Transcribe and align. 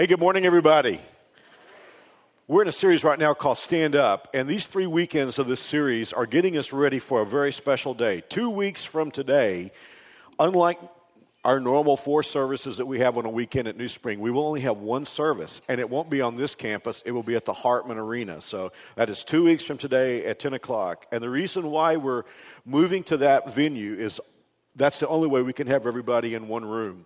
Hey, 0.00 0.06
good 0.06 0.18
morning, 0.18 0.46
everybody. 0.46 0.98
We're 2.48 2.62
in 2.62 2.68
a 2.68 2.72
series 2.72 3.04
right 3.04 3.18
now 3.18 3.34
called 3.34 3.58
Stand 3.58 3.94
Up, 3.94 4.28
and 4.32 4.48
these 4.48 4.64
three 4.64 4.86
weekends 4.86 5.38
of 5.38 5.46
this 5.46 5.60
series 5.60 6.10
are 6.14 6.24
getting 6.24 6.56
us 6.56 6.72
ready 6.72 6.98
for 6.98 7.20
a 7.20 7.26
very 7.26 7.52
special 7.52 7.92
day. 7.92 8.22
Two 8.26 8.48
weeks 8.48 8.82
from 8.82 9.10
today, 9.10 9.72
unlike 10.38 10.80
our 11.44 11.60
normal 11.60 11.98
four 11.98 12.22
services 12.22 12.78
that 12.78 12.86
we 12.86 13.00
have 13.00 13.18
on 13.18 13.26
a 13.26 13.28
weekend 13.28 13.68
at 13.68 13.76
New 13.76 13.88
Spring, 13.88 14.20
we 14.20 14.30
will 14.30 14.46
only 14.46 14.62
have 14.62 14.78
one 14.78 15.04
service, 15.04 15.60
and 15.68 15.78
it 15.78 15.90
won't 15.90 16.08
be 16.08 16.22
on 16.22 16.36
this 16.36 16.54
campus. 16.54 17.02
It 17.04 17.12
will 17.12 17.22
be 17.22 17.34
at 17.34 17.44
the 17.44 17.52
Hartman 17.52 17.98
Arena. 17.98 18.40
So 18.40 18.72
that 18.96 19.10
is 19.10 19.22
two 19.22 19.44
weeks 19.44 19.64
from 19.64 19.76
today 19.76 20.24
at 20.24 20.38
10 20.38 20.54
o'clock. 20.54 21.04
And 21.12 21.22
the 21.22 21.28
reason 21.28 21.70
why 21.70 21.96
we're 21.96 22.22
moving 22.64 23.02
to 23.04 23.18
that 23.18 23.54
venue 23.54 23.96
is 23.96 24.18
that's 24.74 24.98
the 24.98 25.08
only 25.08 25.28
way 25.28 25.42
we 25.42 25.52
can 25.52 25.66
have 25.66 25.86
everybody 25.86 26.32
in 26.32 26.48
one 26.48 26.64
room 26.64 27.04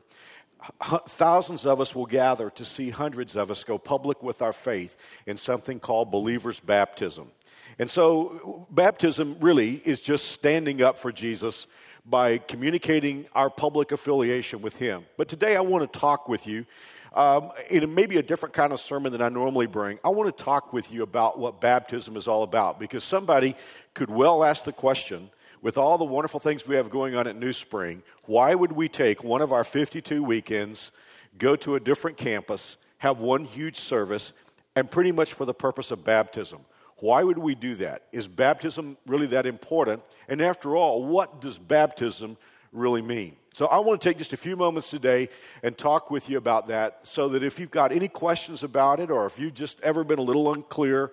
thousands 1.06 1.66
of 1.66 1.80
us 1.80 1.94
will 1.94 2.06
gather 2.06 2.50
to 2.50 2.64
see 2.64 2.90
hundreds 2.90 3.36
of 3.36 3.50
us 3.50 3.64
go 3.64 3.78
public 3.78 4.22
with 4.22 4.42
our 4.42 4.52
faith 4.52 4.96
in 5.26 5.36
something 5.36 5.80
called 5.80 6.10
believer's 6.10 6.60
baptism. 6.60 7.30
And 7.78 7.90
so, 7.90 8.66
baptism 8.70 9.36
really 9.40 9.82
is 9.84 10.00
just 10.00 10.32
standing 10.32 10.82
up 10.82 10.98
for 10.98 11.10
Jesus 11.10 11.66
by 12.06 12.38
communicating 12.38 13.26
our 13.34 13.50
public 13.50 13.90
affiliation 13.90 14.62
with 14.62 14.76
Him. 14.76 15.04
But 15.16 15.28
today, 15.28 15.56
I 15.56 15.60
want 15.60 15.90
to 15.90 15.98
talk 15.98 16.28
with 16.28 16.46
you. 16.46 16.66
Um, 17.14 17.52
in 17.70 17.94
maybe 17.94 18.16
a 18.16 18.24
different 18.24 18.54
kind 18.56 18.72
of 18.72 18.80
sermon 18.80 19.12
than 19.12 19.22
I 19.22 19.28
normally 19.28 19.68
bring, 19.68 20.00
I 20.02 20.08
want 20.08 20.36
to 20.36 20.44
talk 20.44 20.72
with 20.72 20.90
you 20.90 21.04
about 21.04 21.38
what 21.38 21.60
baptism 21.60 22.16
is 22.16 22.26
all 22.26 22.42
about 22.42 22.80
because 22.80 23.04
somebody 23.04 23.54
could 23.94 24.10
well 24.10 24.42
ask 24.42 24.64
the 24.64 24.72
question 24.72 25.30
with 25.64 25.78
all 25.78 25.96
the 25.96 26.04
wonderful 26.04 26.38
things 26.38 26.66
we 26.66 26.76
have 26.76 26.90
going 26.90 27.16
on 27.16 27.26
at 27.26 27.36
New 27.36 27.52
Spring, 27.54 28.02
why 28.24 28.54
would 28.54 28.72
we 28.72 28.86
take 28.86 29.24
one 29.24 29.40
of 29.40 29.50
our 29.50 29.64
52 29.64 30.22
weekends, 30.22 30.92
go 31.38 31.56
to 31.56 31.74
a 31.74 31.80
different 31.80 32.18
campus, 32.18 32.76
have 32.98 33.18
one 33.18 33.46
huge 33.46 33.80
service, 33.80 34.34
and 34.76 34.90
pretty 34.90 35.10
much 35.10 35.32
for 35.32 35.46
the 35.46 35.54
purpose 35.54 35.90
of 35.90 36.04
baptism? 36.04 36.60
Why 36.98 37.22
would 37.22 37.38
we 37.38 37.54
do 37.54 37.76
that? 37.76 38.02
Is 38.12 38.28
baptism 38.28 38.98
really 39.06 39.26
that 39.28 39.46
important? 39.46 40.02
And 40.28 40.42
after 40.42 40.76
all, 40.76 41.02
what 41.02 41.40
does 41.40 41.56
baptism 41.56 42.36
really 42.70 43.02
mean? 43.02 43.36
So 43.54 43.64
I 43.66 43.78
want 43.78 44.02
to 44.02 44.06
take 44.06 44.18
just 44.18 44.34
a 44.34 44.36
few 44.36 44.56
moments 44.56 44.90
today 44.90 45.30
and 45.62 45.78
talk 45.78 46.10
with 46.10 46.28
you 46.28 46.36
about 46.36 46.68
that 46.68 47.00
so 47.04 47.30
that 47.30 47.42
if 47.42 47.58
you've 47.58 47.70
got 47.70 47.90
any 47.90 48.08
questions 48.08 48.62
about 48.62 49.00
it 49.00 49.10
or 49.10 49.24
if 49.24 49.38
you've 49.38 49.54
just 49.54 49.80
ever 49.80 50.04
been 50.04 50.18
a 50.18 50.22
little 50.22 50.52
unclear, 50.52 51.10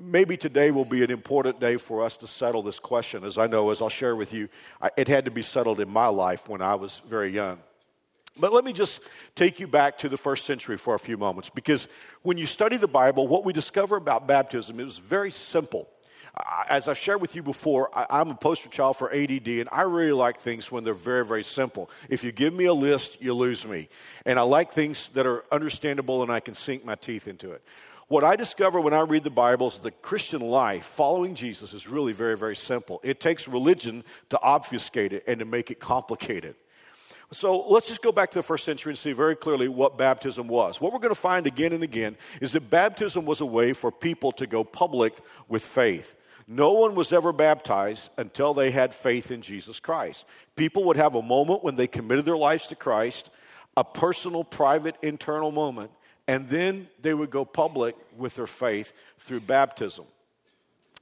maybe 0.00 0.36
today 0.36 0.70
will 0.70 0.84
be 0.84 1.02
an 1.02 1.10
important 1.10 1.60
day 1.60 1.76
for 1.76 2.04
us 2.04 2.16
to 2.18 2.26
settle 2.26 2.62
this 2.62 2.78
question. 2.78 3.24
As 3.24 3.38
I 3.38 3.46
know, 3.46 3.70
as 3.70 3.82
I'll 3.82 3.88
share 3.88 4.16
with 4.16 4.32
you, 4.32 4.48
it 4.96 5.08
had 5.08 5.24
to 5.24 5.30
be 5.30 5.42
settled 5.42 5.80
in 5.80 5.88
my 5.88 6.06
life 6.06 6.48
when 6.48 6.62
I 6.62 6.74
was 6.76 7.00
very 7.06 7.30
young. 7.30 7.58
But 8.38 8.52
let 8.52 8.64
me 8.64 8.72
just 8.72 9.00
take 9.34 9.58
you 9.58 9.66
back 9.66 9.98
to 9.98 10.08
the 10.08 10.16
first 10.16 10.46
century 10.46 10.76
for 10.76 10.94
a 10.94 10.98
few 10.98 11.16
moments 11.16 11.50
because 11.50 11.88
when 12.22 12.38
you 12.38 12.46
study 12.46 12.76
the 12.76 12.88
Bible, 12.88 13.26
what 13.26 13.44
we 13.44 13.52
discover 13.52 13.96
about 13.96 14.28
baptism 14.28 14.78
is 14.78 14.96
very 14.96 15.32
simple. 15.32 15.88
As 16.68 16.86
I've 16.86 16.98
shared 16.98 17.20
with 17.20 17.34
you 17.34 17.42
before, 17.42 17.90
I'm 18.12 18.30
a 18.30 18.34
poster 18.34 18.68
child 18.68 18.96
for 18.96 19.12
ADD, 19.12 19.48
and 19.48 19.68
I 19.72 19.82
really 19.82 20.12
like 20.12 20.40
things 20.40 20.70
when 20.70 20.84
they're 20.84 20.94
very, 20.94 21.24
very 21.24 21.42
simple. 21.42 21.90
If 22.08 22.22
you 22.22 22.30
give 22.30 22.54
me 22.54 22.66
a 22.66 22.72
list, 22.72 23.20
you 23.20 23.34
lose 23.34 23.66
me. 23.66 23.88
And 24.24 24.38
I 24.38 24.42
like 24.42 24.72
things 24.72 25.10
that 25.14 25.26
are 25.26 25.44
understandable 25.50 26.22
and 26.22 26.30
I 26.30 26.38
can 26.38 26.54
sink 26.54 26.84
my 26.84 26.94
teeth 26.94 27.26
into 27.26 27.50
it. 27.50 27.62
What 28.08 28.24
I 28.24 28.36
discover 28.36 28.80
when 28.80 28.94
I 28.94 29.00
read 29.00 29.22
the 29.22 29.30
Bible 29.30 29.68
is 29.68 29.74
the 29.74 29.90
Christian 29.90 30.40
life, 30.40 30.86
following 30.86 31.34
Jesus, 31.34 31.74
is 31.74 31.86
really 31.86 32.14
very, 32.14 32.38
very 32.38 32.56
simple. 32.56 33.00
It 33.04 33.20
takes 33.20 33.46
religion 33.46 34.02
to 34.30 34.40
obfuscate 34.40 35.12
it 35.12 35.24
and 35.26 35.38
to 35.40 35.44
make 35.44 35.70
it 35.70 35.78
complicated. 35.78 36.56
So 37.32 37.68
let's 37.68 37.86
just 37.86 38.00
go 38.00 38.10
back 38.10 38.30
to 38.30 38.38
the 38.38 38.42
first 38.42 38.64
century 38.64 38.92
and 38.92 38.98
see 38.98 39.12
very 39.12 39.36
clearly 39.36 39.68
what 39.68 39.98
baptism 39.98 40.48
was. 40.48 40.80
What 40.80 40.94
we're 40.94 41.00
going 41.00 41.14
to 41.14 41.20
find 41.20 41.46
again 41.46 41.74
and 41.74 41.82
again 41.82 42.16
is 42.40 42.52
that 42.52 42.70
baptism 42.70 43.26
was 43.26 43.42
a 43.42 43.46
way 43.46 43.74
for 43.74 43.92
people 43.92 44.32
to 44.32 44.46
go 44.46 44.64
public 44.64 45.12
with 45.46 45.62
faith. 45.62 46.14
No 46.46 46.72
one 46.72 46.94
was 46.94 47.12
ever 47.12 47.30
baptized 47.30 48.08
until 48.16 48.54
they 48.54 48.70
had 48.70 48.94
faith 48.94 49.30
in 49.30 49.42
Jesus 49.42 49.80
Christ. 49.80 50.24
People 50.56 50.84
would 50.84 50.96
have 50.96 51.14
a 51.14 51.20
moment 51.20 51.62
when 51.62 51.76
they 51.76 51.86
committed 51.86 52.24
their 52.24 52.38
lives 52.38 52.66
to 52.68 52.74
Christ, 52.74 53.28
a 53.76 53.84
personal, 53.84 54.44
private, 54.44 54.96
internal 55.02 55.52
moment, 55.52 55.90
and 56.28 56.48
then 56.50 56.88
they 57.00 57.14
would 57.14 57.30
go 57.30 57.44
public 57.44 57.96
with 58.16 58.36
their 58.36 58.46
faith 58.46 58.92
through 59.18 59.40
baptism. 59.40 60.04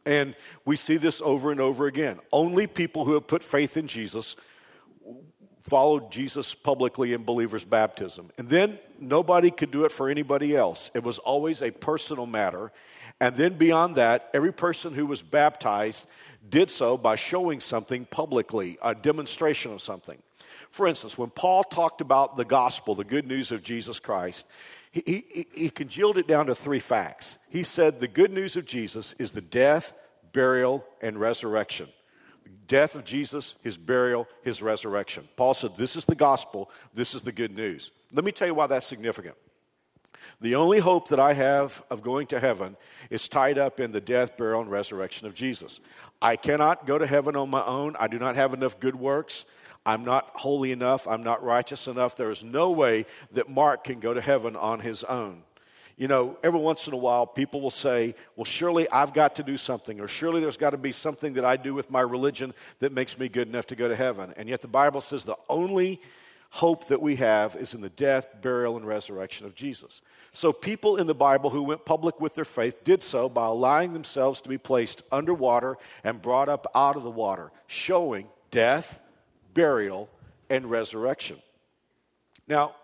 And 0.06 0.36
we 0.64 0.76
see 0.76 0.96
this 0.96 1.20
over 1.20 1.50
and 1.50 1.60
over 1.60 1.86
again. 1.86 2.20
Only 2.32 2.68
people 2.68 3.04
who 3.04 3.14
have 3.14 3.26
put 3.26 3.42
faith 3.42 3.76
in 3.76 3.88
Jesus 3.88 4.36
followed 5.64 6.12
Jesus 6.12 6.54
publicly 6.54 7.12
in 7.12 7.24
believers' 7.24 7.64
baptism. 7.64 8.30
And 8.38 8.48
then 8.48 8.78
nobody 9.00 9.50
could 9.50 9.72
do 9.72 9.84
it 9.84 9.90
for 9.90 10.08
anybody 10.08 10.54
else. 10.54 10.92
It 10.94 11.02
was 11.02 11.18
always 11.18 11.60
a 11.60 11.72
personal 11.72 12.26
matter. 12.26 12.70
And 13.20 13.36
then 13.36 13.54
beyond 13.54 13.96
that, 13.96 14.30
every 14.32 14.52
person 14.52 14.94
who 14.94 15.06
was 15.06 15.22
baptized 15.22 16.06
did 16.48 16.70
so 16.70 16.96
by 16.96 17.16
showing 17.16 17.58
something 17.58 18.04
publicly, 18.04 18.78
a 18.80 18.94
demonstration 18.94 19.72
of 19.72 19.82
something. 19.82 20.18
For 20.70 20.86
instance, 20.86 21.18
when 21.18 21.30
Paul 21.30 21.64
talked 21.64 22.00
about 22.00 22.36
the 22.36 22.44
gospel, 22.44 22.94
the 22.94 23.02
good 23.02 23.26
news 23.26 23.50
of 23.50 23.64
Jesus 23.64 23.98
Christ, 23.98 24.44
he, 25.04 25.24
he, 25.32 25.46
he 25.52 25.70
congealed 25.70 26.16
it 26.16 26.26
down 26.26 26.46
to 26.46 26.54
three 26.54 26.78
facts. 26.78 27.38
He 27.48 27.62
said 27.62 28.00
the 28.00 28.08
good 28.08 28.32
news 28.32 28.56
of 28.56 28.64
Jesus 28.64 29.14
is 29.18 29.32
the 29.32 29.40
death, 29.40 29.92
burial, 30.32 30.84
and 31.02 31.18
resurrection. 31.18 31.88
The 32.44 32.50
death 32.66 32.94
of 32.94 33.04
Jesus, 33.04 33.56
his 33.62 33.76
burial, 33.76 34.26
his 34.42 34.62
resurrection. 34.62 35.28
Paul 35.36 35.54
said, 35.54 35.76
This 35.76 35.96
is 35.96 36.04
the 36.04 36.14
gospel, 36.14 36.70
this 36.94 37.14
is 37.14 37.22
the 37.22 37.32
good 37.32 37.54
news. 37.54 37.90
Let 38.12 38.24
me 38.24 38.32
tell 38.32 38.46
you 38.46 38.54
why 38.54 38.68
that's 38.68 38.86
significant. 38.86 39.36
The 40.40 40.54
only 40.54 40.78
hope 40.78 41.08
that 41.08 41.20
I 41.20 41.34
have 41.34 41.82
of 41.90 42.02
going 42.02 42.26
to 42.28 42.40
heaven 42.40 42.76
is 43.10 43.28
tied 43.28 43.58
up 43.58 43.80
in 43.80 43.92
the 43.92 44.00
death, 44.00 44.36
burial, 44.36 44.62
and 44.62 44.70
resurrection 44.70 45.26
of 45.26 45.34
Jesus. 45.34 45.80
I 46.20 46.36
cannot 46.36 46.86
go 46.86 46.98
to 46.98 47.06
heaven 47.06 47.36
on 47.36 47.50
my 47.50 47.64
own. 47.64 47.96
I 47.98 48.06
do 48.06 48.18
not 48.18 48.36
have 48.36 48.54
enough 48.54 48.80
good 48.80 48.96
works. 48.96 49.44
I'm 49.86 50.04
not 50.04 50.30
holy 50.34 50.72
enough. 50.72 51.06
I'm 51.06 51.22
not 51.22 51.42
righteous 51.42 51.86
enough. 51.86 52.16
There 52.16 52.30
is 52.30 52.42
no 52.42 52.70
way 52.72 53.06
that 53.32 53.48
Mark 53.48 53.84
can 53.84 54.00
go 54.00 54.12
to 54.12 54.20
heaven 54.20 54.56
on 54.56 54.80
his 54.80 55.04
own. 55.04 55.44
You 55.96 56.08
know, 56.08 56.36
every 56.42 56.60
once 56.60 56.86
in 56.86 56.92
a 56.92 56.98
while, 56.98 57.26
people 57.26 57.62
will 57.62 57.70
say, 57.70 58.16
Well, 58.34 58.44
surely 58.44 58.90
I've 58.90 59.14
got 59.14 59.36
to 59.36 59.42
do 59.42 59.56
something, 59.56 60.00
or 60.00 60.08
surely 60.08 60.42
there's 60.42 60.58
got 60.58 60.70
to 60.70 60.76
be 60.76 60.92
something 60.92 61.34
that 61.34 61.44
I 61.44 61.56
do 61.56 61.72
with 61.72 61.90
my 61.90 62.02
religion 62.02 62.52
that 62.80 62.92
makes 62.92 63.16
me 63.16 63.30
good 63.30 63.48
enough 63.48 63.68
to 63.68 63.76
go 63.76 63.88
to 63.88 63.96
heaven. 63.96 64.34
And 64.36 64.48
yet 64.48 64.60
the 64.60 64.68
Bible 64.68 65.00
says 65.00 65.24
the 65.24 65.38
only 65.48 66.02
hope 66.50 66.86
that 66.88 67.00
we 67.00 67.16
have 67.16 67.56
is 67.56 67.72
in 67.72 67.80
the 67.80 67.88
death, 67.88 68.28
burial, 68.42 68.76
and 68.76 68.86
resurrection 68.86 69.46
of 69.46 69.54
Jesus. 69.54 70.00
So 70.32 70.52
people 70.52 70.96
in 70.96 71.06
the 71.06 71.14
Bible 71.14 71.50
who 71.50 71.62
went 71.62 71.84
public 71.84 72.20
with 72.20 72.34
their 72.34 72.44
faith 72.44 72.84
did 72.84 73.02
so 73.02 73.28
by 73.28 73.46
allowing 73.46 73.92
themselves 73.92 74.40
to 74.42 74.48
be 74.48 74.58
placed 74.58 75.02
underwater 75.10 75.76
and 76.04 76.20
brought 76.20 76.48
up 76.48 76.66
out 76.74 76.96
of 76.96 77.04
the 77.04 77.10
water, 77.10 77.52
showing 77.66 78.26
death, 78.50 79.00
burial, 79.56 80.08
and 80.48 80.70
resurrection. 80.70 81.38
Now, 82.46 82.76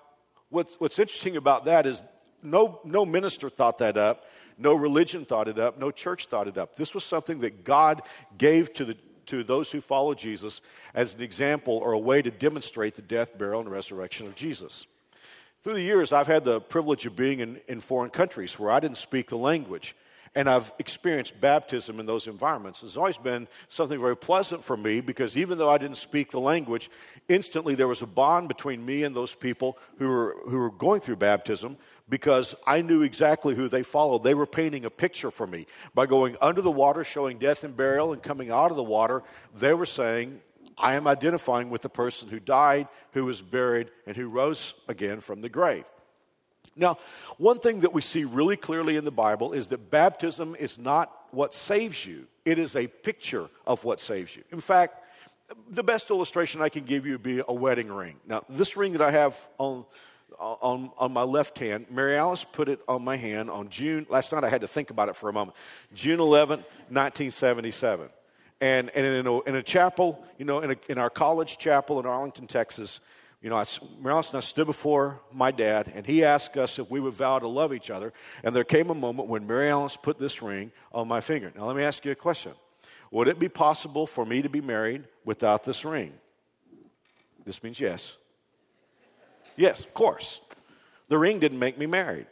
what's, 0.49 0.75
what's 0.81 0.99
interesting 0.99 1.37
about 1.37 1.67
that 1.67 1.87
is 1.87 2.03
no, 2.43 2.81
no 2.83 3.07
minister 3.07 3.49
thought 3.49 3.79
that 3.79 3.97
up, 3.97 4.25
no 4.59 4.75
religion 4.75 5.25
thought 5.25 5.47
it 5.47 5.59
up, 5.59 5.79
no 5.79 5.91
church 5.91 6.27
thought 6.27 6.49
it 6.49 6.59
up. 6.59 6.75
This 6.75 6.95
was 6.95 7.05
something 7.05 7.41
that 7.41 7.63
God 7.63 8.03
gave 8.37 8.73
to, 8.75 8.85
the, 8.85 8.97
to 9.27 9.45
those 9.45 9.71
who 9.71 9.81
follow 9.81 10.15
Jesus 10.15 10.61
as 10.95 11.15
an 11.15 11.21
example 11.21 11.77
or 11.77 11.93
a 11.93 11.99
way 11.99 12.23
to 12.23 12.31
demonstrate 12.31 12.97
the 12.97 13.03
death, 13.03 13.39
burial, 13.39 13.61
and 13.61 13.71
resurrection 13.71 14.27
of 14.27 14.35
Jesus. 14.35 14.87
Through 15.63 15.75
the 15.75 15.83
years, 15.83 16.11
I've 16.11 16.27
had 16.27 16.45
the 16.45 16.61
privilege 16.61 17.07
of 17.07 17.15
being 17.15 17.39
in, 17.39 17.61
in 17.69 17.81
foreign 17.81 18.11
countries 18.11 18.59
where 18.59 18.71
I 18.71 18.81
didn't 18.81 18.97
speak 18.97 19.29
the 19.29 19.39
language 19.39 19.95
and 20.35 20.49
I've 20.49 20.73
experienced 20.79 21.39
baptism 21.41 22.01
in 22.01 22.07
those 22.07 22.27
environments. 22.27 22.83
It's 22.83 22.97
always 22.97 23.19
been 23.19 23.49
something 23.69 24.01
very 24.01 24.17
pleasant 24.17 24.65
for 24.65 24.77
me 24.77 25.01
because 25.01 25.37
even 25.37 25.59
though 25.59 25.69
I 25.69 25.79
didn't 25.79 25.99
speak 25.99 26.31
the 26.31 26.41
language, 26.41 26.91
instantly 27.29 27.75
there 27.75 27.89
was 27.89 28.01
a 28.01 28.07
bond 28.07 28.49
between 28.49 28.85
me 28.85 29.05
and 29.05 29.15
those 29.15 29.35
people 29.35 29.79
who 29.99 30.09
were, 30.09 30.37
who 30.49 30.57
were 30.57 30.71
going 30.71 31.01
through 31.01 31.17
baptism 31.17 31.77
because 32.09 32.55
I 32.67 32.83
knew 32.83 33.03
exactly 33.03 33.55
who 33.55 33.69
they 33.69 33.83
followed. 33.83 34.23
They 34.23 34.35
were 34.35 34.47
painting 34.47 34.85
a 34.85 34.91
picture 34.91 35.31
for 35.31 35.47
me. 35.47 35.67
By 35.95 36.07
going 36.07 36.37
under 36.41 36.63
the 36.63 36.71
water, 36.71 37.05
showing 37.05 37.39
death 37.39 37.63
and 37.65 37.77
burial, 37.77 38.13
and 38.13 38.23
coming 38.23 38.51
out 38.51 38.71
of 38.71 38.77
the 38.77 38.83
water, 38.83 39.23
they 39.55 39.75
were 39.75 39.87
saying, 39.87 40.41
I 40.79 40.95
am 40.95 41.07
identifying 41.07 41.71
with 41.71 41.83
the 41.83 41.89
person 41.89 42.29
who 42.29 42.41
died, 42.41 42.89
who 43.13 43.27
was 43.27 43.43
buried, 43.43 43.91
and 44.07 44.17
who 44.17 44.29
rose 44.29 44.75
again 44.89 45.21
from 45.21 45.43
the 45.43 45.49
grave. 45.49 45.85
Now, 46.77 46.99
one 47.37 47.59
thing 47.59 47.81
that 47.81 47.93
we 47.93 48.01
see 48.01 48.25
really 48.25 48.57
clearly 48.57 48.97
in 48.97 49.05
the 49.05 49.11
Bible 49.11 49.53
is 49.53 49.67
that 49.69 49.91
baptism 49.91 50.57
is 50.59 50.79
not 50.79 51.13
what 51.31 51.55
saves 51.55 52.05
you, 52.05 52.27
it 52.45 52.59
is 52.59 52.77
a 52.77 52.87
picture 52.87 53.49
of 53.67 53.85
what 53.85 54.01
saves 54.01 54.35
you. 54.37 54.43
In 54.51 54.61
fact, 54.61 55.03
the 55.69 55.83
best 55.83 56.11
illustration 56.11 56.63
I 56.63 56.69
can 56.69 56.85
give 56.85 57.07
you 57.07 57.13
would 57.13 57.23
be 57.23 57.43
a 57.47 57.53
wedding 57.53 57.89
ring. 57.89 58.17
Now, 58.27 58.45
this 58.49 58.77
ring 58.77 58.93
that 58.93 59.03
I 59.03 59.11
have 59.11 59.39
on, 59.59 59.85
on, 60.39 60.91
on 60.99 61.13
my 61.13 61.23
left 61.23 61.59
hand, 61.59 61.87
Mary 61.91 62.17
Alice 62.17 62.45
put 62.45 62.69
it 62.69 62.81
on 62.89 63.03
my 63.03 63.17
hand 63.17 63.51
on 63.51 63.69
June, 63.69 64.07
last 64.09 64.33
night 64.33 64.45
I 64.45 64.49
had 64.49 64.63
to 64.63 64.69
think 64.69 64.91
about 64.91 65.09
it 65.09 65.17
for 65.17 65.29
a 65.29 65.33
moment, 65.33 65.57
June 65.95 66.21
11, 66.21 66.61
1977. 66.89 68.09
And, 68.61 68.91
and 68.91 69.07
in, 69.07 69.27
a, 69.27 69.41
in 69.41 69.57
a 69.57 69.63
chapel, 69.63 70.25
you 70.39 70.45
know, 70.45 70.61
in, 70.61 70.71
a, 70.71 70.77
in 70.89 70.97
our 70.97 71.11
college 71.11 71.59
chapel 71.59 71.99
in 71.99 72.07
Arlington, 72.07 72.47
Texas, 72.47 73.01
you 73.43 73.51
know, 73.51 73.57
I, 73.57 73.65
Mary 74.01 74.15
Alice 74.15 74.29
and 74.29 74.37
I 74.37 74.41
stood 74.41 74.67
before 74.67 75.21
my 75.33 75.51
dad, 75.51 75.91
and 75.95 76.07
he 76.07 76.25
asked 76.25 76.57
us 76.57 76.79
if 76.79 76.89
we 76.89 77.01
would 77.01 77.15
vow 77.15 77.41
to 77.41 77.49
love 77.49 77.75
each 77.75 77.91
other. 77.91 78.13
And 78.45 78.55
there 78.55 78.63
came 78.63 78.89
a 78.89 78.95
moment 78.95 79.29
when 79.29 79.49
Mary 79.49 79.69
Alice 79.69 79.97
put 80.01 80.19
this 80.19 80.41
ring 80.41 80.71
on 80.93 81.09
my 81.09 81.21
finger. 81.21 81.53
Now, 81.57 81.67
let 81.67 81.77
me 81.77 81.83
ask 81.83 82.05
you 82.05 82.13
a 82.13 82.17
question 82.17 82.53
Would 83.11 83.27
it 83.27 83.41
be 83.41 83.49
possible 83.49 84.07
for 84.07 84.25
me 84.25 84.43
to 84.43 84.49
be 84.49 84.61
married 84.61 85.05
without 85.25 85.65
this 85.65 85.85
ring? 85.85 86.13
This 87.45 87.63
means 87.65 87.81
yes. 87.81 88.17
Yes, 89.57 89.81
of 89.81 89.93
course. 89.93 90.41
The 91.09 91.19
ring 91.19 91.41
didn't 91.41 91.59
make 91.59 91.77
me 91.77 91.87
married. 91.87 92.27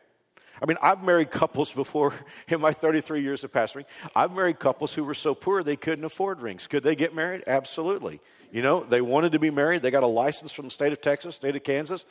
I 0.62 0.66
mean, 0.66 0.78
I've 0.80 1.02
married 1.02 1.32
couples 1.32 1.72
before 1.72 2.14
in 2.46 2.60
my 2.60 2.72
33 2.72 3.20
years 3.20 3.42
of 3.42 3.52
pastoring. 3.52 3.84
I've 4.14 4.32
married 4.32 4.60
couples 4.60 4.92
who 4.92 5.02
were 5.02 5.14
so 5.14 5.34
poor 5.34 5.64
they 5.64 5.76
couldn't 5.76 6.04
afford 6.04 6.40
rings. 6.40 6.68
Could 6.68 6.84
they 6.84 6.94
get 6.94 7.14
married? 7.14 7.42
Absolutely. 7.48 8.20
You 8.50 8.62
know, 8.62 8.84
they 8.84 9.00
wanted 9.00 9.32
to 9.32 9.38
be 9.38 9.50
married. 9.50 9.82
They 9.82 9.90
got 9.90 10.02
a 10.02 10.08
license 10.08 10.52
from 10.52 10.66
the 10.66 10.70
state 10.70 10.92
of 10.92 11.00
Texas, 11.00 11.36
state 11.36 11.54
of 11.54 11.62
Kansas. 11.62 12.04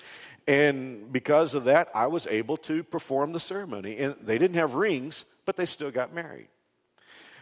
And 0.48 1.12
because 1.12 1.54
of 1.54 1.66
that, 1.66 1.90
I 1.94 2.08
was 2.08 2.26
able 2.28 2.58
to 2.58 2.84
perform 2.84 3.34
the 3.34 3.40
ceremony. 3.40 3.98
And 3.98 4.16
they 4.22 4.38
didn't 4.38 4.56
have 4.56 4.76
rings, 4.76 5.26
but 5.46 5.58
they 5.58 5.66
still 5.66 5.92
got 5.92 6.14
married. 6.14 6.48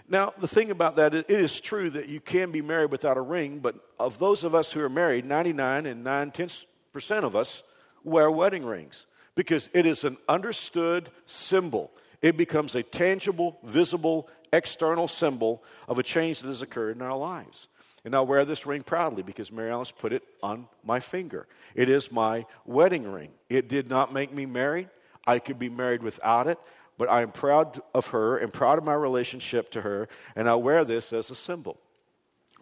Now, 0.10 0.34
the 0.40 0.48
thing 0.48 0.72
about 0.72 0.96
that, 0.96 1.14
it 1.14 1.30
is 1.30 1.60
true 1.60 1.90
that 1.92 2.08
you 2.08 2.22
can 2.22 2.52
be 2.52 2.62
married 2.62 2.92
without 2.92 3.18
a 3.18 3.22
ring, 3.22 3.60
but 3.60 3.76
of 4.00 4.20
those 4.20 4.44
of 4.44 4.56
us 4.56 4.72
who 4.72 4.80
are 4.80 4.90
married, 4.90 5.26
99 5.26 5.86
and 5.86 6.04
9 6.04 6.32
tenths 6.32 6.66
percent 6.94 7.26
of 7.26 7.36
us 7.36 7.62
wear 8.04 8.32
wedding 8.32 8.66
rings 8.66 9.06
because 9.36 9.70
it 9.74 9.86
is 9.86 10.04
an 10.04 10.18
understood 10.28 11.12
symbol. 11.26 11.92
It 12.22 12.38
becomes 12.38 12.74
a 12.74 12.84
tangible, 12.84 13.60
visible, 13.64 14.30
external 14.52 15.08
symbol 15.08 15.64
of 15.88 16.00
a 16.00 16.04
change 16.04 16.40
that 16.40 16.48
has 16.48 16.62
occurred 16.62 16.96
in 16.96 17.02
our 17.02 17.18
lives. 17.18 17.68
And 18.06 18.16
I 18.16 18.22
wear 18.22 18.46
this 18.46 18.66
ring 18.66 18.84
proudly 18.84 19.24
because 19.24 19.52
Mary 19.52 19.70
Alice 19.70 19.92
put 19.92 20.14
it 20.14 20.24
on 20.42 20.68
my 20.84 21.00
finger. 21.00 21.48
It 21.76 21.90
is 21.90 22.12
my 22.12 22.46
wedding 22.66 23.12
ring. 23.12 23.32
It 23.50 23.68
did 23.68 23.90
not 23.90 24.14
make 24.14 24.34
me 24.34 24.46
married. 24.46 24.90
I 25.26 25.40
could 25.40 25.60
be 25.60 25.70
married 25.70 26.02
without 26.02 26.48
it, 26.48 26.58
but 26.98 27.10
I 27.10 27.22
am 27.22 27.32
proud 27.32 27.82
of 27.94 28.08
her 28.08 28.38
and 28.38 28.52
proud 28.54 28.78
of 28.78 28.86
my 28.86 28.94
relationship 28.94 29.70
to 29.72 29.82
her, 29.82 30.08
and 30.36 30.50
I 30.50 30.56
wear 30.56 30.86
this 30.86 31.12
as 31.12 31.30
a 31.30 31.36
symbol. 31.36 31.78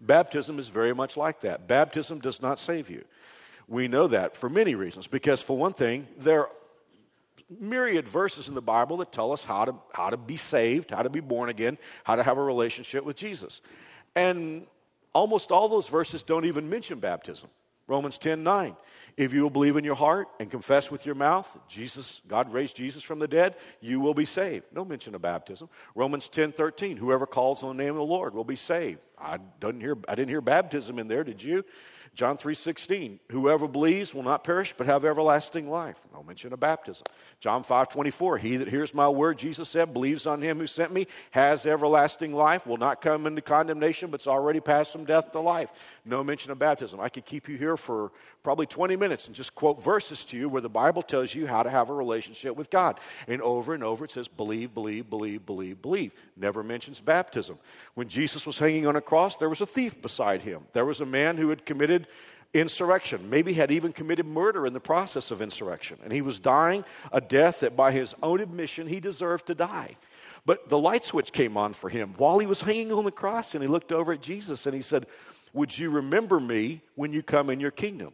Baptism 0.02 0.58
is 0.60 0.68
very 0.68 0.94
much 0.94 1.16
like 1.16 1.42
that. 1.42 1.68
Baptism 1.68 2.20
does 2.20 2.42
not 2.42 2.60
save 2.60 2.90
you. 2.90 3.06
We 3.68 3.88
know 3.88 4.08
that 4.08 4.36
for 4.36 4.50
many 4.50 4.76
reasons, 4.76 5.08
because 5.08 5.42
for 5.42 5.58
one 5.58 5.74
thing, 5.74 6.08
there 6.18 6.42
are 6.42 6.50
myriad 7.60 8.08
verses 8.08 8.48
in 8.48 8.56
the 8.56 8.62
Bible 8.62 8.98
that 8.98 9.12
tell 9.12 9.32
us 9.32 9.44
how 9.44 9.66
to, 9.66 9.76
how 9.94 10.10
to 10.10 10.18
be 10.18 10.38
saved, 10.38 10.92
how 10.92 11.04
to 11.04 11.10
be 11.10 11.20
born 11.20 11.50
again, 11.50 11.78
how 12.04 12.16
to 12.16 12.24
have 12.24 12.38
a 12.38 12.44
relationship 12.44 13.06
with 13.06 13.16
Jesus. 13.16 13.62
And 14.16 14.66
almost 15.16 15.52
all 15.52 15.68
those 15.68 15.88
verses 15.88 16.22
don't 16.22 16.46
even 16.46 16.70
mention 16.70 17.00
baptism. 17.00 17.50
Romans 17.88 18.18
10 18.18 18.44
9. 18.44 18.76
If 19.18 19.34
you 19.34 19.44
will 19.44 19.50
believe 19.50 19.78
in 19.78 19.86
your 19.86 19.96
heart 19.96 20.28
and 20.40 20.52
confess 20.52 20.92
with 20.92 21.06
your 21.06 21.16
mouth, 21.16 21.48
Jesus, 21.70 22.22
God 22.28 22.52
raised 22.52 22.76
Jesus 22.76 23.02
from 23.02 23.20
the 23.20 23.28
dead, 23.28 23.56
you 23.80 24.02
will 24.02 24.14
be 24.14 24.26
saved. 24.26 24.66
No 24.74 24.84
mention 24.84 25.16
of 25.16 25.22
baptism. 25.22 25.70
Romans 25.94 26.28
10 26.28 26.52
13. 26.52 26.98
Whoever 26.98 27.26
calls 27.26 27.64
on 27.64 27.78
the 27.78 27.84
name 27.84 27.94
of 27.94 27.98
the 27.98 28.14
Lord 28.14 28.34
will 28.34 28.44
be 28.44 28.58
saved. 28.58 29.00
I 29.18 29.38
didn't 29.62 29.82
hear, 29.82 29.98
I 30.08 30.16
didn't 30.16 30.30
hear 30.30 30.42
baptism 30.42 31.00
in 31.00 31.08
there, 31.08 31.24
did 31.24 31.42
you? 31.42 31.64
John 32.16 32.38
3:16, 32.38 33.20
whoever 33.30 33.68
believes 33.68 34.14
will 34.14 34.24
not 34.24 34.46
perish 34.46 34.74
but 34.78 34.88
have 34.88 35.04
everlasting 35.04 35.70
life. 35.70 36.00
No 36.14 36.24
mention 36.24 36.54
of 36.54 36.62
baptism. 36.62 37.04
John 37.42 37.62
5:24, 37.62 38.38
he 38.38 38.56
that 38.56 38.70
hears 38.70 38.94
my 38.94 39.10
word, 39.10 39.38
Jesus 39.38 39.68
said, 39.68 39.94
believes 39.94 40.26
on 40.26 40.42
him 40.42 40.58
who 40.58 40.66
sent 40.66 40.94
me, 40.94 41.08
has 41.32 41.66
everlasting 41.66 42.34
life, 42.34 42.66
will 42.66 42.78
not 42.78 43.02
come 43.02 43.28
into 43.28 43.42
condemnation, 43.42 44.10
but's 44.10 44.28
already 44.28 44.62
passed 44.62 44.94
from 44.94 45.04
death 45.04 45.34
to 45.34 45.40
life. 45.42 45.72
No 46.06 46.24
mention 46.24 46.52
of 46.52 46.58
baptism. 46.58 47.02
I 47.02 47.10
could 47.10 47.26
keep 47.26 47.50
you 47.50 47.58
here 47.58 47.76
for 47.76 48.14
probably 48.46 48.68
20 48.68 48.96
minutes 48.96 49.26
and 49.26 49.34
just 49.34 49.56
quote 49.56 49.84
verses 49.84 50.24
to 50.24 50.38
you 50.38 50.48
where 50.48 50.62
the 50.62 50.70
Bible 50.70 51.02
tells 51.02 51.34
you 51.34 51.48
how 51.48 51.64
to 51.64 51.70
have 51.72 51.90
a 51.90 51.94
relationship 51.94 52.56
with 52.56 52.70
God. 52.70 53.00
And 53.28 53.42
over 53.42 53.74
and 53.74 53.84
over 53.84 54.06
it 54.06 54.12
says 54.12 54.28
believe, 54.28 54.72
believe, 54.72 55.10
believe, 55.10 55.48
believe, 55.48 55.82
believe. 55.82 56.12
Never 56.38 56.62
mentions 56.62 57.00
baptism. 57.00 57.58
When 57.96 58.08
Jesus 58.08 58.46
was 58.46 58.60
hanging 58.60 58.86
on 58.86 58.96
a 58.96 59.02
cross, 59.02 59.36
there 59.36 59.50
was 59.50 59.62
a 59.62 59.66
thief 59.66 60.00
beside 60.00 60.44
him. 60.44 60.62
There 60.74 60.86
was 60.86 61.02
a 61.02 61.08
man 61.08 61.38
who 61.38 61.50
had 61.50 61.66
committed 61.66 62.06
insurrection, 62.54 63.32
maybe 63.32 63.54
had 63.54 63.72
even 63.72 63.92
committed 63.92 64.28
murder 64.28 64.68
in 64.68 64.74
the 64.74 64.80
process 64.80 65.32
of 65.32 65.42
insurrection. 65.42 65.98
And 66.04 66.14
he 66.14 66.22
was 66.22 66.38
dying 66.38 66.86
a 67.12 67.22
death 67.22 67.62
that 67.62 67.76
by 67.76 67.94
his 67.94 68.14
own 68.22 68.42
admission 68.42 68.86
he 68.86 69.00
deserved 69.00 69.48
to 69.48 69.56
die. 69.56 69.98
But 70.46 70.70
the 70.70 70.78
light 70.78 71.04
switch 71.04 71.32
came 71.32 71.58
on 71.58 71.74
for 71.74 71.90
him 71.90 72.14
while 72.18 72.38
he 72.38 72.46
was 72.46 72.62
hanging 72.62 72.92
on 72.92 73.06
the 73.06 73.12
cross, 73.12 73.56
and 73.56 73.64
he 73.64 73.68
looked 73.68 73.92
over 73.92 74.14
at 74.14 74.22
Jesus 74.22 74.68
and 74.68 74.76
he 74.76 74.84
said, 74.84 75.08
Would 75.52 75.76
you 75.80 75.90
remember 75.90 76.40
me 76.40 76.82
when 76.94 77.12
you 77.12 77.24
come 77.24 77.50
in 77.50 77.60
your 77.60 77.72
kingdom? 77.72 78.14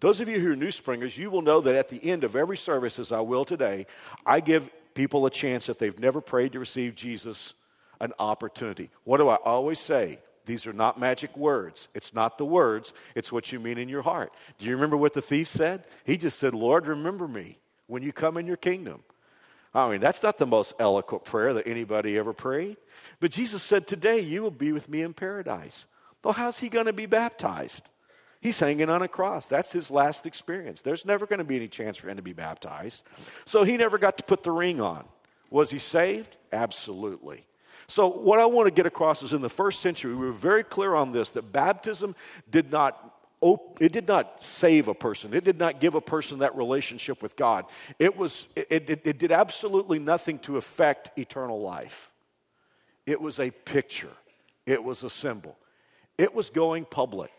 Those 0.00 0.20
of 0.20 0.28
you 0.28 0.40
who 0.40 0.52
are 0.52 0.56
new 0.56 0.70
springers, 0.70 1.16
you 1.16 1.30
will 1.30 1.42
know 1.42 1.60
that 1.60 1.74
at 1.74 1.88
the 1.88 2.04
end 2.04 2.22
of 2.22 2.36
every 2.36 2.56
service, 2.56 2.98
as 2.98 3.12
I 3.12 3.20
will 3.20 3.44
today, 3.44 3.86
I 4.24 4.40
give 4.40 4.70
people 4.94 5.24
a 5.26 5.30
chance 5.30 5.68
if 5.68 5.78
they've 5.78 5.98
never 5.98 6.20
prayed 6.20 6.52
to 6.52 6.58
receive 6.58 6.94
Jesus 6.94 7.54
an 8.00 8.12
opportunity. 8.18 8.90
What 9.04 9.18
do 9.18 9.28
I 9.28 9.36
always 9.36 9.78
say? 9.78 10.18
These 10.44 10.66
are 10.66 10.72
not 10.72 10.98
magic 10.98 11.36
words. 11.36 11.88
It's 11.94 12.14
not 12.14 12.38
the 12.38 12.44
words, 12.44 12.92
it's 13.14 13.32
what 13.32 13.50
you 13.50 13.58
mean 13.58 13.78
in 13.78 13.88
your 13.88 14.02
heart. 14.02 14.32
Do 14.58 14.66
you 14.66 14.72
remember 14.72 14.96
what 14.96 15.12
the 15.12 15.22
thief 15.22 15.48
said? 15.48 15.84
He 16.04 16.16
just 16.16 16.38
said, 16.38 16.54
Lord, 16.54 16.86
remember 16.86 17.26
me 17.26 17.58
when 17.86 18.02
you 18.02 18.12
come 18.12 18.36
in 18.36 18.46
your 18.46 18.56
kingdom. 18.56 19.02
I 19.74 19.90
mean, 19.90 20.00
that's 20.00 20.22
not 20.22 20.38
the 20.38 20.46
most 20.46 20.72
eloquent 20.78 21.24
prayer 21.24 21.52
that 21.54 21.66
anybody 21.66 22.16
ever 22.16 22.32
prayed. 22.32 22.76
But 23.20 23.30
Jesus 23.30 23.62
said, 23.62 23.86
Today 23.86 24.20
you 24.20 24.42
will 24.42 24.50
be 24.50 24.72
with 24.72 24.88
me 24.88 25.02
in 25.02 25.12
paradise. 25.12 25.84
Well, 26.24 26.32
how's 26.32 26.58
he 26.58 26.68
going 26.68 26.86
to 26.86 26.92
be 26.92 27.06
baptized? 27.06 27.90
He's 28.40 28.58
hanging 28.58 28.88
on 28.88 29.02
a 29.02 29.08
cross. 29.08 29.46
That's 29.46 29.72
his 29.72 29.90
last 29.90 30.26
experience. 30.26 30.80
There's 30.82 31.04
never 31.04 31.26
going 31.26 31.38
to 31.38 31.44
be 31.44 31.56
any 31.56 31.68
chance 31.68 31.96
for 31.96 32.08
him 32.08 32.16
to 32.16 32.22
be 32.22 32.32
baptized. 32.32 33.02
So 33.44 33.64
he 33.64 33.76
never 33.76 33.98
got 33.98 34.18
to 34.18 34.24
put 34.24 34.42
the 34.42 34.52
ring 34.52 34.80
on. 34.80 35.04
Was 35.50 35.70
he 35.70 35.78
saved? 35.78 36.36
Absolutely. 36.52 37.44
So, 37.88 38.08
what 38.08 38.40
I 38.40 38.46
want 38.46 38.66
to 38.66 38.72
get 38.72 38.86
across 38.86 39.22
is 39.22 39.32
in 39.32 39.42
the 39.42 39.48
first 39.48 39.80
century, 39.80 40.12
we 40.12 40.26
were 40.26 40.32
very 40.32 40.64
clear 40.64 40.94
on 40.94 41.12
this 41.12 41.30
that 41.30 41.52
baptism 41.52 42.16
did 42.50 42.72
not 42.72 43.12
it 43.78 43.92
did 43.92 44.08
not 44.08 44.42
save 44.42 44.88
a 44.88 44.94
person. 44.94 45.34
It 45.34 45.44
did 45.44 45.58
not 45.58 45.78
give 45.78 45.94
a 45.94 46.00
person 46.00 46.38
that 46.38 46.56
relationship 46.56 47.22
with 47.22 47.36
God. 47.36 47.66
It, 47.98 48.16
was, 48.16 48.46
it, 48.56 48.66
it, 48.70 49.02
it, 49.04 49.18
did 49.18 49.30
absolutely 49.30 49.98
nothing 49.98 50.38
to 50.40 50.56
affect 50.56 51.16
eternal 51.18 51.60
life. 51.60 52.10
It 53.04 53.20
was 53.20 53.38
a 53.38 53.50
picture, 53.50 54.10
it 54.64 54.82
was 54.82 55.04
a 55.04 55.10
symbol, 55.10 55.56
it 56.18 56.34
was 56.34 56.50
going 56.50 56.86
public. 56.86 57.30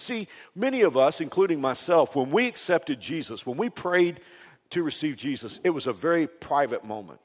See, 0.00 0.28
many 0.54 0.80
of 0.80 0.96
us, 0.96 1.20
including 1.20 1.60
myself, 1.60 2.16
when 2.16 2.30
we 2.30 2.48
accepted 2.48 3.00
Jesus, 3.00 3.44
when 3.44 3.58
we 3.58 3.68
prayed 3.68 4.20
to 4.70 4.82
receive 4.82 5.16
Jesus, 5.16 5.60
it 5.62 5.70
was 5.70 5.86
a 5.86 5.92
very 5.92 6.26
private 6.26 6.84
moment. 6.84 7.20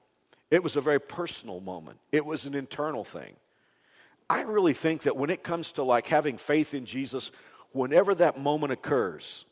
It 0.51 0.62
was 0.62 0.75
a 0.75 0.82
very 0.82 1.00
personal 1.00 1.62
moment, 1.62 2.00
it 2.12 2.25
was 2.25 2.44
an 2.46 2.53
internal 2.53 3.05
thing. 3.05 3.38
I 4.29 4.41
really 4.41 4.74
think 4.74 5.03
that 5.03 5.15
when 5.15 5.29
it 5.29 5.41
comes 5.41 5.72
to 5.74 5.84
like 5.84 6.08
having 6.08 6.38
faith 6.38 6.74
in 6.74 6.86
Jesus, 6.86 7.32
whenever 7.72 8.13
that 8.15 8.39
moment 8.39 8.74
occurs, 8.74 9.46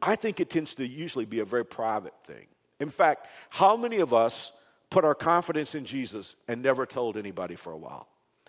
I 0.00 0.14
think 0.14 0.38
it 0.38 0.48
tends 0.48 0.76
to 0.76 0.86
usually 0.86 1.24
be 1.24 1.40
a 1.40 1.44
very 1.44 1.64
private 1.64 2.14
thing. 2.24 2.46
In 2.78 2.90
fact, 2.90 3.26
how 3.50 3.76
many 3.76 3.98
of 3.98 4.14
us 4.14 4.52
put 4.90 5.04
our 5.04 5.14
confidence 5.14 5.74
in 5.74 5.84
Jesus 5.84 6.36
and 6.46 6.62
never 6.62 6.86
told 6.86 7.16
anybody 7.16 7.56
for 7.56 7.72
a 7.72 7.76
while? 7.76 8.06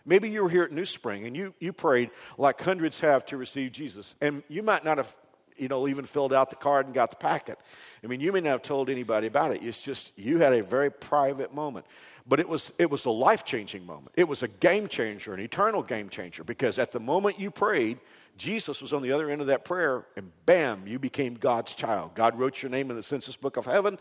Maybe 0.08 0.30
you 0.30 0.42
were 0.42 0.50
here 0.50 0.64
at 0.64 0.72
New 0.72 0.86
Spring 0.86 1.28
and 1.28 1.38
you, 1.38 1.54
you 1.60 1.72
prayed 1.74 2.10
like 2.38 2.60
hundreds 2.60 3.00
have 3.02 3.26
to 3.28 3.38
receive 3.38 3.74
Jesus, 3.74 4.16
and 4.22 4.42
you 4.48 4.64
might 4.64 4.84
not 4.84 4.98
have 4.98 5.16
you 5.58 5.68
know, 5.68 5.88
even 5.88 6.06
filled 6.06 6.34
out 6.34 6.50
the 6.50 6.56
card 6.56 6.86
and 6.86 6.94
got 6.94 7.10
the 7.10 7.16
packet. 7.16 7.58
I 8.04 8.08
mean, 8.08 8.22
you 8.22 8.32
may 8.32 8.42
not 8.42 8.52
have 8.52 8.62
told 8.62 8.90
anybody 8.90 9.28
about 9.28 9.52
it. 9.52 9.64
It's 9.64 9.80
just 9.80 10.12
you 10.16 10.38
had 10.40 10.54
a 10.54 10.64
very 10.64 10.92
private 10.92 11.54
moment. 11.54 11.86
But 12.28 12.40
it 12.40 12.50
was, 12.50 12.72
it 12.78 12.90
was 12.90 13.06
a 13.06 13.10
life 13.10 13.46
changing 13.46 13.86
moment. 13.86 14.12
It 14.16 14.28
was 14.28 14.44
a 14.44 14.50
game 14.50 14.88
changer, 14.88 15.34
an 15.34 15.40
eternal 15.40 15.82
game 15.82 16.10
changer, 16.10 16.44
because 16.44 16.78
at 16.78 16.92
the 16.92 17.00
moment 17.00 17.40
you 17.40 17.52
prayed, 17.52 18.00
Jesus 18.38 18.82
was 18.82 18.92
on 18.92 19.02
the 19.02 19.14
other 19.14 19.30
end 19.30 19.40
of 19.42 19.48
that 19.48 19.64
prayer, 19.64 20.06
and 20.18 20.32
bam, 20.46 20.86
you 20.86 21.00
became 21.00 21.36
God's 21.36 21.72
child. 21.72 22.16
God 22.16 22.38
wrote 22.38 22.62
your 22.62 22.70
name 22.70 22.90
in 22.90 22.98
the 22.98 23.04
census 23.04 23.38
book 23.38 23.56
of 23.56 23.66
heaven, 23.66 23.98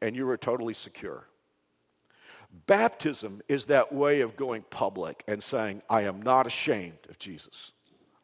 and 0.00 0.16
you 0.16 0.26
were 0.26 0.38
totally 0.38 0.74
secure. 0.74 1.26
Baptism 2.66 3.42
is 3.48 3.66
that 3.66 3.92
way 3.92 4.20
of 4.20 4.36
going 4.36 4.64
public 4.70 5.22
and 5.28 5.42
saying, 5.42 5.82
I 5.90 6.02
am 6.02 6.22
not 6.22 6.46
ashamed 6.46 6.98
of 7.08 7.18
Jesus. 7.18 7.72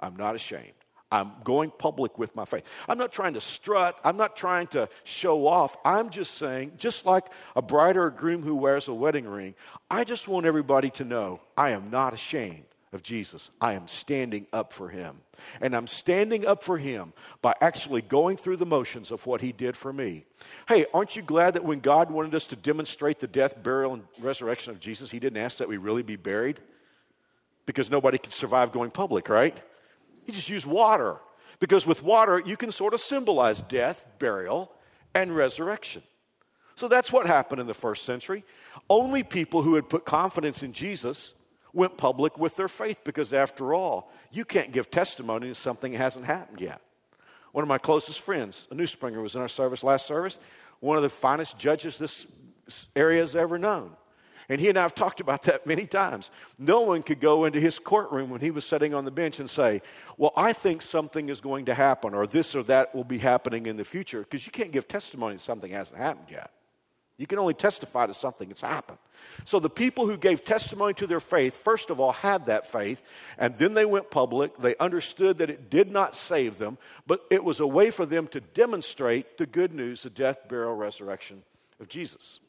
I'm 0.01 0.17
not 0.17 0.35
ashamed. 0.35 0.73
I'm 1.11 1.33
going 1.45 1.71
public 1.79 2.19
with 2.19 2.35
my 2.35 2.47
faith. 2.47 2.65
I'm 2.89 2.97
not 2.97 3.13
trying 3.13 3.35
to 3.35 3.41
strut. 3.41 3.99
I'm 4.03 4.17
not 4.17 4.35
trying 4.35 4.69
to 4.69 4.89
show 5.05 5.47
off. 5.47 5.77
I'm 5.85 6.09
just 6.09 6.39
saying, 6.39 6.73
just 6.79 7.05
like 7.05 7.27
a 7.55 7.61
bride 7.61 7.99
or 7.99 8.07
a 8.07 8.11
groom 8.11 8.43
who 8.43 8.55
wears 8.55 8.89
a 8.89 8.95
wedding 8.95 9.27
ring, 9.27 9.55
I 9.91 10.05
just 10.05 10.27
want 10.27 10.47
everybody 10.47 10.89
to 10.93 11.05
know 11.05 11.41
I 11.55 11.71
am 11.71 11.91
not 11.91 12.15
ashamed 12.15 12.65
of 12.93 13.03
Jesus. 13.03 13.49
I 13.61 13.73
am 13.73 13.89
standing 13.89 14.47
up 14.53 14.73
for 14.73 14.91
him. 14.91 15.21
And 15.61 15.75
I'm 15.75 15.87
standing 15.87 16.47
up 16.47 16.63
for 16.63 16.79
him 16.79 17.13
by 17.41 17.55
actually 17.61 18.03
going 18.03 18.37
through 18.37 18.59
the 18.59 18.67
motions 18.67 19.11
of 19.11 19.27
what 19.27 19.41
he 19.41 19.51
did 19.51 19.77
for 19.77 19.93
me. 19.93 20.25
Hey, 20.69 20.87
aren't 20.93 21.17
you 21.17 21.23
glad 21.23 21.55
that 21.55 21.65
when 21.65 21.81
God 21.81 22.11
wanted 22.11 22.35
us 22.35 22.45
to 22.49 22.57
demonstrate 22.57 23.19
the 23.19 23.27
death, 23.27 23.63
burial, 23.63 23.95
and 23.95 24.05
resurrection 24.21 24.73
of 24.73 24.81
Jesus, 24.81 25.11
he 25.11 25.19
didn't 25.19 25.39
ask 25.39 25.57
that 25.57 25.69
we 25.69 25.79
really 25.79 26.03
be 26.03 26.17
buried? 26.17 26.61
Because 27.65 27.91
nobody 27.91 28.19
could 28.19 28.33
survive 28.33 28.73
going 28.73 28.91
public, 28.91 29.29
right? 29.29 29.57
He 30.27 30.33
just 30.33 30.49
used 30.49 30.67
water 30.67 31.19
Because 31.63 31.87
with 31.87 32.03
water, 32.03 32.43
you 32.45 32.57
can 32.57 32.73
sort 32.73 32.93
of 32.93 33.01
symbolize 33.01 33.61
death, 33.61 34.05
burial, 34.19 34.73
and 35.15 35.35
resurrection. 35.37 36.03
So 36.75 36.89
that's 36.89 37.13
what 37.13 37.27
happened 37.27 37.61
in 37.61 37.69
the 37.69 37.75
first 37.75 38.05
century. 38.05 38.45
Only 38.91 39.23
people 39.23 39.63
who 39.63 39.77
had 39.77 39.89
put 39.89 40.05
confidence 40.05 40.65
in 40.65 40.73
Jesus 40.73 41.35
went 41.73 41.97
public 41.97 42.39
with 42.39 42.57
their 42.57 42.69
faith 42.69 43.03
because, 43.05 43.33
after 43.33 43.75
all, 43.75 44.11
you 44.31 44.45
can't 44.45 44.73
give 44.73 44.91
testimony 44.91 45.49
to 45.49 45.55
something 45.55 45.93
that 45.93 45.99
hasn't 45.99 46.27
happened 46.27 46.61
yet. 46.61 46.81
One 47.53 47.63
of 47.63 47.69
my 47.69 47.79
closest 47.79 48.21
friends, 48.21 48.67
a 48.71 48.75
New 48.75 48.87
Springer, 48.87 49.21
was 49.21 49.35
in 49.35 49.41
our 49.41 49.49
service 49.49 49.83
last 49.83 50.07
service, 50.07 50.39
one 50.81 50.97
of 50.97 51.03
the 51.03 51.09
finest 51.09 51.59
judges 51.59 51.99
this 51.99 52.27
area 52.97 53.21
has 53.21 53.37
ever 53.37 53.59
known. 53.59 53.93
And 54.49 54.61
he 54.61 54.69
and 54.69 54.79
I 54.79 54.83
have 54.83 54.95
talked 54.95 55.21
about 55.21 55.45
that 55.45 55.67
many 55.67 55.87
times. 55.87 56.31
No 56.59 56.81
one 56.81 57.03
could 57.03 57.21
go 57.21 57.45
into 57.45 57.61
his 57.61 57.79
courtroom 57.79 58.29
when 58.29 58.41
he 58.41 58.51
was 58.51 58.67
sitting 58.67 58.93
on 58.93 59.05
the 59.05 59.11
bench 59.11 59.39
and 59.39 59.49
say, 59.49 59.83
Well, 60.17 60.33
I 60.37 60.53
think 60.53 60.83
something 60.83 61.29
is 61.29 61.41
going 61.41 61.67
to 61.67 61.75
happen, 61.75 62.13
or 62.13 62.27
this 62.27 62.55
or 62.55 62.63
that 62.65 62.95
will 62.95 63.05
be 63.05 63.19
happening 63.19 63.67
in 63.67 63.77
the 63.77 63.85
future, 63.85 64.21
because 64.21 64.45
you 64.45 64.53
can't 64.53 64.73
give 64.73 64.89
testimony 64.89 65.37
that 65.37 65.43
something 65.43 65.71
hasn't 65.71 65.99
happened 65.99 66.29
yet. 66.31 66.51
You 67.19 67.27
can 67.27 67.39
only 67.39 67.55
testify 67.55 68.07
to 68.07 68.15
something 68.15 68.49
that's 68.49 68.63
happened. 68.63 68.99
So 69.45 69.61
the 69.61 69.71
people 69.71 70.07
who 70.07 70.17
gave 70.17 70.45
testimony 70.45 70.95
to 70.95 71.07
their 71.07 71.21
faith, 71.21 71.55
first 71.55 71.91
of 71.91 72.01
all, 72.01 72.13
had 72.13 72.47
that 72.47 72.67
faith, 72.67 73.03
and 73.39 73.57
then 73.59 73.75
they 73.75 73.85
went 73.85 74.11
public. 74.11 74.57
They 74.57 74.77
understood 74.77 75.39
that 75.39 75.51
it 75.51 75.71
did 75.71 75.91
not 75.91 76.15
save 76.15 76.59
them, 76.59 76.79
but 77.07 77.21
it 77.31 77.45
was 77.45 77.61
a 77.61 77.67
way 77.67 77.91
for 77.91 78.07
them 78.07 78.27
to 78.29 78.41
demonstrate 78.41 79.39
the 79.39 79.47
good 79.47 79.73
news, 79.73 80.03
the 80.03 80.11
death, 80.11 80.49
burial, 80.49 80.75
resurrection 80.75 81.43
of 81.79 81.89
Jesus. 81.89 82.41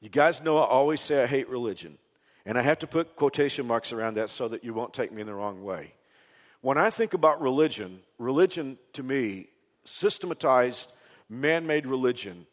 You 0.00 0.08
guys 0.08 0.40
know 0.40 0.58
I 0.58 0.66
always 0.66 1.00
say 1.00 1.22
I 1.22 1.26
hate 1.26 1.48
religion, 1.48 1.98
and 2.46 2.56
I 2.56 2.62
have 2.62 2.78
to 2.80 2.86
put 2.86 3.16
quotation 3.16 3.66
marks 3.66 3.92
around 3.92 4.14
that 4.14 4.30
so 4.30 4.48
that 4.48 4.64
you 4.64 4.72
won't 4.72 4.94
take 4.94 5.12
me 5.12 5.20
in 5.20 5.26
the 5.26 5.34
wrong 5.34 5.62
way. 5.62 5.94
When 6.60 6.78
I 6.78 6.90
think 6.90 7.12
about 7.12 7.40
religion, 7.40 8.00
religion 8.18 8.78
to 8.94 9.02
me, 9.02 9.48
systematized, 9.84 10.92
man 11.28 11.66
made 11.66 11.86
religion, 11.86 12.46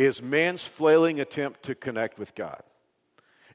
is 0.00 0.22
man's 0.22 0.62
flailing 0.62 1.20
attempt 1.20 1.62
to 1.62 1.74
connect 1.74 2.18
with 2.18 2.34
God. 2.34 2.62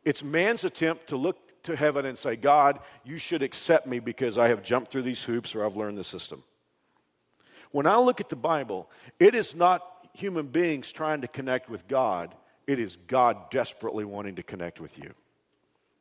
It's 0.03 0.21
man's 0.21 0.63
attempt 0.63 1.07
to 1.07 1.17
look 1.17 1.63
to 1.63 1.75
heaven 1.75 2.05
and 2.05 2.15
say, 2.15 2.35
God, 2.35 2.79
you 3.03 3.17
should 3.17 3.41
accept 3.41 3.87
me 3.87 3.97
because 3.97 4.37
I 4.37 4.49
have 4.49 4.61
jumped 4.61 4.91
through 4.91 5.01
these 5.01 5.23
hoops 5.23 5.55
or 5.55 5.65
I've 5.65 5.75
learned 5.75 5.97
the 5.97 6.03
system. 6.03 6.43
When 7.71 7.87
I 7.87 7.97
look 7.97 8.21
at 8.21 8.29
the 8.29 8.35
Bible, 8.35 8.91
it 9.19 9.33
is 9.33 9.55
not 9.55 9.81
human 10.13 10.45
beings 10.45 10.91
trying 10.91 11.21
to 11.21 11.27
connect 11.27 11.67
with 11.67 11.87
God, 11.87 12.35
it 12.67 12.77
is 12.77 12.95
God 13.07 13.49
desperately 13.49 14.05
wanting 14.05 14.35
to 14.35 14.43
connect 14.43 14.79
with 14.79 14.99
you. 14.99 15.15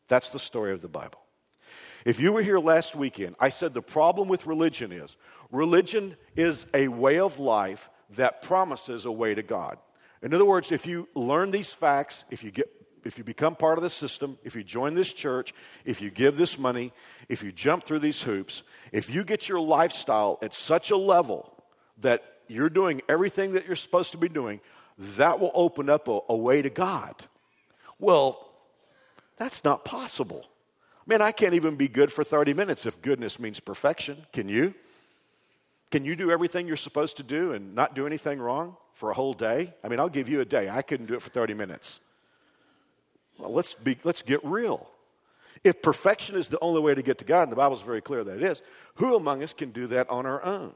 That's 0.09 0.29
the 0.29 0.39
story 0.39 0.75
of 0.75 0.83
the 0.83 0.89
Bible. 0.89 1.21
If 2.05 2.21
you 2.21 2.35
were 2.35 2.43
here 2.43 2.59
last 2.59 2.95
weekend, 2.95 3.35
I 3.41 3.49
said 3.49 3.73
the 3.73 3.81
problem 3.81 4.29
with 4.29 4.45
religion 4.45 4.93
is 4.93 5.17
religion 5.51 6.19
is 6.37 6.67
a 6.75 6.89
way 6.89 7.19
of 7.19 7.39
life 7.39 7.89
that 8.11 8.43
promises 8.43 9.07
a 9.07 9.11
way 9.11 9.35
to 9.35 9.43
God. 9.43 9.79
In 10.25 10.33
other 10.33 10.47
words, 10.47 10.73
if 10.73 10.87
you 10.87 11.07
learn 11.14 11.50
these 11.50 11.69
facts, 11.69 12.25
if 12.31 12.43
you 12.43 12.50
get 12.50 12.69
if 13.04 13.19
you 13.19 13.25
become 13.25 13.54
part 13.54 13.76
of 13.76 13.83
the 13.85 13.90
system, 13.90 14.38
if 14.43 14.57
you 14.57 14.64
join 14.64 14.95
this 14.95 15.12
church, 15.12 15.52
if 15.85 16.00
you 16.00 16.09
give 16.11 16.38
this 16.38 16.59
money, 16.59 16.90
if 17.28 17.43
you 17.43 17.52
jump 17.52 17.85
through 17.85 17.99
these 17.99 18.23
hoops, 18.23 18.62
if 18.93 19.14
you 19.14 19.25
get 19.25 19.47
your 19.47 19.61
lifestyle 19.61 20.38
at 20.40 20.54
such 20.54 20.90
a 20.90 20.97
level 20.97 21.52
that 22.00 22.23
you're 22.49 22.71
doing 22.71 23.02
everything 23.07 23.52
that 23.52 23.66
you're 23.66 23.76
supposed 23.76 24.12
to 24.12 24.16
be 24.16 24.31
doing, 24.31 24.61
that 24.97 25.38
will 25.38 25.52
open 25.54 25.90
up 25.90 26.09
a, 26.09 26.21
a 26.31 26.37
way 26.37 26.62
to 26.62 26.71
God. 26.71 27.14
Well, 27.99 28.50
that's 29.37 29.62
not 29.64 29.85
possible. 29.85 30.47
Man, 31.07 31.21
I 31.21 31.33
can't 31.33 31.52
even 31.52 31.76
be 31.76 31.88
good 31.88 32.11
for 32.11 32.25
30 32.25 32.54
minutes 32.54 32.87
if 32.87 33.02
goodness 33.02 33.38
means 33.38 33.61
perfection. 33.61 34.25
Can 34.33 34.49
you? 34.49 34.75
Can 35.91 36.05
you 36.05 36.17
do 36.17 36.31
everything 36.31 36.67
you're 36.67 36.76
supposed 36.76 37.17
to 37.19 37.23
do 37.23 37.53
and 37.53 37.75
not 37.75 37.95
do 37.95 38.07
anything 38.07 38.41
wrong? 38.41 38.76
for 38.95 39.11
a 39.11 39.14
whole 39.14 39.35
day? 39.35 39.75
I 39.85 39.88
mean, 39.88 40.00
I'll 40.00 40.09
give 40.09 40.29
you 40.29 40.41
a 40.41 40.45
day. 40.45 40.71
I 40.71 40.83
couldn't 40.83 41.07
do 41.07 41.14
it 41.14 41.23
for 41.23 41.31
30 41.31 41.55
minutes. 41.55 42.00
Well, 43.38 43.53
let's, 43.53 43.75
be, 43.75 43.99
let's 44.05 44.23
get 44.23 44.43
real. 44.45 44.88
If 45.64 45.83
perfection 45.83 46.37
is 46.37 46.49
the 46.49 46.59
only 46.61 46.81
way 46.81 46.95
to 46.95 47.03
get 47.03 47.19
to 47.19 47.25
God, 47.25 47.43
and 47.45 47.53
the 47.53 47.57
Bible's 47.57 47.83
very 47.83 48.00
clear 48.00 48.23
that 48.25 48.37
it 48.37 48.43
is, 48.43 48.62
who 48.97 49.17
among 49.17 49.43
us 49.43 49.53
can 49.53 49.71
do 49.71 49.87
that 49.88 50.09
on 50.09 50.26
our 50.26 50.43
own? 50.45 50.73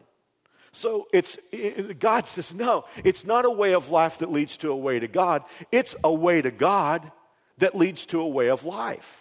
So 0.72 1.06
it's 1.12 1.38
it, 1.50 1.98
God 1.98 2.26
says 2.26 2.52
no. 2.52 2.84
It's 3.02 3.24
not 3.24 3.46
a 3.46 3.50
way 3.50 3.74
of 3.74 3.90
life 3.90 4.18
that 4.18 4.30
leads 4.30 4.56
to 4.58 4.70
a 4.70 4.76
way 4.76 5.00
to 5.00 5.08
God. 5.08 5.44
It's 5.72 5.94
a 6.04 6.12
way 6.12 6.42
to 6.42 6.50
God 6.50 7.10
that 7.58 7.74
leads 7.74 8.04
to 8.06 8.20
a 8.20 8.28
way 8.28 8.48
of 8.48 8.64
life. 8.64 9.17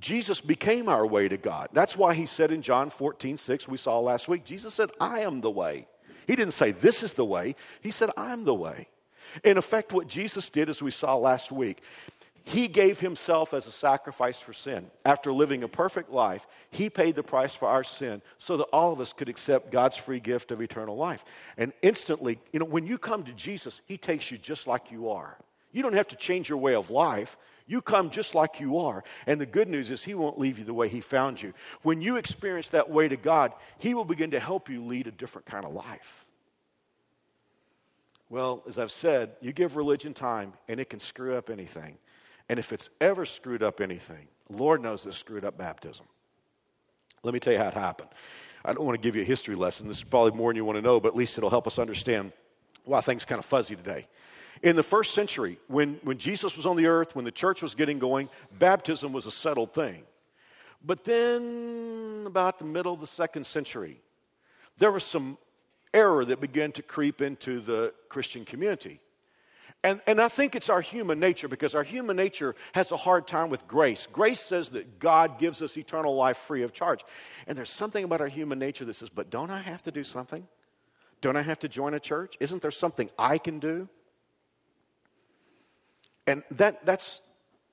Jesus 0.00 0.40
became 0.40 0.88
our 0.88 1.06
way 1.06 1.28
to 1.28 1.36
God. 1.36 1.68
That's 1.72 1.96
why 1.96 2.14
he 2.14 2.26
said 2.26 2.52
in 2.52 2.62
John 2.62 2.90
14, 2.90 3.36
6, 3.36 3.68
we 3.68 3.76
saw 3.76 3.98
last 3.98 4.28
week, 4.28 4.44
Jesus 4.44 4.74
said, 4.74 4.90
I 5.00 5.20
am 5.20 5.40
the 5.40 5.50
way. 5.50 5.86
He 6.26 6.36
didn't 6.36 6.54
say, 6.54 6.72
This 6.72 7.02
is 7.02 7.14
the 7.14 7.24
way. 7.24 7.56
He 7.80 7.90
said, 7.90 8.10
I'm 8.16 8.44
the 8.44 8.54
way. 8.54 8.88
In 9.44 9.58
effect, 9.58 9.92
what 9.92 10.06
Jesus 10.06 10.50
did, 10.50 10.68
as 10.68 10.82
we 10.82 10.90
saw 10.90 11.16
last 11.16 11.50
week, 11.50 11.82
he 12.44 12.66
gave 12.66 13.00
himself 13.00 13.52
as 13.52 13.66
a 13.66 13.70
sacrifice 13.70 14.38
for 14.38 14.54
sin. 14.54 14.90
After 15.04 15.32
living 15.32 15.62
a 15.62 15.68
perfect 15.68 16.10
life, 16.10 16.46
he 16.70 16.88
paid 16.88 17.14
the 17.14 17.22
price 17.22 17.52
for 17.52 17.68
our 17.68 17.84
sin 17.84 18.22
so 18.38 18.56
that 18.56 18.64
all 18.64 18.90
of 18.90 19.00
us 19.00 19.12
could 19.12 19.28
accept 19.28 19.70
God's 19.70 19.96
free 19.96 20.18
gift 20.18 20.50
of 20.50 20.62
eternal 20.62 20.96
life. 20.96 21.26
And 21.58 21.74
instantly, 21.82 22.38
you 22.52 22.58
know, 22.58 22.64
when 22.64 22.86
you 22.86 22.96
come 22.96 23.22
to 23.24 23.32
Jesus, 23.32 23.82
he 23.84 23.98
takes 23.98 24.30
you 24.30 24.38
just 24.38 24.66
like 24.66 24.90
you 24.90 25.10
are. 25.10 25.36
You 25.72 25.82
don't 25.82 25.92
have 25.92 26.08
to 26.08 26.16
change 26.16 26.48
your 26.48 26.56
way 26.56 26.74
of 26.74 26.88
life. 26.88 27.36
You 27.68 27.82
come 27.82 28.08
just 28.10 28.34
like 28.34 28.58
you 28.58 28.78
are. 28.78 29.04
And 29.26 29.40
the 29.40 29.46
good 29.46 29.68
news 29.68 29.90
is, 29.90 30.02
He 30.02 30.14
won't 30.14 30.38
leave 30.38 30.58
you 30.58 30.64
the 30.64 30.74
way 30.74 30.88
He 30.88 31.00
found 31.00 31.40
you. 31.40 31.52
When 31.82 32.00
you 32.00 32.16
experience 32.16 32.68
that 32.68 32.90
way 32.90 33.06
to 33.08 33.16
God, 33.16 33.52
He 33.76 33.94
will 33.94 34.06
begin 34.06 34.32
to 34.32 34.40
help 34.40 34.68
you 34.68 34.82
lead 34.82 35.06
a 35.06 35.12
different 35.12 35.46
kind 35.46 35.64
of 35.64 35.72
life. 35.74 36.24
Well, 38.30 38.62
as 38.66 38.78
I've 38.78 38.90
said, 38.90 39.32
you 39.40 39.52
give 39.52 39.76
religion 39.76 40.14
time 40.14 40.54
and 40.66 40.80
it 40.80 40.90
can 40.90 40.98
screw 40.98 41.36
up 41.36 41.50
anything. 41.50 41.98
And 42.48 42.58
if 42.58 42.72
it's 42.72 42.88
ever 43.00 43.26
screwed 43.26 43.62
up 43.62 43.80
anything, 43.80 44.28
Lord 44.50 44.82
knows 44.82 45.04
it's 45.04 45.16
screwed 45.16 45.44
up 45.44 45.58
baptism. 45.58 46.06
Let 47.22 47.34
me 47.34 47.40
tell 47.40 47.52
you 47.52 47.58
how 47.58 47.68
it 47.68 47.74
happened. 47.74 48.08
I 48.64 48.72
don't 48.72 48.84
want 48.84 49.00
to 49.00 49.06
give 49.06 49.14
you 49.14 49.22
a 49.22 49.26
history 49.26 49.54
lesson. 49.54 49.88
This 49.88 49.98
is 49.98 50.04
probably 50.04 50.32
more 50.32 50.50
than 50.50 50.56
you 50.56 50.64
want 50.64 50.76
to 50.76 50.82
know, 50.82 51.00
but 51.00 51.08
at 51.08 51.16
least 51.16 51.36
it'll 51.36 51.50
help 51.50 51.66
us 51.66 51.78
understand 51.78 52.32
why 52.84 53.00
things 53.02 53.22
are 53.22 53.26
kind 53.26 53.38
of 53.38 53.44
fuzzy 53.44 53.76
today. 53.76 54.06
In 54.62 54.76
the 54.76 54.82
first 54.82 55.14
century, 55.14 55.58
when, 55.68 56.00
when 56.02 56.18
Jesus 56.18 56.56
was 56.56 56.66
on 56.66 56.76
the 56.76 56.86
earth, 56.86 57.14
when 57.14 57.24
the 57.24 57.32
church 57.32 57.62
was 57.62 57.74
getting 57.74 57.98
going, 57.98 58.28
baptism 58.58 59.12
was 59.12 59.26
a 59.26 59.30
settled 59.30 59.72
thing. 59.72 60.02
But 60.84 61.04
then, 61.04 62.24
about 62.26 62.58
the 62.58 62.64
middle 62.64 62.92
of 62.92 63.00
the 63.00 63.06
second 63.06 63.46
century, 63.46 64.00
there 64.78 64.92
was 64.92 65.04
some 65.04 65.38
error 65.92 66.24
that 66.24 66.40
began 66.40 66.72
to 66.72 66.82
creep 66.82 67.20
into 67.20 67.60
the 67.60 67.92
Christian 68.08 68.44
community. 68.44 69.00
And, 69.84 70.00
and 70.08 70.20
I 70.20 70.28
think 70.28 70.56
it's 70.56 70.68
our 70.68 70.80
human 70.80 71.20
nature 71.20 71.46
because 71.46 71.74
our 71.74 71.84
human 71.84 72.16
nature 72.16 72.56
has 72.72 72.90
a 72.90 72.96
hard 72.96 73.28
time 73.28 73.48
with 73.48 73.66
grace. 73.68 74.08
Grace 74.12 74.40
says 74.40 74.70
that 74.70 74.98
God 74.98 75.38
gives 75.38 75.62
us 75.62 75.76
eternal 75.76 76.16
life 76.16 76.36
free 76.36 76.62
of 76.62 76.72
charge. 76.72 77.04
And 77.46 77.56
there's 77.56 77.70
something 77.70 78.04
about 78.04 78.20
our 78.20 78.28
human 78.28 78.58
nature 78.58 78.84
that 78.84 78.94
says, 78.94 79.08
but 79.08 79.30
don't 79.30 79.50
I 79.50 79.60
have 79.60 79.82
to 79.84 79.92
do 79.92 80.02
something? 80.02 80.48
Don't 81.20 81.36
I 81.36 81.42
have 81.42 81.60
to 81.60 81.68
join 81.68 81.94
a 81.94 82.00
church? 82.00 82.36
Isn't 82.40 82.60
there 82.60 82.72
something 82.72 83.08
I 83.18 83.38
can 83.38 83.60
do? 83.60 83.88
And 86.28 86.42
that, 86.50 86.84
that's, 86.84 87.20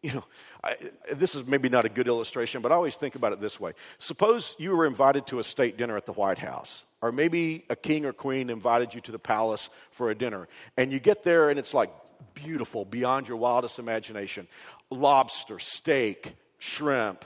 you 0.02 0.14
know, 0.14 0.24
I, 0.64 0.78
this 1.14 1.36
is 1.36 1.46
maybe 1.46 1.68
not 1.68 1.84
a 1.84 1.90
good 1.90 2.08
illustration, 2.08 2.62
but 2.62 2.72
I 2.72 2.76
always 2.76 2.96
think 2.96 3.16
about 3.16 3.34
it 3.34 3.42
this 3.42 3.60
way. 3.60 3.74
Suppose 3.98 4.56
you 4.58 4.72
were 4.76 4.86
invited 4.86 5.28
to 5.28 5.40
a 5.40 5.44
state 5.44 5.76
dinner 5.78 5.98
at 5.98 6.06
the 6.06 6.14
White 6.14 6.38
House, 6.38 6.86
or 7.02 7.12
maybe 7.12 7.66
a 7.70 7.76
king 7.76 8.06
or 8.06 8.14
queen 8.14 8.50
invited 8.50 8.96
you 8.96 9.02
to 9.02 9.12
the 9.12 9.20
palace 9.20 9.68
for 9.92 10.10
a 10.10 10.16
dinner, 10.16 10.48
and 10.78 10.90
you 10.90 11.02
get 11.02 11.24
there 11.24 11.50
and 11.50 11.60
it's 11.60 11.74
like 11.74 11.92
beautiful 12.34 12.86
beyond 12.86 13.28
your 13.28 13.38
wildest 13.38 13.78
imagination 13.78 14.48
lobster, 14.90 15.60
steak, 15.60 16.36
shrimp, 16.60 17.26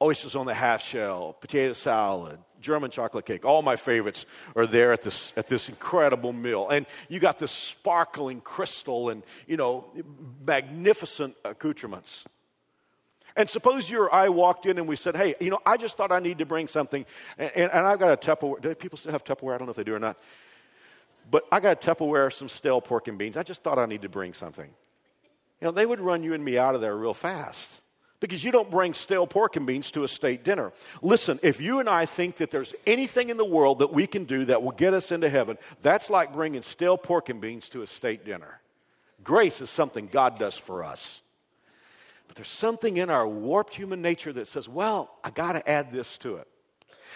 oysters 0.00 0.36
on 0.36 0.46
the 0.46 0.54
half 0.54 0.82
shell, 0.84 1.32
potato 1.40 1.72
salad, 1.72 2.38
German 2.60 2.90
chocolate 2.90 3.26
cake. 3.26 3.44
All 3.44 3.62
my 3.62 3.76
favorites 3.76 4.26
are 4.56 4.66
there 4.66 4.92
at 4.92 5.02
this, 5.02 5.32
at 5.36 5.48
this 5.48 5.68
incredible 5.68 6.32
meal. 6.32 6.68
And 6.68 6.86
you 7.08 7.20
got 7.20 7.38
this 7.38 7.52
sparkling 7.52 8.40
crystal 8.40 9.10
and, 9.10 9.22
you 9.46 9.56
know, 9.56 9.86
magnificent 10.44 11.36
accoutrements. 11.44 12.24
And 13.36 13.48
suppose 13.48 13.88
you 13.88 14.02
or 14.02 14.12
I 14.12 14.30
walked 14.30 14.66
in 14.66 14.78
and 14.78 14.88
we 14.88 14.96
said, 14.96 15.16
hey, 15.16 15.34
you 15.40 15.50
know, 15.50 15.60
I 15.64 15.76
just 15.76 15.96
thought 15.96 16.10
I 16.10 16.18
need 16.18 16.38
to 16.38 16.46
bring 16.46 16.66
something. 16.66 17.06
And, 17.38 17.50
and, 17.54 17.72
and 17.72 17.86
I've 17.86 17.98
got 17.98 18.12
a 18.12 18.16
Tupperware. 18.16 18.60
Do 18.60 18.74
people 18.74 18.98
still 18.98 19.12
have 19.12 19.22
Tupperware? 19.22 19.54
I 19.54 19.58
don't 19.58 19.66
know 19.66 19.70
if 19.70 19.76
they 19.76 19.84
do 19.84 19.94
or 19.94 20.00
not. 20.00 20.18
But 21.30 21.44
I 21.52 21.60
got 21.60 21.84
a 21.84 21.94
Tupperware, 21.94 22.26
of 22.26 22.34
some 22.34 22.48
stale 22.48 22.80
pork 22.80 23.06
and 23.06 23.18
beans. 23.18 23.36
I 23.36 23.42
just 23.42 23.62
thought 23.62 23.78
I 23.78 23.86
need 23.86 24.02
to 24.02 24.08
bring 24.08 24.32
something. 24.32 24.70
You 25.60 25.66
know, 25.66 25.70
they 25.72 25.86
would 25.86 26.00
run 26.00 26.22
you 26.22 26.34
and 26.34 26.44
me 26.44 26.58
out 26.58 26.74
of 26.74 26.80
there 26.80 26.96
real 26.96 27.14
fast 27.14 27.80
because 28.20 28.42
you 28.42 28.50
don't 28.50 28.70
bring 28.70 28.94
stale 28.94 29.26
pork 29.26 29.56
and 29.56 29.66
beans 29.66 29.90
to 29.92 30.04
a 30.04 30.08
state 30.08 30.44
dinner. 30.44 30.72
Listen, 31.02 31.38
if 31.42 31.60
you 31.60 31.80
and 31.80 31.88
I 31.88 32.06
think 32.06 32.36
that 32.36 32.50
there's 32.50 32.74
anything 32.86 33.30
in 33.30 33.36
the 33.36 33.44
world 33.44 33.78
that 33.78 33.92
we 33.92 34.06
can 34.06 34.24
do 34.24 34.44
that 34.46 34.62
will 34.62 34.72
get 34.72 34.94
us 34.94 35.12
into 35.12 35.28
heaven, 35.28 35.58
that's 35.82 36.10
like 36.10 36.32
bringing 36.32 36.62
stale 36.62 36.98
pork 36.98 37.28
and 37.28 37.40
beans 37.40 37.68
to 37.70 37.82
a 37.82 37.86
state 37.86 38.24
dinner. 38.24 38.60
Grace 39.22 39.60
is 39.60 39.70
something 39.70 40.08
God 40.08 40.38
does 40.38 40.56
for 40.56 40.82
us. 40.82 41.20
But 42.26 42.36
there's 42.36 42.48
something 42.48 42.96
in 42.98 43.08
our 43.10 43.26
warped 43.26 43.74
human 43.74 44.02
nature 44.02 44.32
that 44.32 44.48
says, 44.48 44.68
well, 44.68 45.10
I 45.24 45.30
got 45.30 45.52
to 45.52 45.68
add 45.68 45.92
this 45.92 46.18
to 46.18 46.36
it. 46.36 46.48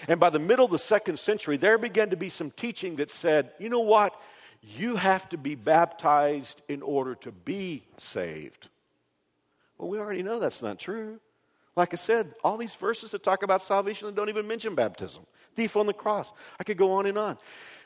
And 0.08 0.18
by 0.18 0.30
the 0.30 0.38
middle 0.38 0.64
of 0.64 0.70
the 0.70 0.78
second 0.78 1.18
century, 1.18 1.56
there 1.56 1.78
began 1.78 2.10
to 2.10 2.16
be 2.16 2.28
some 2.28 2.50
teaching 2.50 2.96
that 2.96 3.10
said, 3.10 3.52
you 3.58 3.68
know 3.68 3.80
what? 3.80 4.18
You 4.62 4.96
have 4.96 5.28
to 5.30 5.36
be 5.36 5.54
baptized 5.54 6.62
in 6.68 6.82
order 6.82 7.14
to 7.16 7.32
be 7.32 7.84
saved. 7.98 8.68
Well, 9.82 9.90
we 9.90 9.98
already 9.98 10.22
know 10.22 10.38
that's 10.38 10.62
not 10.62 10.78
true. 10.78 11.18
Like 11.74 11.92
I 11.92 11.96
said, 11.96 12.36
all 12.44 12.56
these 12.56 12.76
verses 12.76 13.10
that 13.10 13.24
talk 13.24 13.42
about 13.42 13.62
salvation 13.62 14.14
don't 14.14 14.28
even 14.28 14.46
mention 14.46 14.76
baptism. 14.76 15.26
Thief 15.56 15.74
on 15.74 15.86
the 15.86 15.92
cross. 15.92 16.30
I 16.60 16.62
could 16.62 16.76
go 16.76 16.92
on 16.92 17.06
and 17.06 17.18
on. 17.18 17.36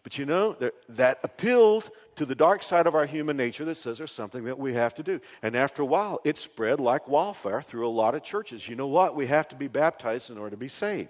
But 0.02 0.18
you 0.18 0.26
know, 0.26 0.52
that, 0.60 0.74
that 0.90 1.20
appealed 1.22 1.90
to 2.16 2.26
the 2.26 2.34
dark 2.34 2.62
side 2.62 2.86
of 2.86 2.94
our 2.94 3.06
human 3.06 3.38
nature 3.38 3.64
that 3.64 3.78
says 3.78 3.96
there's 3.96 4.12
something 4.12 4.44
that 4.44 4.58
we 4.58 4.74
have 4.74 4.92
to 4.96 5.02
do. 5.02 5.22
And 5.42 5.56
after 5.56 5.80
a 5.80 5.86
while, 5.86 6.20
it 6.22 6.36
spread 6.36 6.80
like 6.80 7.08
wildfire 7.08 7.62
through 7.62 7.86
a 7.86 7.88
lot 7.88 8.14
of 8.14 8.22
churches. 8.22 8.68
You 8.68 8.76
know 8.76 8.88
what? 8.88 9.16
We 9.16 9.26
have 9.28 9.48
to 9.48 9.56
be 9.56 9.66
baptized 9.66 10.28
in 10.28 10.36
order 10.36 10.50
to 10.50 10.58
be 10.58 10.68
saved. 10.68 11.08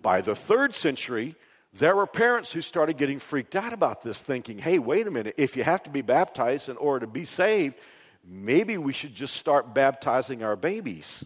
By 0.00 0.22
the 0.22 0.34
third 0.34 0.74
century, 0.74 1.36
there 1.74 1.94
were 1.94 2.06
parents 2.06 2.50
who 2.50 2.62
started 2.62 2.96
getting 2.96 3.18
freaked 3.18 3.56
out 3.56 3.74
about 3.74 4.00
this, 4.00 4.22
thinking, 4.22 4.56
hey, 4.56 4.78
wait 4.78 5.06
a 5.06 5.10
minute, 5.10 5.34
if 5.36 5.54
you 5.54 5.64
have 5.64 5.82
to 5.82 5.90
be 5.90 6.00
baptized 6.00 6.70
in 6.70 6.78
order 6.78 7.04
to 7.04 7.12
be 7.12 7.26
saved, 7.26 7.74
maybe 8.26 8.78
we 8.78 8.92
should 8.92 9.14
just 9.14 9.34
start 9.34 9.74
baptizing 9.74 10.42
our 10.42 10.56
babies. 10.56 11.24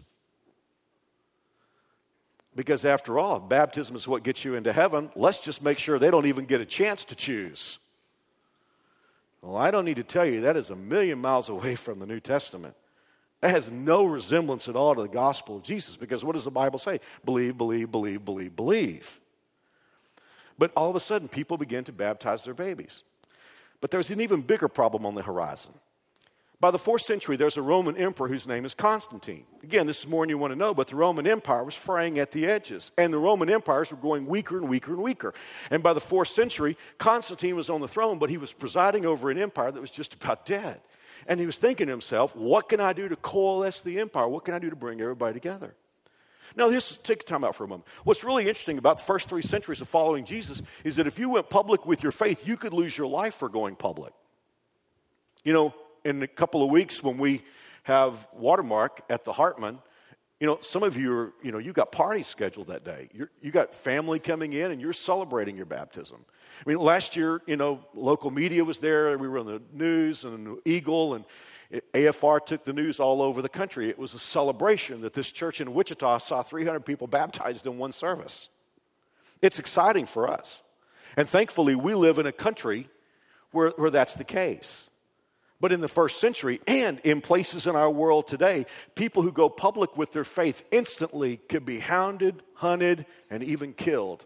Because 2.55 2.83
after 2.83 3.17
all, 3.17 3.39
baptism 3.39 3.95
is 3.95 4.07
what 4.07 4.23
gets 4.23 4.43
you 4.43 4.55
into 4.55 4.73
heaven. 4.73 5.11
Let's 5.15 5.37
just 5.37 5.61
make 5.61 5.77
sure 5.77 5.97
they 5.97 6.11
don't 6.11 6.25
even 6.25 6.45
get 6.45 6.59
a 6.59 6.65
chance 6.65 7.05
to 7.05 7.15
choose. 7.15 7.79
Well, 9.41 9.55
I 9.55 9.71
don't 9.71 9.85
need 9.85 9.95
to 9.95 10.03
tell 10.03 10.25
you 10.25 10.41
that 10.41 10.57
is 10.57 10.69
a 10.69 10.75
million 10.75 11.19
miles 11.19 11.47
away 11.47 11.75
from 11.75 11.99
the 11.99 12.05
New 12.05 12.19
Testament. 12.19 12.75
That 13.41 13.51
has 13.51 13.71
no 13.71 14.03
resemblance 14.03 14.67
at 14.67 14.75
all 14.75 14.95
to 14.95 15.01
the 15.01 15.07
gospel 15.07 15.57
of 15.57 15.63
Jesus 15.63 15.95
because 15.95 16.25
what 16.25 16.33
does 16.33 16.43
the 16.43 16.51
Bible 16.51 16.79
say? 16.79 16.99
Believe, 17.23 17.57
believe, 17.57 17.89
believe, 17.89 18.25
believe, 18.25 18.55
believe. 18.55 19.19
But 20.57 20.73
all 20.75 20.89
of 20.89 20.95
a 20.97 20.99
sudden, 20.99 21.29
people 21.29 21.57
begin 21.57 21.85
to 21.85 21.93
baptize 21.93 22.43
their 22.43 22.53
babies. 22.53 23.03
But 23.79 23.91
there's 23.91 24.09
an 24.09 24.19
even 24.19 24.41
bigger 24.41 24.67
problem 24.67 25.05
on 25.05 25.15
the 25.15 25.21
horizon. 25.21 25.71
By 26.61 26.71
the 26.71 26.79
fourth 26.79 27.03
century, 27.03 27.37
there's 27.37 27.55
a 27.55 27.61
Roman 27.61 27.95
emperor 27.95 28.27
whose 28.27 28.45
name 28.45 28.65
is 28.65 28.73
Constantine. 28.73 29.45
Again, 29.63 29.87
this 29.87 29.99
is 29.99 30.07
more 30.07 30.23
than 30.23 30.29
you 30.29 30.37
want 30.37 30.51
to 30.51 30.59
know, 30.59 30.73
but 30.73 30.87
the 30.87 30.97
Roman 30.97 31.25
Empire 31.25 31.63
was 31.63 31.73
fraying 31.73 32.19
at 32.19 32.31
the 32.31 32.45
edges, 32.45 32.91
and 32.97 33.13
the 33.13 33.17
Roman 33.17 33.49
empires 33.49 33.91
were 33.91 33.97
growing 33.97 34.25
weaker 34.25 34.57
and 34.57 34.67
weaker 34.67 34.91
and 34.91 35.01
weaker. 35.01 35.33
And 35.71 35.81
by 35.81 35.93
the 35.93 36.01
fourth 36.01 36.27
century, 36.27 36.77
Constantine 36.97 37.55
was 37.55 37.69
on 37.69 37.79
the 37.79 37.87
throne, 37.87 38.19
but 38.19 38.29
he 38.29 38.35
was 38.35 38.51
presiding 38.51 39.05
over 39.05 39.31
an 39.31 39.37
empire 39.37 39.71
that 39.71 39.79
was 39.79 39.89
just 39.89 40.13
about 40.15 40.45
dead. 40.45 40.81
And 41.27 41.39
he 41.39 41.45
was 41.45 41.55
thinking 41.55 41.87
to 41.87 41.93
himself, 41.93 42.35
what 42.35 42.67
can 42.67 42.81
I 42.81 42.91
do 42.91 43.07
to 43.07 43.15
coalesce 43.15 43.79
the 43.79 43.97
empire? 43.99 44.27
What 44.27 44.43
can 44.43 44.53
I 44.53 44.59
do 44.59 44.69
to 44.69 44.75
bring 44.75 44.99
everybody 44.99 45.33
together? 45.33 45.75
Now, 46.57 46.67
this 46.67 46.99
take 47.03 47.25
time 47.25 47.45
out 47.45 47.55
for 47.55 47.63
a 47.63 47.67
moment. 47.67 47.87
What's 48.03 48.23
really 48.23 48.49
interesting 48.49 48.77
about 48.77 48.97
the 48.97 49.05
first 49.05 49.29
three 49.29 49.43
centuries 49.43 49.79
of 49.79 49.87
following 49.87 50.25
Jesus 50.25 50.61
is 50.83 50.97
that 50.97 51.07
if 51.07 51.19
you 51.19 51.29
went 51.29 51.49
public 51.49 51.85
with 51.85 52.03
your 52.03 52.11
faith, 52.11 52.45
you 52.45 52.57
could 52.57 52.73
lose 52.73 52.97
your 52.97 53.07
life 53.07 53.35
for 53.35 53.47
going 53.47 53.77
public. 53.77 54.11
You 55.43 55.53
know, 55.53 55.73
in 56.03 56.23
a 56.23 56.27
couple 56.27 56.63
of 56.63 56.69
weeks 56.69 57.03
when 57.03 57.17
we 57.17 57.43
have 57.83 58.27
Watermark 58.33 59.01
at 59.09 59.23
the 59.23 59.33
Hartman, 59.33 59.79
you 60.39 60.47
know, 60.47 60.57
some 60.61 60.83
of 60.83 60.95
you 60.95 61.13
are, 61.13 61.33
you 61.43 61.51
know, 61.51 61.57
you 61.57 61.73
got 61.73 61.91
parties 61.91 62.27
scheduled 62.27 62.67
that 62.67 62.85
day. 62.85 63.09
You're, 63.13 63.29
you 63.41 63.51
got 63.51 63.73
family 63.73 64.19
coming 64.19 64.53
in 64.53 64.71
and 64.71 64.79
you're 64.79 64.93
celebrating 64.93 65.57
your 65.57 65.65
baptism. 65.65 66.23
I 66.65 66.69
mean, 66.69 66.79
last 66.79 67.15
year, 67.15 67.41
you 67.45 67.57
know, 67.57 67.83
local 67.93 68.31
media 68.31 68.63
was 68.63 68.79
there. 68.79 69.17
We 69.17 69.27
were 69.27 69.39
on 69.39 69.45
the 69.45 69.61
news 69.73 70.23
and 70.23 70.57
Eagle 70.65 71.15
and 71.15 71.25
AFR 71.93 72.43
took 72.45 72.63
the 72.63 72.73
news 72.73 72.99
all 72.99 73.21
over 73.21 73.41
the 73.41 73.49
country. 73.49 73.89
It 73.89 73.99
was 73.99 74.13
a 74.13 74.19
celebration 74.19 75.01
that 75.01 75.13
this 75.13 75.29
church 75.29 75.61
in 75.61 75.73
Wichita 75.73 76.17
saw 76.19 76.41
300 76.41 76.81
people 76.81 77.05
baptized 77.05 77.65
in 77.65 77.77
one 77.77 77.91
service. 77.91 78.49
It's 79.41 79.59
exciting 79.59 80.05
for 80.05 80.29
us. 80.29 80.63
And 81.15 81.29
thankfully, 81.29 81.75
we 81.75 81.93
live 81.93 82.17
in 82.17 82.25
a 82.25 82.31
country 82.31 82.89
where, 83.51 83.69
where 83.71 83.89
that's 83.89 84.15
the 84.15 84.23
case. 84.23 84.88
But 85.61 85.71
in 85.71 85.81
the 85.81 85.87
first 85.87 86.19
century 86.19 86.61
and 86.67 86.99
in 86.99 87.21
places 87.21 87.67
in 87.67 87.75
our 87.75 87.89
world 87.89 88.27
today, 88.27 88.65
people 88.95 89.23
who 89.23 89.31
go 89.31 89.49
public 89.49 89.97
with 89.97 90.13
their 90.13 90.23
faith 90.23 90.63
instantly 90.71 91.37
could 91.37 91.65
be 91.65 91.79
hounded, 91.79 92.41
hunted, 92.53 93.05
and 93.29 93.43
even 93.43 93.73
killed 93.73 94.25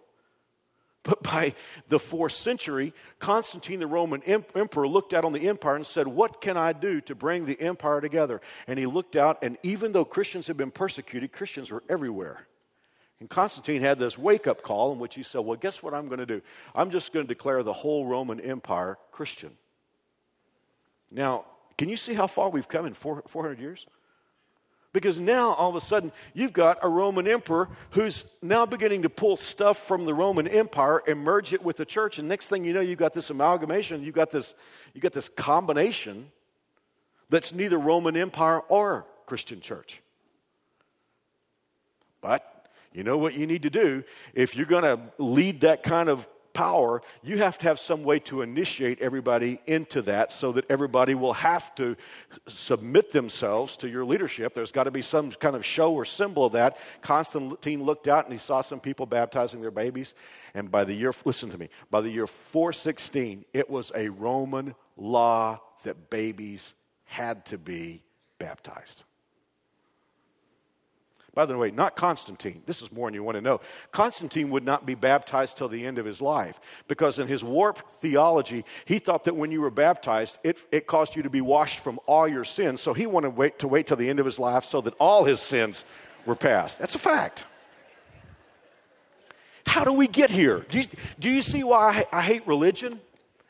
but 1.04 1.22
by 1.22 1.54
the 1.90 2.00
fourth 2.00 2.32
century, 2.32 2.94
Constantine, 3.20 3.80
the 3.80 3.88
Roman 3.88 4.24
emperor, 4.24 4.88
looked 4.88 5.14
out 5.14 5.26
on 5.26 5.34
the 5.34 5.50
empire 5.50 5.76
and 5.76 5.86
said, 5.86 6.08
What 6.08 6.40
can 6.40 6.56
I 6.56 6.72
do 6.72 7.02
to 7.02 7.16
bring 7.16 7.46
the 7.46 7.60
empire 7.60 8.00
together? 8.00 8.42
And 8.68 8.80
he 8.80 8.86
looked 8.86 9.18
out, 9.18 9.40
and 9.44 9.58
even 9.64 9.92
though 9.92 10.06
Christians 10.06 10.48
had 10.48 10.56
been 10.56 10.72
persecuted, 10.72 11.34
Christians 11.34 11.72
were 11.72 11.84
everywhere. 11.90 12.48
And 13.20 13.30
Constantine 13.30 13.82
had 13.82 14.00
this 14.00 14.18
wake 14.18 14.48
up 14.48 14.64
call 14.64 14.94
in 14.94 15.00
which 15.00 15.16
he 15.16 15.24
said, 15.24 15.42
Well, 15.42 15.58
guess 15.58 15.84
what 15.84 15.94
I'm 15.94 16.08
going 16.08 16.20
to 16.20 16.26
do? 16.26 16.42
I'm 16.74 16.90
just 16.90 17.12
going 17.12 17.26
to 17.26 17.34
declare 17.34 17.64
the 17.64 17.74
whole 17.74 18.06
Roman 18.06 18.40
Empire 18.40 18.98
Christian. 19.12 19.52
Now, 21.14 21.46
can 21.78 21.90
you 21.90 21.98
see 21.98 22.14
how 22.14 22.28
far 22.28 22.50
we've 22.50 22.68
come 22.68 22.86
in 22.86 22.94
400 22.94 23.60
years? 23.60 23.86
Because 24.92 25.20
now, 25.20 25.54
all 25.54 25.70
of 25.70 25.76
a 25.76 25.82
sudden, 25.82 26.12
you've 26.36 26.54
got 26.54 26.78
a 26.84 26.90
Roman 26.90 27.28
emperor 27.28 27.70
who's 27.92 28.24
now 28.44 28.68
beginning 28.68 29.02
to 29.04 29.10
pull 29.10 29.38
stuff 29.38 29.78
from 29.88 30.06
the 30.06 30.14
Roman 30.14 30.48
Empire 30.48 31.02
and 31.08 31.20
merge 31.20 31.52
it 31.52 31.64
with 31.64 31.78
the 31.78 31.86
church. 31.86 32.20
And 32.20 32.28
next 32.28 32.48
thing 32.48 32.64
you 32.64 32.74
know, 32.74 32.82
you've 32.82 33.00
got 33.00 33.14
this 33.14 33.32
amalgamation, 33.32 34.04
you've 34.04 34.14
got 34.14 34.30
this, 34.30 34.54
you've 34.94 35.02
got 35.02 35.14
this 35.14 35.30
combination 35.30 36.32
that's 37.30 37.52
neither 37.52 37.80
Roman 37.80 38.16
Empire 38.16 38.60
or 38.60 39.08
Christian 39.26 39.62
church. 39.62 40.00
But 42.22 42.68
you 42.94 43.04
know 43.04 43.18
what 43.18 43.34
you 43.34 43.48
need 43.48 43.64
to 43.64 43.72
do 43.72 44.04
if 44.36 44.56
you're 44.56 44.68
going 44.68 44.84
to 44.84 45.00
lead 45.18 45.62
that 45.62 45.82
kind 45.82 46.08
of 46.08 46.28
power, 46.54 47.02
you 47.24 47.38
have 47.38 47.58
to 47.60 47.68
have 47.68 47.80
some 47.80 48.04
way 48.04 48.20
to 48.20 48.42
initiate 48.42 49.00
everybody 49.02 49.60
into 49.66 50.02
that 50.04 50.32
so 50.32 50.52
that 50.54 50.66
everybody 50.70 51.16
will 51.16 51.34
have 51.34 51.74
to 51.76 51.96
submit 52.48 53.12
themselves 53.12 53.78
to 53.78 53.90
your 53.90 54.06
leadership. 54.06 54.54
There's 54.54 54.72
got 54.72 54.84
to 54.84 54.92
be 54.92 55.02
some 55.02 55.32
kind 55.32 55.56
of 55.56 55.66
show 55.66 55.94
or 55.94 56.06
symbol 56.06 56.46
of 56.46 56.54
that. 56.54 56.78
Constantine 57.02 57.84
looked 57.84 58.08
out 58.08 58.26
and 58.26 58.34
he 58.34 58.40
saw 58.40 58.62
some 58.62 58.80
people 58.80 59.06
baptizing 59.06 59.62
their 59.62 59.72
babies. 59.72 60.14
And 60.54 60.70
by 60.70 60.84
the 60.84 60.94
year, 60.94 61.14
listen 61.26 61.50
to 61.50 61.58
me, 61.58 61.70
by 61.90 62.02
the 62.02 62.12
year 62.12 62.28
416, 62.28 63.46
it 63.54 63.70
was 63.70 63.92
a 63.96 64.10
Roman 64.10 64.76
law 64.96 65.60
that 65.84 66.10
babies 66.10 66.76
had 67.06 67.46
to 67.48 67.58
be 67.58 68.04
baptized. 68.40 69.04
By 71.36 71.48
the 71.48 71.58
way, 71.58 71.72
not 71.72 71.96
Constantine. 71.96 72.62
This 72.68 72.84
is 72.84 72.92
more 72.92 73.08
than 73.08 73.16
you 73.16 73.24
want 73.24 73.38
to 73.38 73.42
know. 73.42 73.60
Constantine 73.92 74.52
would 74.52 74.64
not 74.64 74.86
be 74.86 74.94
baptized 74.94 75.58
till 75.58 75.68
the 75.68 75.84
end 75.84 75.98
of 75.98 76.06
his 76.06 76.22
life 76.22 76.60
because, 76.88 77.18
in 77.18 77.28
his 77.28 77.44
warped 77.44 77.90
theology, 77.90 78.64
he 78.86 79.00
thought 79.00 79.24
that 79.24 79.36
when 79.36 79.52
you 79.52 79.60
were 79.60 79.72
baptized, 79.72 80.38
it, 80.44 80.62
it 80.72 80.86
caused 80.86 81.16
you 81.16 81.24
to 81.24 81.32
be 81.32 81.42
washed 81.42 81.80
from 81.80 82.00
all 82.06 82.28
your 82.28 82.44
sins. 82.44 82.84
So 82.84 82.94
he 82.94 83.08
wanted 83.08 83.30
to 83.30 83.36
wait, 83.36 83.60
to 83.60 83.68
wait 83.68 83.88
till 83.88 83.98
the 83.98 84.10
end 84.10 84.20
of 84.20 84.28
his 84.28 84.38
life 84.38 84.64
so 84.64 84.80
that 84.82 84.94
all 85.00 85.24
his 85.24 85.40
sins 85.40 85.84
were 86.28 86.36
passed. 86.36 86.78
That's 86.78 86.94
a 86.94 87.00
fact. 87.00 87.46
How 89.66 89.84
do 89.84 89.94
we 89.94 90.08
get 90.08 90.30
here? 90.30 90.68
Do 90.70 90.80
you, 90.80 90.86
do 91.20 91.32
you 91.32 91.42
see 91.42 91.64
why 91.64 92.06
I, 92.12 92.20
I 92.20 92.22
hate 92.22 92.46
religion? 92.46 93.02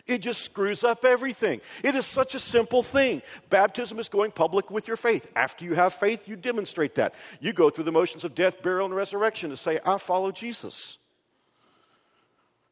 It 0.06 0.18
just 0.18 0.42
screws 0.42 0.84
up 0.84 1.06
everything. 1.06 1.62
It 1.82 1.96
is 1.96 2.06
such 2.06 2.36
a 2.36 2.40
simple 2.40 2.84
thing. 2.84 3.22
Baptism 3.50 4.00
is 4.00 4.10
going 4.10 4.32
public 4.32 4.70
with 4.70 4.88
your 4.88 4.98
faith. 4.98 5.28
After 5.36 5.64
you 5.64 5.76
have 5.76 5.94
faith, 5.94 6.28
you 6.28 6.36
demonstrate 6.36 6.96
that. 6.96 7.16
You 7.40 7.54
go 7.54 7.70
through 7.70 7.86
the 7.86 7.92
motions 7.92 8.26
of 8.26 8.36
death, 8.36 8.62
burial, 8.62 8.86
and 8.86 8.96
resurrection 8.96 9.50
to 9.50 9.58
say, 9.58 9.80
I 9.86 9.98
follow 9.98 10.32
Jesus. 10.32 10.98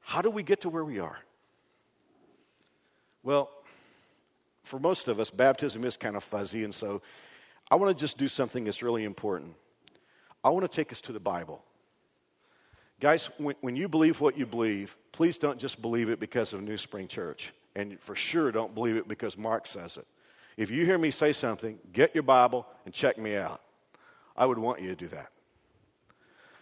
How 0.01 0.21
do 0.21 0.29
we 0.29 0.43
get 0.43 0.61
to 0.61 0.69
where 0.69 0.83
we 0.83 0.99
are? 0.99 1.19
Well, 3.23 3.49
for 4.63 4.79
most 4.79 5.07
of 5.07 5.19
us, 5.19 5.29
baptism 5.29 5.85
is 5.85 5.95
kind 5.95 6.17
of 6.17 6.23
fuzzy, 6.23 6.63
and 6.63 6.73
so 6.73 7.01
I 7.69 7.75
want 7.75 7.95
to 7.95 7.99
just 7.99 8.17
do 8.17 8.27
something 8.27 8.65
that's 8.65 8.81
really 8.81 9.05
important. 9.05 9.53
I 10.43 10.49
want 10.49 10.69
to 10.69 10.75
take 10.75 10.91
us 10.91 10.99
to 11.01 11.13
the 11.13 11.19
Bible. 11.19 11.63
Guys, 13.01 13.29
when, 13.37 13.55
when 13.61 13.75
you 13.75 13.89
believe 13.89 14.21
what 14.21 14.37
you 14.37 14.45
believe, 14.45 14.95
please 15.11 15.37
don't 15.37 15.59
just 15.59 15.81
believe 15.81 16.07
it 16.07 16.19
because 16.19 16.53
of 16.53 16.61
New 16.61 16.77
Spring 16.77 17.07
Church. 17.07 17.51
And 17.75 17.99
for 17.99 18.15
sure, 18.15 18.51
don't 18.51 18.75
believe 18.75 18.95
it 18.95 19.07
because 19.07 19.35
Mark 19.35 19.65
says 19.65 19.97
it. 19.97 20.05
If 20.55 20.69
you 20.69 20.85
hear 20.85 20.99
me 20.99 21.09
say 21.09 21.33
something, 21.33 21.79
get 21.91 22.13
your 22.13 22.21
Bible 22.21 22.67
and 22.85 22.93
check 22.93 23.17
me 23.17 23.35
out. 23.35 23.59
I 24.37 24.45
would 24.45 24.59
want 24.59 24.81
you 24.81 24.87
to 24.89 24.95
do 24.95 25.07
that. 25.07 25.31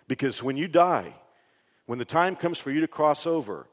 Because 0.08 0.42
when 0.42 0.56
you 0.56 0.70
die, 0.70 1.14
when 1.88 2.00
the 2.00 2.06
time 2.06 2.38
comes 2.38 2.58
for 2.58 2.72
you 2.72 2.80
to 2.82 2.88
cross 2.88 3.28
over, 3.28 3.68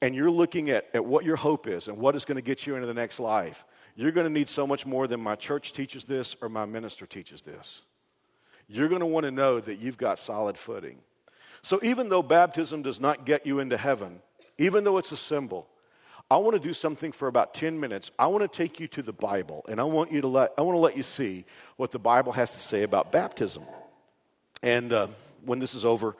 and 0.00 0.14
you're 0.14 0.30
looking 0.30 0.70
at, 0.70 0.88
at 0.94 1.04
what 1.04 1.24
your 1.24 1.36
hope 1.36 1.66
is 1.66 1.86
and 1.88 1.96
what 1.96 2.14
is 2.14 2.24
going 2.24 2.36
to 2.36 2.42
get 2.42 2.66
you 2.66 2.74
into 2.74 2.86
the 2.86 2.94
next 2.94 3.18
life, 3.18 3.64
you're 3.96 4.12
going 4.12 4.26
to 4.26 4.32
need 4.32 4.48
so 4.48 4.66
much 4.66 4.86
more 4.86 5.06
than 5.06 5.20
my 5.20 5.34
church 5.34 5.72
teaches 5.72 6.04
this 6.04 6.36
or 6.40 6.48
my 6.48 6.66
minister 6.66 7.06
teaches 7.06 7.40
this. 7.42 7.82
You're 8.68 8.88
going 8.88 9.00
to 9.00 9.06
want 9.06 9.24
to 9.24 9.30
know 9.30 9.60
that 9.60 9.78
you've 9.80 9.96
got 9.96 10.18
solid 10.18 10.56
footing. 10.56 10.98
So 11.62 11.78
even 11.82 12.08
though 12.08 12.22
baptism 12.22 12.82
does 12.82 13.00
not 13.00 13.24
get 13.24 13.46
you 13.46 13.60
into 13.60 13.76
heaven, 13.76 14.20
even 14.58 14.84
though 14.84 14.98
it's 14.98 15.12
a 15.12 15.16
symbol, 15.16 15.68
I 16.30 16.36
want 16.38 16.54
to 16.54 16.60
do 16.60 16.72
something 16.74 17.12
for 17.12 17.28
about 17.28 17.54
10 17.54 17.78
minutes. 17.78 18.10
I 18.18 18.26
want 18.26 18.42
to 18.42 18.48
take 18.48 18.80
you 18.80 18.88
to 18.88 19.02
the 19.02 19.12
Bible 19.12 19.64
and 19.68 19.80
I 19.80 19.84
want 19.84 20.12
you 20.12 20.22
to 20.22 20.28
let 20.28 20.52
I 20.56 20.62
want 20.62 20.76
to 20.76 20.80
let 20.80 20.96
you 20.96 21.02
see 21.02 21.44
what 21.76 21.90
the 21.90 21.98
Bible 21.98 22.32
has 22.32 22.52
to 22.52 22.58
say 22.58 22.82
about 22.82 23.12
baptism. 23.12 23.64
And 24.62 24.92
uh, 24.92 25.08
when 25.44 25.58
this 25.58 25.74
is 25.74 25.84
over, 25.84 26.16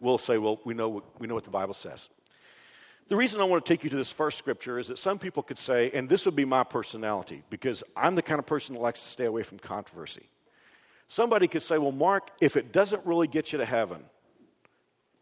we'll 0.00 0.18
say, 0.18 0.38
well, 0.38 0.60
we 0.64 0.74
know, 0.74 1.02
we 1.18 1.26
know 1.26 1.34
what 1.34 1.44
the 1.44 1.50
Bible 1.50 1.74
says. 1.74 2.08
The 3.08 3.16
reason 3.16 3.40
I 3.40 3.44
want 3.44 3.64
to 3.64 3.72
take 3.72 3.84
you 3.84 3.90
to 3.90 3.96
this 3.96 4.10
first 4.10 4.36
scripture 4.36 4.80
is 4.80 4.88
that 4.88 4.98
some 4.98 5.18
people 5.18 5.42
could 5.42 5.58
say, 5.58 5.92
and 5.94 6.08
this 6.08 6.24
would 6.24 6.34
be 6.34 6.44
my 6.44 6.64
personality, 6.64 7.44
because 7.50 7.84
I'm 7.96 8.16
the 8.16 8.22
kind 8.22 8.40
of 8.40 8.46
person 8.46 8.74
that 8.74 8.80
likes 8.80 8.98
to 8.98 9.06
stay 9.06 9.26
away 9.26 9.44
from 9.44 9.60
controversy. 9.60 10.28
Somebody 11.06 11.46
could 11.46 11.62
say, 11.62 11.78
well, 11.78 11.92
Mark, 11.92 12.30
if 12.40 12.56
it 12.56 12.72
doesn't 12.72 13.06
really 13.06 13.28
get 13.28 13.52
you 13.52 13.58
to 13.58 13.64
heaven, 13.64 14.02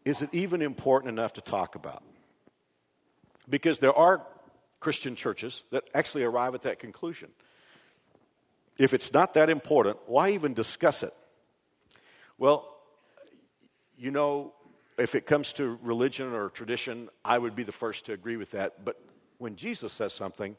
is 0.05 0.21
it 0.21 0.29
even 0.31 0.61
important 0.61 1.11
enough 1.11 1.33
to 1.33 1.41
talk 1.41 1.75
about? 1.75 2.03
Because 3.49 3.79
there 3.79 3.93
are 3.93 4.25
Christian 4.79 5.15
churches 5.15 5.63
that 5.71 5.83
actually 5.93 6.23
arrive 6.23 6.55
at 6.55 6.61
that 6.61 6.79
conclusion. 6.79 7.29
If 8.77 8.93
it's 8.93 9.11
not 9.11 9.33
that 9.33 9.49
important, 9.49 9.97
why 10.05 10.29
even 10.31 10.53
discuss 10.53 11.01
it? 11.01 11.13
Well, 12.37 12.71
you 13.97 14.11
know, 14.11 14.53
if 14.97 15.15
it 15.15 15.25
comes 15.25 15.53
to 15.53 15.79
religion 15.81 16.33
or 16.33 16.49
tradition, 16.49 17.09
I 17.23 17.37
would 17.37 17.55
be 17.55 17.63
the 17.63 17.71
first 17.71 18.05
to 18.05 18.13
agree 18.13 18.37
with 18.37 18.51
that. 18.51 18.85
But 18.85 19.01
when 19.37 19.55
Jesus 19.55 19.91
says 19.91 20.13
something, 20.13 20.55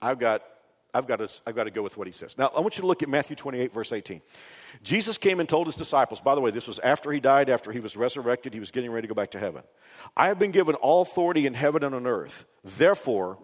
I've 0.00 0.18
got, 0.18 0.42
I've 0.92 1.06
got, 1.06 1.16
to, 1.16 1.28
I've 1.46 1.54
got 1.54 1.64
to 1.64 1.70
go 1.70 1.82
with 1.82 1.96
what 1.96 2.06
he 2.06 2.12
says. 2.12 2.36
Now, 2.36 2.50
I 2.54 2.60
want 2.60 2.76
you 2.76 2.82
to 2.82 2.86
look 2.86 3.02
at 3.02 3.08
Matthew 3.08 3.36
28, 3.36 3.72
verse 3.72 3.92
18. 3.92 4.20
Jesus 4.82 5.18
came 5.18 5.40
and 5.40 5.48
told 5.48 5.66
his 5.66 5.76
disciples, 5.76 6.20
by 6.20 6.34
the 6.34 6.40
way, 6.40 6.50
this 6.50 6.66
was 6.66 6.78
after 6.80 7.12
he 7.12 7.20
died, 7.20 7.48
after 7.48 7.72
he 7.72 7.80
was 7.80 7.96
resurrected, 7.96 8.54
he 8.54 8.60
was 8.60 8.70
getting 8.70 8.90
ready 8.90 9.06
to 9.06 9.14
go 9.14 9.14
back 9.14 9.30
to 9.32 9.38
heaven. 9.38 9.62
I 10.16 10.28
have 10.28 10.38
been 10.38 10.50
given 10.50 10.74
all 10.76 11.02
authority 11.02 11.46
in 11.46 11.54
heaven 11.54 11.84
and 11.84 11.94
on 11.94 12.06
earth. 12.06 12.44
Therefore, 12.64 13.38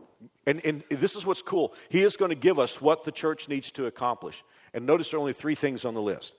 and, 0.47 0.65
and 0.65 0.85
this 0.89 1.17
is 1.17 1.25
what's 1.25 1.43
cool, 1.43 1.75
he 1.89 2.03
is 2.03 2.17
going 2.17 2.31
to 2.31 2.37
give 2.37 2.59
us 2.59 2.81
what 2.81 3.05
the 3.05 3.13
church 3.13 3.49
needs 3.49 3.71
to 3.73 3.87
accomplish. 3.87 4.45
And 4.75 4.87
notice 4.87 5.11
there 5.11 5.19
are 5.19 5.21
only 5.21 5.33
three 5.33 5.55
things 5.55 5.85
on 5.85 5.95
the 5.95 6.03
list 6.03 6.33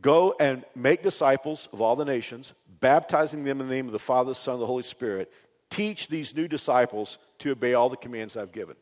Go 0.00 0.34
and 0.40 0.64
make 0.74 1.02
disciples 1.02 1.68
of 1.72 1.80
all 1.80 1.94
the 1.94 2.04
nations, 2.04 2.52
baptizing 2.80 3.44
them 3.44 3.60
in 3.60 3.68
the 3.68 3.74
name 3.74 3.86
of 3.86 3.92
the 3.92 3.98
Father, 3.98 4.30
the 4.30 4.34
Son, 4.34 4.54
and 4.54 4.62
the 4.62 4.66
Holy 4.66 4.82
Spirit. 4.82 5.30
Teach 5.68 6.08
these 6.08 6.34
new 6.34 6.48
disciples 6.48 7.18
to 7.38 7.50
obey 7.50 7.74
all 7.74 7.88
the 7.88 7.96
commands 7.96 8.36
I've 8.36 8.52
given. 8.52 8.76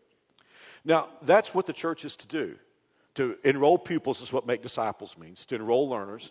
Now, 0.84 1.08
that's 1.22 1.54
what 1.54 1.66
the 1.66 1.72
church 1.72 2.04
is 2.04 2.16
to 2.16 2.26
do. 2.26 2.56
To 3.14 3.36
enroll 3.44 3.78
pupils 3.78 4.20
is 4.20 4.32
what 4.32 4.46
make 4.46 4.62
disciples 4.62 5.16
means, 5.18 5.44
to 5.46 5.56
enroll 5.56 5.88
learners, 5.88 6.30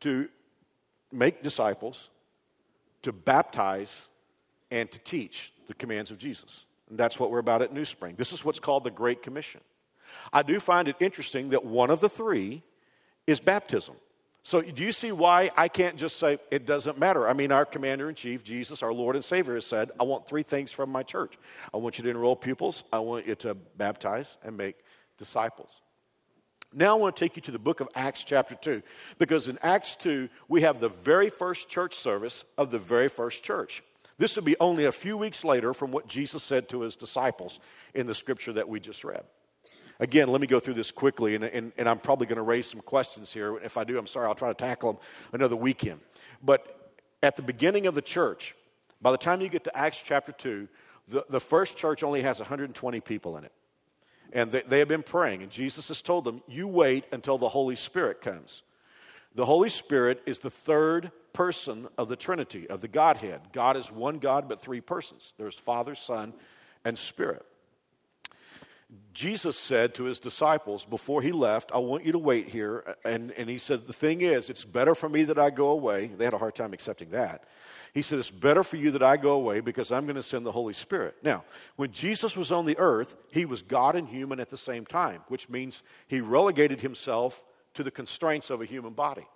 to 0.00 0.28
make 1.12 1.42
disciples, 1.42 2.08
to 3.02 3.12
baptize, 3.12 4.08
and 4.70 4.90
to 4.90 4.98
teach 4.98 5.52
the 5.68 5.74
commands 5.74 6.10
of 6.10 6.18
Jesus. 6.18 6.64
And 6.88 6.98
that's 6.98 7.18
what 7.18 7.30
we're 7.30 7.38
about 7.38 7.62
at 7.62 7.72
New 7.72 7.84
Spring. 7.84 8.14
This 8.18 8.32
is 8.32 8.44
what's 8.44 8.58
called 8.58 8.84
the 8.84 8.90
Great 8.90 9.22
Commission. 9.22 9.60
I 10.32 10.42
do 10.42 10.58
find 10.58 10.88
it 10.88 10.96
interesting 10.98 11.50
that 11.50 11.64
one 11.64 11.90
of 11.90 12.00
the 12.00 12.08
three 12.08 12.62
is 13.26 13.38
baptism. 13.38 13.94
So, 14.42 14.62
do 14.62 14.82
you 14.82 14.92
see 14.92 15.12
why 15.12 15.50
I 15.54 15.68
can't 15.68 15.96
just 15.96 16.18
say 16.18 16.38
it 16.50 16.64
doesn't 16.64 16.98
matter? 16.98 17.28
I 17.28 17.34
mean, 17.34 17.52
our 17.52 17.66
commander 17.66 18.08
in 18.08 18.14
chief, 18.14 18.42
Jesus, 18.42 18.82
our 18.82 18.92
Lord 18.92 19.14
and 19.14 19.24
Savior, 19.24 19.54
has 19.54 19.66
said, 19.66 19.90
I 20.00 20.04
want 20.04 20.26
three 20.26 20.42
things 20.42 20.70
from 20.70 20.90
my 20.90 21.02
church. 21.02 21.36
I 21.74 21.76
want 21.76 21.98
you 21.98 22.04
to 22.04 22.10
enroll 22.10 22.36
pupils, 22.36 22.84
I 22.92 23.00
want 23.00 23.26
you 23.26 23.34
to 23.36 23.54
baptize 23.54 24.38
and 24.42 24.56
make 24.56 24.76
disciples. 25.18 25.70
Now, 26.72 26.96
I 26.96 27.00
want 27.00 27.16
to 27.16 27.24
take 27.24 27.36
you 27.36 27.42
to 27.42 27.50
the 27.50 27.58
book 27.58 27.80
of 27.80 27.88
Acts, 27.94 28.22
chapter 28.24 28.54
2, 28.54 28.82
because 29.18 29.48
in 29.48 29.58
Acts 29.60 29.96
2, 29.96 30.28
we 30.48 30.62
have 30.62 30.80
the 30.80 30.88
very 30.88 31.28
first 31.28 31.68
church 31.68 31.96
service 31.96 32.44
of 32.56 32.70
the 32.70 32.78
very 32.78 33.08
first 33.08 33.42
church. 33.42 33.82
This 34.18 34.36
would 34.36 34.44
be 34.44 34.56
only 34.60 34.84
a 34.84 34.92
few 34.92 35.16
weeks 35.16 35.44
later 35.44 35.74
from 35.74 35.90
what 35.90 36.06
Jesus 36.06 36.42
said 36.42 36.68
to 36.68 36.82
his 36.82 36.94
disciples 36.94 37.58
in 37.92 38.06
the 38.06 38.14
scripture 38.14 38.52
that 38.52 38.68
we 38.68 38.78
just 38.78 39.02
read. 39.02 39.24
Again, 40.00 40.28
let 40.28 40.40
me 40.40 40.46
go 40.46 40.58
through 40.58 40.74
this 40.74 40.90
quickly, 40.90 41.34
and, 41.34 41.44
and, 41.44 41.72
and 41.76 41.86
I'm 41.86 41.98
probably 41.98 42.26
going 42.26 42.38
to 42.38 42.42
raise 42.42 42.66
some 42.66 42.80
questions 42.80 43.30
here. 43.32 43.58
If 43.58 43.76
I 43.76 43.84
do, 43.84 43.98
I'm 43.98 44.06
sorry, 44.06 44.26
I'll 44.26 44.34
try 44.34 44.48
to 44.48 44.54
tackle 44.54 44.94
them 44.94 45.02
another 45.32 45.56
weekend. 45.56 46.00
But 46.42 46.92
at 47.22 47.36
the 47.36 47.42
beginning 47.42 47.86
of 47.86 47.94
the 47.94 48.00
church, 48.00 48.54
by 49.02 49.10
the 49.10 49.18
time 49.18 49.42
you 49.42 49.50
get 49.50 49.62
to 49.64 49.76
Acts 49.76 49.98
chapter 50.02 50.32
2, 50.32 50.68
the, 51.06 51.26
the 51.28 51.40
first 51.40 51.76
church 51.76 52.02
only 52.02 52.22
has 52.22 52.38
120 52.38 53.00
people 53.00 53.36
in 53.36 53.44
it. 53.44 53.52
And 54.32 54.50
they, 54.50 54.62
they 54.62 54.78
have 54.78 54.88
been 54.88 55.02
praying, 55.02 55.42
and 55.42 55.50
Jesus 55.52 55.88
has 55.88 56.00
told 56.00 56.24
them, 56.24 56.42
You 56.48 56.66
wait 56.66 57.04
until 57.12 57.36
the 57.36 57.50
Holy 57.50 57.76
Spirit 57.76 58.22
comes. 58.22 58.62
The 59.34 59.44
Holy 59.44 59.68
Spirit 59.68 60.22
is 60.24 60.38
the 60.38 60.50
third 60.50 61.12
person 61.34 61.88
of 61.98 62.08
the 62.08 62.16
Trinity, 62.16 62.68
of 62.70 62.80
the 62.80 62.88
Godhead. 62.88 63.40
God 63.52 63.76
is 63.76 63.92
one 63.92 64.18
God, 64.18 64.48
but 64.48 64.62
three 64.62 64.80
persons 64.80 65.34
there's 65.36 65.56
Father, 65.56 65.94
Son, 65.94 66.32
and 66.86 66.96
Spirit. 66.96 67.44
Jesus 69.12 69.56
said 69.56 69.94
to 69.94 70.04
his 70.04 70.18
disciples 70.18 70.84
before 70.84 71.22
he 71.22 71.32
left, 71.32 71.70
I 71.74 71.78
want 71.78 72.04
you 72.04 72.12
to 72.12 72.18
wait 72.18 72.48
here. 72.48 72.96
And, 73.04 73.32
and 73.32 73.50
he 73.50 73.58
said, 73.58 73.86
The 73.86 73.92
thing 73.92 74.20
is, 74.20 74.48
it's 74.48 74.64
better 74.64 74.94
for 74.94 75.08
me 75.08 75.24
that 75.24 75.38
I 75.38 75.50
go 75.50 75.68
away. 75.68 76.08
They 76.16 76.24
had 76.24 76.34
a 76.34 76.38
hard 76.38 76.54
time 76.54 76.72
accepting 76.72 77.10
that. 77.10 77.44
He 77.92 78.02
said, 78.02 78.18
It's 78.18 78.30
better 78.30 78.62
for 78.62 78.76
you 78.76 78.90
that 78.92 79.02
I 79.02 79.16
go 79.16 79.32
away 79.32 79.60
because 79.60 79.90
I'm 79.90 80.06
going 80.06 80.16
to 80.16 80.22
send 80.22 80.46
the 80.46 80.52
Holy 80.52 80.72
Spirit. 80.72 81.16
Now, 81.22 81.44
when 81.76 81.92
Jesus 81.92 82.36
was 82.36 82.50
on 82.50 82.66
the 82.66 82.78
earth, 82.78 83.16
he 83.30 83.44
was 83.44 83.62
God 83.62 83.96
and 83.96 84.08
human 84.08 84.40
at 84.40 84.50
the 84.50 84.56
same 84.56 84.86
time, 84.86 85.22
which 85.28 85.48
means 85.48 85.82
he 86.06 86.20
relegated 86.20 86.80
himself 86.80 87.44
to 87.74 87.82
the 87.82 87.90
constraints 87.90 88.50
of 88.50 88.60
a 88.60 88.66
human 88.66 88.92
body. 88.92 89.26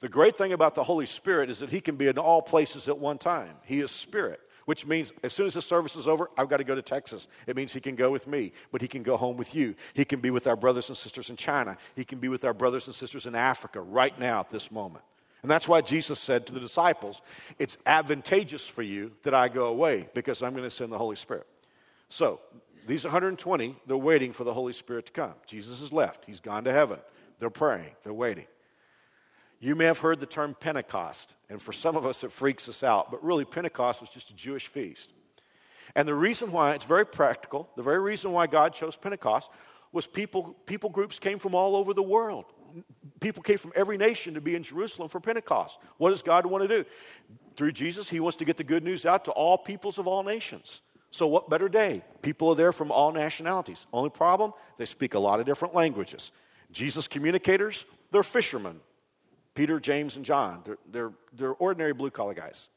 The 0.00 0.08
great 0.08 0.36
thing 0.36 0.52
about 0.52 0.74
the 0.74 0.84
Holy 0.84 1.06
Spirit 1.06 1.50
is 1.50 1.58
that 1.58 1.70
he 1.70 1.80
can 1.80 1.96
be 1.96 2.08
in 2.08 2.18
all 2.18 2.42
places 2.42 2.88
at 2.88 2.98
one 2.98 3.18
time. 3.18 3.56
He 3.64 3.80
is 3.80 3.90
spirit 3.90 4.40
which 4.70 4.86
means 4.86 5.10
as 5.24 5.32
soon 5.32 5.48
as 5.48 5.54
the 5.54 5.62
service 5.62 5.96
is 5.96 6.06
over, 6.06 6.30
I've 6.38 6.48
got 6.48 6.58
to 6.58 6.64
go 6.64 6.76
to 6.76 6.80
Texas. 6.80 7.26
It 7.48 7.56
means 7.56 7.72
he 7.72 7.80
can 7.80 7.96
go 7.96 8.12
with 8.12 8.28
me, 8.28 8.52
but 8.70 8.80
he 8.80 8.86
can 8.86 9.02
go 9.02 9.16
home 9.16 9.36
with 9.36 9.52
you. 9.52 9.74
He 9.94 10.04
can 10.04 10.20
be 10.20 10.30
with 10.30 10.46
our 10.46 10.54
brothers 10.54 10.86
and 10.88 10.96
sisters 10.96 11.28
in 11.28 11.34
China. 11.34 11.76
He 11.96 12.04
can 12.04 12.20
be 12.20 12.28
with 12.28 12.44
our 12.44 12.54
brothers 12.54 12.86
and 12.86 12.94
sisters 12.94 13.26
in 13.26 13.34
Africa 13.34 13.80
right 13.80 14.16
now 14.16 14.38
at 14.38 14.50
this 14.50 14.70
moment. 14.70 15.04
And 15.42 15.50
that's 15.50 15.66
why 15.66 15.80
Jesus 15.80 16.20
said 16.20 16.46
to 16.46 16.52
the 16.52 16.60
disciples, 16.60 17.20
It's 17.58 17.78
advantageous 17.84 18.64
for 18.64 18.82
you 18.82 19.10
that 19.24 19.34
I 19.34 19.48
go 19.48 19.66
away 19.66 20.08
because 20.14 20.40
I'm 20.40 20.52
going 20.52 20.62
to 20.62 20.70
send 20.70 20.92
the 20.92 20.98
Holy 20.98 21.16
Spirit. 21.16 21.48
So, 22.08 22.38
these 22.86 23.02
120, 23.02 23.74
they're 23.88 23.96
waiting 23.96 24.32
for 24.32 24.44
the 24.44 24.54
Holy 24.54 24.72
Spirit 24.72 25.06
to 25.06 25.12
come. 25.12 25.34
Jesus 25.48 25.80
has 25.80 25.92
left, 25.92 26.26
he's 26.26 26.38
gone 26.38 26.62
to 26.62 26.72
heaven. 26.72 27.00
They're 27.40 27.50
praying, 27.50 27.90
they're 28.04 28.14
waiting. 28.14 28.46
You 29.60 29.76
may 29.76 29.84
have 29.84 29.98
heard 29.98 30.20
the 30.20 30.26
term 30.26 30.56
Pentecost, 30.58 31.36
and 31.50 31.60
for 31.60 31.72
some 31.72 31.94
of 31.94 32.06
us 32.06 32.24
it 32.24 32.32
freaks 32.32 32.66
us 32.66 32.82
out, 32.82 33.10
but 33.10 33.22
really, 33.22 33.44
Pentecost 33.44 34.00
was 34.00 34.08
just 34.08 34.30
a 34.30 34.34
Jewish 34.34 34.66
feast. 34.66 35.12
And 35.94 36.08
the 36.08 36.14
reason 36.14 36.50
why, 36.50 36.72
it's 36.72 36.84
very 36.84 37.04
practical, 37.04 37.68
the 37.76 37.82
very 37.82 38.00
reason 38.00 38.32
why 38.32 38.46
God 38.46 38.72
chose 38.72 38.96
Pentecost 38.96 39.50
was 39.92 40.06
people, 40.06 40.56
people 40.64 40.88
groups 40.88 41.18
came 41.18 41.38
from 41.38 41.54
all 41.54 41.76
over 41.76 41.92
the 41.92 42.02
world. 42.02 42.46
People 43.18 43.42
came 43.42 43.58
from 43.58 43.72
every 43.74 43.98
nation 43.98 44.34
to 44.34 44.40
be 44.40 44.54
in 44.54 44.62
Jerusalem 44.62 45.08
for 45.08 45.20
Pentecost. 45.20 45.78
What 45.98 46.10
does 46.10 46.22
God 46.22 46.46
want 46.46 46.62
to 46.62 46.68
do? 46.68 46.88
Through 47.56 47.72
Jesus, 47.72 48.08
He 48.08 48.20
wants 48.20 48.38
to 48.38 48.44
get 48.44 48.56
the 48.56 48.64
good 48.64 48.84
news 48.84 49.04
out 49.04 49.24
to 49.26 49.32
all 49.32 49.58
peoples 49.58 49.98
of 49.98 50.06
all 50.06 50.22
nations. 50.22 50.80
So, 51.10 51.26
what 51.26 51.50
better 51.50 51.68
day? 51.68 52.04
People 52.22 52.50
are 52.50 52.54
there 52.54 52.72
from 52.72 52.92
all 52.92 53.12
nationalities. 53.12 53.86
Only 53.92 54.10
problem, 54.10 54.52
they 54.78 54.84
speak 54.84 55.14
a 55.14 55.18
lot 55.18 55.40
of 55.40 55.46
different 55.46 55.74
languages. 55.74 56.30
Jesus' 56.70 57.08
communicators, 57.08 57.84
they're 58.12 58.22
fishermen. 58.22 58.80
Peter, 59.54 59.80
James, 59.80 60.16
and 60.16 60.24
John. 60.24 60.62
They're, 60.64 60.78
they're, 60.90 61.12
they're 61.32 61.52
ordinary 61.52 61.92
blue 61.92 62.10
collar 62.10 62.34
guys. 62.34 62.68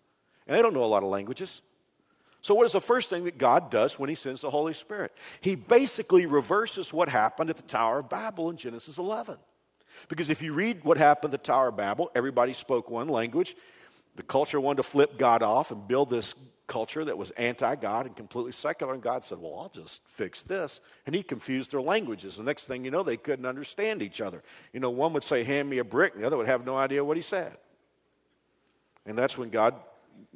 And 0.47 0.57
they 0.57 0.61
don't 0.61 0.73
know 0.73 0.83
a 0.83 0.85
lot 0.85 1.03
of 1.03 1.09
languages. 1.09 1.61
So, 2.41 2.53
what 2.53 2.65
is 2.65 2.73
the 2.73 2.81
first 2.81 3.09
thing 3.09 3.23
that 3.23 3.37
God 3.37 3.71
does 3.71 3.97
when 3.97 4.09
He 4.09 4.15
sends 4.15 4.41
the 4.41 4.49
Holy 4.49 4.73
Spirit? 4.73 5.13
He 5.39 5.55
basically 5.55 6.25
reverses 6.25 6.91
what 6.91 7.07
happened 7.07 7.49
at 7.49 7.55
the 7.55 7.63
Tower 7.63 7.99
of 7.99 8.09
Babel 8.09 8.49
in 8.49 8.57
Genesis 8.57 8.97
11. 8.97 9.37
Because 10.09 10.29
if 10.29 10.41
you 10.41 10.53
read 10.53 10.83
what 10.83 10.97
happened 10.97 11.33
at 11.33 11.41
the 11.41 11.45
Tower 11.45 11.69
of 11.69 11.77
Babel, 11.77 12.11
everybody 12.13 12.51
spoke 12.51 12.89
one 12.89 13.07
language. 13.07 13.55
The 14.15 14.23
culture 14.23 14.59
wanted 14.59 14.77
to 14.77 14.83
flip 14.83 15.17
God 15.17 15.41
off 15.41 15.71
and 15.71 15.87
build 15.87 16.09
this 16.09 16.35
culture 16.67 17.03
that 17.05 17.17
was 17.17 17.31
anti 17.31 17.75
God 17.75 18.05
and 18.05 18.15
completely 18.15 18.51
secular. 18.51 18.93
And 18.93 19.03
God 19.03 19.23
said, 19.23 19.39
Well, 19.39 19.59
I'll 19.59 19.69
just 19.69 20.01
fix 20.07 20.41
this. 20.41 20.79
And 21.05 21.15
He 21.15 21.23
confused 21.23 21.71
their 21.71 21.81
languages. 21.81 22.35
The 22.35 22.43
next 22.43 22.65
thing 22.65 22.85
you 22.85 22.91
know, 22.91 23.03
they 23.03 23.17
couldn't 23.17 23.45
understand 23.45 24.01
each 24.01 24.21
other. 24.21 24.43
You 24.71 24.79
know, 24.79 24.89
one 24.89 25.13
would 25.13 25.23
say, 25.23 25.43
Hand 25.43 25.69
me 25.69 25.79
a 25.79 25.83
brick, 25.83 26.13
and 26.13 26.23
the 26.23 26.27
other 26.27 26.37
would 26.37 26.47
have 26.47 26.65
no 26.65 26.77
idea 26.77 27.03
what 27.03 27.17
He 27.17 27.23
said. 27.23 27.57
And 29.05 29.17
that's 29.17 29.37
when 29.37 29.49
God 29.49 29.75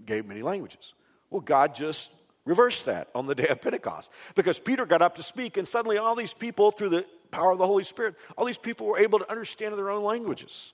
gave 0.05 0.25
many 0.25 0.41
languages. 0.41 0.93
Well, 1.29 1.41
God 1.41 1.75
just 1.75 2.09
reversed 2.45 2.85
that 2.85 3.09
on 3.13 3.27
the 3.27 3.35
day 3.35 3.47
of 3.47 3.61
Pentecost 3.61 4.09
because 4.35 4.57
Peter 4.57 4.85
got 4.85 5.01
up 5.01 5.15
to 5.17 5.23
speak, 5.23 5.57
and 5.57 5.67
suddenly 5.67 5.97
all 5.97 6.15
these 6.15 6.33
people, 6.33 6.71
through 6.71 6.89
the 6.89 7.05
power 7.31 7.51
of 7.51 7.57
the 7.57 7.67
Holy 7.67 7.83
Spirit, 7.83 8.15
all 8.37 8.45
these 8.45 8.57
people 8.57 8.87
were 8.87 8.99
able 8.99 9.19
to 9.19 9.29
understand 9.29 9.77
their 9.77 9.89
own 9.89 10.03
languages. 10.03 10.73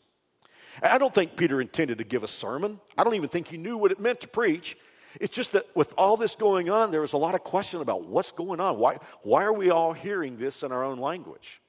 I 0.82 0.98
don't 0.98 1.14
think 1.14 1.36
Peter 1.36 1.62
intended 1.62 2.00
to 2.00 2.04
give 2.04 2.24
a 2.24 2.28
sermon. 2.28 2.80
I 2.98 3.04
don't 3.04 3.16
even 3.16 3.30
think 3.30 3.48
he 3.48 3.58
knew 3.58 3.78
what 3.78 3.92
it 3.92 4.00
meant 4.00 4.22
to 4.22 4.28
preach. 4.28 4.78
It's 5.20 5.36
just 5.36 5.52
that 5.52 5.66
with 5.76 5.94
all 5.98 6.18
this 6.18 6.36
going 6.36 6.70
on, 6.70 6.92
there 6.92 7.02
was 7.02 7.14
a 7.14 7.18
lot 7.18 7.36
of 7.36 7.44
question 7.44 7.82
about 7.82 8.06
what's 8.06 8.32
going 8.32 8.60
on. 8.60 8.78
Why, 8.78 8.98
why 9.22 9.44
are 9.44 9.54
we 9.54 9.70
all 9.70 9.94
hearing 9.94 10.38
this 10.38 10.64
in 10.64 10.72
our 10.72 10.84
own 10.84 10.98
language? 10.98 11.62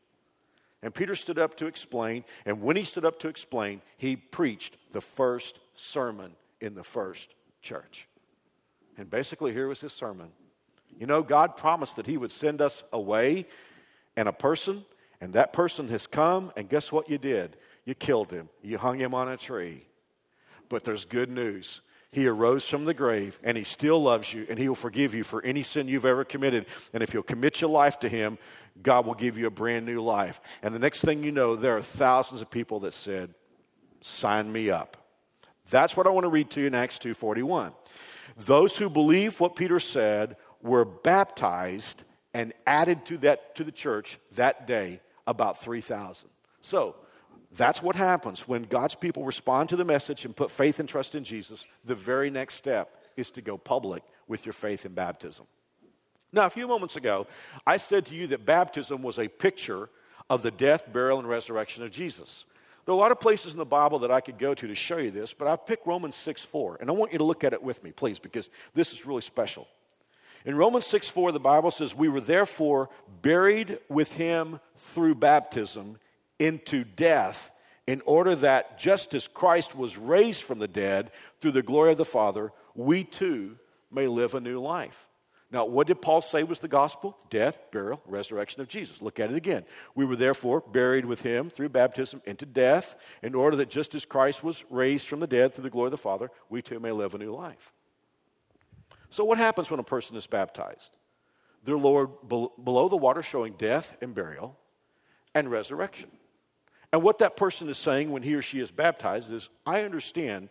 And 0.82 0.94
Peter 0.94 1.14
stood 1.14 1.38
up 1.38 1.56
to 1.56 1.66
explain, 1.66 2.24
and 2.44 2.60
when 2.60 2.76
he 2.76 2.84
stood 2.84 3.04
up 3.04 3.18
to 3.20 3.28
explain, 3.28 3.80
he 3.96 4.16
preached 4.16 4.76
the 4.92 5.00
first 5.00 5.58
sermon 5.74 6.32
in 6.60 6.74
the 6.74 6.84
first 6.84 7.34
church. 7.62 8.06
And 8.98 9.08
basically, 9.08 9.52
here 9.52 9.66
was 9.66 9.80
his 9.80 9.92
sermon. 9.92 10.28
You 10.98 11.06
know, 11.06 11.22
God 11.22 11.56
promised 11.56 11.96
that 11.96 12.06
he 12.06 12.16
would 12.16 12.30
send 12.30 12.60
us 12.60 12.82
away 12.92 13.46
and 14.16 14.28
a 14.28 14.32
person, 14.32 14.84
and 15.20 15.32
that 15.32 15.52
person 15.52 15.88
has 15.88 16.06
come, 16.06 16.52
and 16.56 16.68
guess 16.68 16.92
what 16.92 17.08
you 17.08 17.18
did? 17.18 17.56
You 17.84 17.94
killed 17.94 18.30
him, 18.30 18.48
you 18.62 18.78
hung 18.78 18.98
him 18.98 19.14
on 19.14 19.28
a 19.28 19.36
tree. 19.36 19.86
But 20.68 20.84
there's 20.84 21.04
good 21.04 21.30
news. 21.30 21.80
He 22.14 22.28
arose 22.28 22.64
from 22.64 22.84
the 22.84 22.94
grave 22.94 23.40
and 23.42 23.56
he 23.56 23.64
still 23.64 24.00
loves 24.00 24.32
you 24.32 24.46
and 24.48 24.56
he 24.56 24.68
will 24.68 24.76
forgive 24.76 25.14
you 25.14 25.24
for 25.24 25.42
any 25.42 25.64
sin 25.64 25.88
you've 25.88 26.04
ever 26.04 26.24
committed. 26.24 26.66
And 26.92 27.02
if 27.02 27.12
you'll 27.12 27.24
commit 27.24 27.60
your 27.60 27.70
life 27.70 27.98
to 28.00 28.08
him, 28.08 28.38
God 28.80 29.04
will 29.04 29.14
give 29.14 29.36
you 29.36 29.48
a 29.48 29.50
brand 29.50 29.84
new 29.84 30.00
life. 30.00 30.40
And 30.62 30.72
the 30.72 30.78
next 30.78 31.00
thing 31.00 31.24
you 31.24 31.32
know, 31.32 31.56
there 31.56 31.76
are 31.76 31.82
thousands 31.82 32.40
of 32.40 32.50
people 32.50 32.78
that 32.80 32.94
said, 32.94 33.34
Sign 34.00 34.52
me 34.52 34.70
up. 34.70 34.96
That's 35.70 35.96
what 35.96 36.06
I 36.06 36.10
want 36.10 36.22
to 36.22 36.28
read 36.28 36.50
to 36.50 36.60
you 36.60 36.68
in 36.68 36.74
Acts 36.74 36.98
2:41. 36.98 37.72
Those 38.36 38.76
who 38.76 38.88
believe 38.88 39.40
what 39.40 39.56
Peter 39.56 39.80
said 39.80 40.36
were 40.62 40.84
baptized 40.84 42.04
and 42.32 42.52
added 42.64 43.06
to 43.06 43.18
that 43.18 43.56
to 43.56 43.64
the 43.64 43.72
church 43.72 44.18
that 44.32 44.68
day 44.68 45.00
about 45.26 45.60
3,000. 45.60 46.28
So, 46.60 46.94
that's 47.56 47.82
what 47.82 47.96
happens 47.96 48.48
when 48.48 48.64
God's 48.64 48.94
people 48.94 49.24
respond 49.24 49.68
to 49.68 49.76
the 49.76 49.84
message 49.84 50.24
and 50.24 50.34
put 50.34 50.50
faith 50.50 50.80
and 50.80 50.88
trust 50.88 51.14
in 51.14 51.24
Jesus. 51.24 51.64
The 51.84 51.94
very 51.94 52.30
next 52.30 52.54
step 52.56 53.00
is 53.16 53.30
to 53.32 53.42
go 53.42 53.56
public 53.56 54.02
with 54.26 54.44
your 54.44 54.52
faith 54.52 54.84
in 54.84 54.92
baptism. 54.92 55.46
Now, 56.32 56.46
a 56.46 56.50
few 56.50 56.66
moments 56.66 56.96
ago, 56.96 57.28
I 57.66 57.76
said 57.76 58.06
to 58.06 58.14
you 58.14 58.26
that 58.28 58.44
baptism 58.44 59.02
was 59.02 59.18
a 59.18 59.28
picture 59.28 59.88
of 60.28 60.42
the 60.42 60.50
death, 60.50 60.92
burial, 60.92 61.18
and 61.18 61.28
resurrection 61.28 61.84
of 61.84 61.92
Jesus. 61.92 62.44
There 62.84 62.92
are 62.92 62.98
a 62.98 63.00
lot 63.00 63.12
of 63.12 63.20
places 63.20 63.52
in 63.52 63.58
the 63.58 63.64
Bible 63.64 64.00
that 64.00 64.10
I 64.10 64.20
could 64.20 64.38
go 64.38 64.52
to 64.52 64.66
to 64.66 64.74
show 64.74 64.96
you 64.96 65.10
this, 65.10 65.32
but 65.32 65.46
I've 65.46 65.64
picked 65.64 65.86
Romans 65.86 66.16
6 66.16 66.42
4, 66.42 66.78
and 66.80 66.90
I 66.90 66.92
want 66.92 67.12
you 67.12 67.18
to 67.18 67.24
look 67.24 67.44
at 67.44 67.52
it 67.52 67.62
with 67.62 67.82
me, 67.84 67.92
please, 67.92 68.18
because 68.18 68.50
this 68.74 68.92
is 68.92 69.06
really 69.06 69.22
special. 69.22 69.68
In 70.44 70.56
Romans 70.56 70.86
6 70.86 71.08
4, 71.08 71.32
the 71.32 71.40
Bible 71.40 71.70
says, 71.70 71.94
We 71.94 72.08
were 72.08 72.20
therefore 72.20 72.90
buried 73.22 73.78
with 73.88 74.12
him 74.12 74.60
through 74.76 75.14
baptism 75.14 75.98
into 76.44 76.84
death, 76.84 77.50
in 77.86 78.02
order 78.04 78.34
that 78.36 78.78
just 78.78 79.14
as 79.14 79.28
Christ 79.28 79.74
was 79.74 79.96
raised 79.96 80.42
from 80.42 80.58
the 80.58 80.68
dead 80.68 81.10
through 81.40 81.52
the 81.52 81.62
glory 81.62 81.92
of 81.92 81.98
the 81.98 82.04
Father, 82.04 82.52
we 82.74 83.04
too 83.04 83.56
may 83.90 84.06
live 84.06 84.34
a 84.34 84.40
new 84.40 84.60
life. 84.60 85.06
Now, 85.50 85.66
what 85.66 85.86
did 85.86 86.02
Paul 86.02 86.20
say 86.20 86.42
was 86.42 86.58
the 86.58 86.68
gospel? 86.68 87.16
Death, 87.30 87.58
burial, 87.70 88.02
resurrection 88.06 88.60
of 88.60 88.68
Jesus. 88.68 89.00
Look 89.00 89.20
at 89.20 89.30
it 89.30 89.36
again. 89.36 89.64
We 89.94 90.04
were 90.04 90.16
therefore 90.16 90.60
buried 90.60 91.04
with 91.04 91.22
him 91.22 91.48
through 91.48 91.68
baptism 91.68 92.22
into 92.24 92.44
death, 92.44 92.96
in 93.22 93.34
order 93.34 93.56
that 93.58 93.70
just 93.70 93.94
as 93.94 94.04
Christ 94.04 94.42
was 94.42 94.64
raised 94.68 95.06
from 95.06 95.20
the 95.20 95.26
dead 95.26 95.54
through 95.54 95.64
the 95.64 95.70
glory 95.70 95.86
of 95.86 95.92
the 95.92 95.98
Father, 95.98 96.30
we 96.50 96.60
too 96.60 96.80
may 96.80 96.92
live 96.92 97.14
a 97.14 97.18
new 97.18 97.32
life. 97.32 97.72
So, 99.10 99.24
what 99.24 99.38
happens 99.38 99.70
when 99.70 99.80
a 99.80 99.84
person 99.84 100.16
is 100.16 100.26
baptized? 100.26 100.96
They're 101.62 101.76
lowered 101.76 102.28
below 102.28 102.88
the 102.88 102.96
water, 102.96 103.22
showing 103.22 103.54
death 103.54 103.96
and 104.02 104.14
burial 104.14 104.58
and 105.34 105.50
resurrection. 105.50 106.10
And 106.94 107.02
what 107.02 107.18
that 107.18 107.36
person 107.36 107.68
is 107.68 107.76
saying 107.76 108.12
when 108.12 108.22
he 108.22 108.36
or 108.36 108.40
she 108.40 108.60
is 108.60 108.70
baptized 108.70 109.32
is, 109.32 109.48
I 109.66 109.82
understand. 109.82 110.48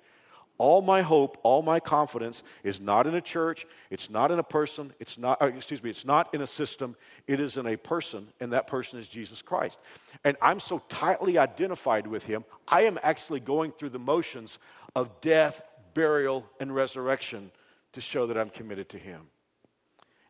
All 0.58 0.82
my 0.82 1.02
hope, 1.02 1.38
all 1.42 1.62
my 1.62 1.80
confidence 1.80 2.44
is 2.66 2.82
not 2.82 3.08
in 3.08 3.16
a 3.16 3.22
church, 3.22 3.66
it's 3.90 4.10
not 4.10 4.30
in 4.30 4.40
a 4.40 4.44
person, 4.44 4.92
it's 5.00 5.18
not, 5.18 5.42
uh, 5.42 5.46
excuse 5.46 5.82
me, 5.82 5.90
it's 5.90 6.04
not 6.04 6.34
in 6.34 6.42
a 6.42 6.48
system, 6.48 6.98
it 7.28 7.40
is 7.40 7.56
in 7.56 7.66
a 7.66 7.78
person, 7.78 8.28
and 8.42 8.52
that 8.52 8.68
person 8.68 9.00
is 9.00 9.08
Jesus 9.08 9.42
Christ. 9.42 9.80
And 10.26 10.36
I'm 10.42 10.60
so 10.60 10.82
tightly 10.90 11.38
identified 11.38 12.08
with 12.08 12.26
him, 12.26 12.44
I 12.68 12.82
am 12.82 13.00
actually 13.04 13.40
going 13.40 13.72
through 13.72 13.92
the 13.92 14.00
motions 14.00 14.60
of 14.98 15.22
death, 15.22 15.62
burial, 15.94 16.46
and 16.60 16.76
resurrection 16.76 17.52
to 17.94 18.02
show 18.02 18.28
that 18.28 18.38
I'm 18.38 18.50
committed 18.50 18.90
to 18.90 18.98
him. 18.98 19.28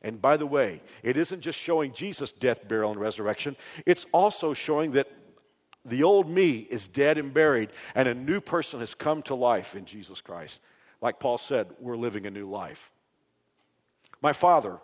And 0.04 0.21
by 0.21 0.38
the 0.38 0.45
way, 0.45 0.84
it 1.02 1.17
isn't 1.17 1.41
just 1.41 1.58
showing 1.58 1.91
Jesus' 1.91 2.32
death, 2.32 2.67
burial, 2.67 2.91
and 2.91 3.02
resurrection, 3.02 3.56
it's 3.88 4.06
also 4.12 4.54
showing 4.54 4.91
that 4.91 5.08
the 5.86 6.04
old 6.04 6.30
me 6.30 6.60
is 6.60 6.88
dead 6.88 7.17
and 7.17 7.34
buried, 7.34 7.69
and 7.93 8.08
a 8.08 8.13
new 8.13 8.39
person 8.39 8.80
has 8.80 8.96
come 8.96 9.22
to 9.24 9.36
life 9.36 9.76
in 9.76 9.86
Jesus 9.86 10.22
Christ. 10.22 10.60
Like 11.02 11.19
Paul 11.19 11.38
said, 11.38 11.67
we're 11.80 11.98
living 11.98 12.26
a 12.26 12.32
new 12.32 12.50
life. 12.50 12.91
My 14.22 14.32
father 14.32 14.80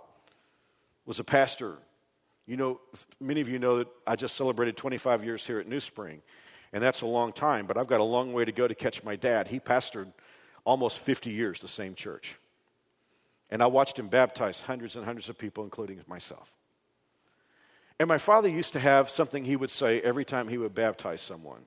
was 1.05 1.19
a 1.19 1.23
pastor. 1.23 1.77
You 2.45 2.57
know, 2.57 2.81
many 3.21 3.39
of 3.39 3.47
you 3.47 3.59
know 3.59 3.77
that 3.77 3.87
I 4.05 4.15
just 4.15 4.35
celebrated 4.35 4.75
25 4.75 5.23
years 5.23 5.45
here 5.45 5.59
at 5.59 5.67
New 5.67 5.79
Spring, 5.79 6.21
and 6.73 6.83
that's 6.83 7.01
a 7.01 7.05
long 7.05 7.31
time, 7.31 7.65
but 7.65 7.77
I've 7.77 7.87
got 7.87 8.01
a 8.01 8.03
long 8.05 8.33
way 8.33 8.43
to 8.43 8.51
go 8.51 8.67
to 8.67 8.75
catch 8.75 9.03
my 9.03 9.15
dad. 9.15 9.47
He 9.47 9.59
pastored 9.59 10.11
almost 10.65 10.99
50 10.99 11.29
years 11.29 11.61
the 11.61 11.67
same 11.67 11.95
church. 11.95 12.35
And 13.49 13.63
I 13.63 13.67
watched 13.67 13.97
him 13.97 14.09
baptize 14.09 14.59
hundreds 14.59 14.95
and 14.95 15.05
hundreds 15.05 15.29
of 15.29 15.37
people, 15.37 15.63
including 15.63 16.01
myself. 16.07 16.53
And 17.99 18.07
my 18.07 18.17
father 18.17 18.47
used 18.47 18.73
to 18.73 18.79
have 18.79 19.09
something 19.09 19.43
he 19.43 19.57
would 19.57 19.69
say 19.69 19.99
every 20.01 20.23
time 20.23 20.47
he 20.47 20.57
would 20.57 20.73
baptize 20.73 21.21
someone. 21.21 21.65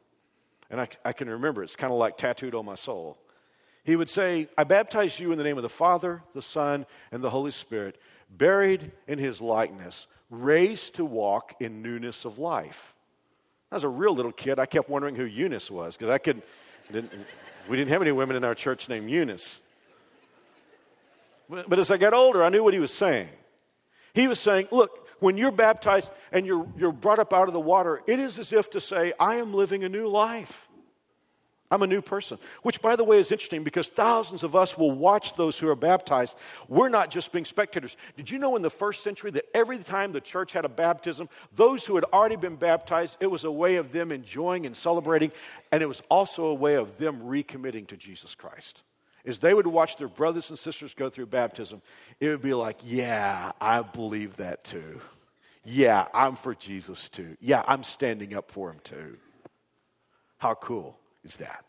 And 0.70 0.80
I, 0.80 0.88
I 1.04 1.12
can 1.12 1.28
remember, 1.28 1.62
it's 1.62 1.76
kind 1.76 1.92
of 1.92 1.98
like 1.98 2.16
tattooed 2.16 2.54
on 2.54 2.64
my 2.64 2.74
soul. 2.74 3.18
He 3.84 3.96
would 3.96 4.08
say, 4.08 4.48
I 4.56 4.64
baptize 4.64 5.20
you 5.20 5.32
in 5.32 5.38
the 5.38 5.44
name 5.44 5.58
of 5.58 5.62
the 5.62 5.68
Father, 5.68 6.22
the 6.34 6.40
Son, 6.40 6.86
and 7.10 7.22
the 7.22 7.30
Holy 7.30 7.50
Spirit, 7.50 8.00
buried 8.30 8.92
in 9.06 9.18
his 9.18 9.40
likeness, 9.40 10.06
raised 10.30 10.94
to 10.94 11.04
walk 11.04 11.54
in 11.60 11.82
newness 11.82 12.24
of 12.24 12.38
life. 12.38 12.94
As 13.70 13.84
a 13.84 13.88
real 13.88 14.14
little 14.14 14.32
kid, 14.32 14.58
I 14.58 14.64
kept 14.66 14.88
wondering 14.88 15.16
who 15.16 15.24
Eunice 15.24 15.70
was 15.70 15.96
because 15.96 16.10
I 16.10 16.18
could, 16.18 16.42
didn't, 16.90 17.12
we 17.68 17.76
didn't 17.76 17.90
have 17.90 18.02
any 18.02 18.12
women 18.12 18.36
in 18.36 18.44
our 18.44 18.54
church 18.54 18.88
named 18.88 19.10
Eunice. 19.10 19.60
But, 21.50 21.68
but 21.68 21.78
as 21.78 21.90
I 21.90 21.98
got 21.98 22.14
older, 22.14 22.42
I 22.42 22.48
knew 22.48 22.62
what 22.62 22.72
he 22.72 22.80
was 22.80 22.92
saying. 22.92 23.28
He 24.14 24.28
was 24.28 24.38
saying, 24.38 24.68
Look, 24.70 25.01
when 25.22 25.36
you're 25.36 25.52
baptized 25.52 26.10
and 26.32 26.44
you're, 26.44 26.66
you're 26.76 26.92
brought 26.92 27.18
up 27.18 27.32
out 27.32 27.48
of 27.48 27.54
the 27.54 27.60
water, 27.60 28.02
it 28.06 28.18
is 28.18 28.38
as 28.38 28.52
if 28.52 28.70
to 28.70 28.80
say, 28.80 29.12
I 29.18 29.36
am 29.36 29.54
living 29.54 29.84
a 29.84 29.88
new 29.88 30.08
life. 30.08 30.68
I'm 31.70 31.82
a 31.82 31.86
new 31.86 32.02
person. 32.02 32.36
Which, 32.62 32.82
by 32.82 32.96
the 32.96 33.04
way, 33.04 33.18
is 33.18 33.32
interesting 33.32 33.64
because 33.64 33.88
thousands 33.88 34.42
of 34.42 34.54
us 34.54 34.76
will 34.76 34.90
watch 34.90 35.36
those 35.36 35.58
who 35.58 35.68
are 35.68 35.74
baptized. 35.74 36.36
We're 36.68 36.90
not 36.90 37.10
just 37.10 37.32
being 37.32 37.46
spectators. 37.46 37.96
Did 38.14 38.30
you 38.30 38.38
know 38.38 38.56
in 38.56 38.62
the 38.62 38.68
first 38.68 39.02
century 39.02 39.30
that 39.30 39.46
every 39.54 39.78
time 39.78 40.12
the 40.12 40.20
church 40.20 40.52
had 40.52 40.66
a 40.66 40.68
baptism, 40.68 41.30
those 41.54 41.86
who 41.86 41.94
had 41.94 42.04
already 42.12 42.36
been 42.36 42.56
baptized, 42.56 43.16
it 43.20 43.28
was 43.28 43.44
a 43.44 43.50
way 43.50 43.76
of 43.76 43.90
them 43.90 44.12
enjoying 44.12 44.66
and 44.66 44.76
celebrating, 44.76 45.32
and 45.70 45.82
it 45.82 45.86
was 45.86 46.02
also 46.10 46.44
a 46.44 46.54
way 46.54 46.74
of 46.74 46.98
them 46.98 47.22
recommitting 47.22 47.86
to 47.86 47.96
Jesus 47.96 48.34
Christ? 48.34 48.82
As 49.24 49.38
they 49.38 49.54
would 49.54 49.66
watch 49.66 49.96
their 49.96 50.08
brothers 50.08 50.50
and 50.50 50.58
sisters 50.58 50.94
go 50.94 51.08
through 51.08 51.26
baptism, 51.26 51.80
it 52.18 52.28
would 52.28 52.42
be 52.42 52.54
like, 52.54 52.78
yeah, 52.84 53.52
I 53.60 53.82
believe 53.82 54.36
that 54.38 54.64
too. 54.64 55.00
Yeah, 55.64 56.08
I'm 56.12 56.34
for 56.34 56.54
Jesus 56.54 57.08
too. 57.08 57.36
Yeah, 57.40 57.62
I'm 57.66 57.84
standing 57.84 58.34
up 58.34 58.50
for 58.50 58.70
him 58.70 58.80
too. 58.82 59.18
How 60.38 60.54
cool 60.54 60.98
is 61.22 61.36
that? 61.36 61.64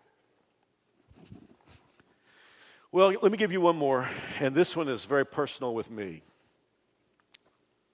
Well, 2.92 3.14
let 3.22 3.32
me 3.32 3.38
give 3.38 3.52
you 3.52 3.62
one 3.62 3.76
more, 3.76 4.08
and 4.40 4.54
this 4.56 4.76
one 4.76 4.88
is 4.88 5.04
very 5.06 5.26
personal 5.26 5.74
with 5.74 5.90
me. 5.90 6.24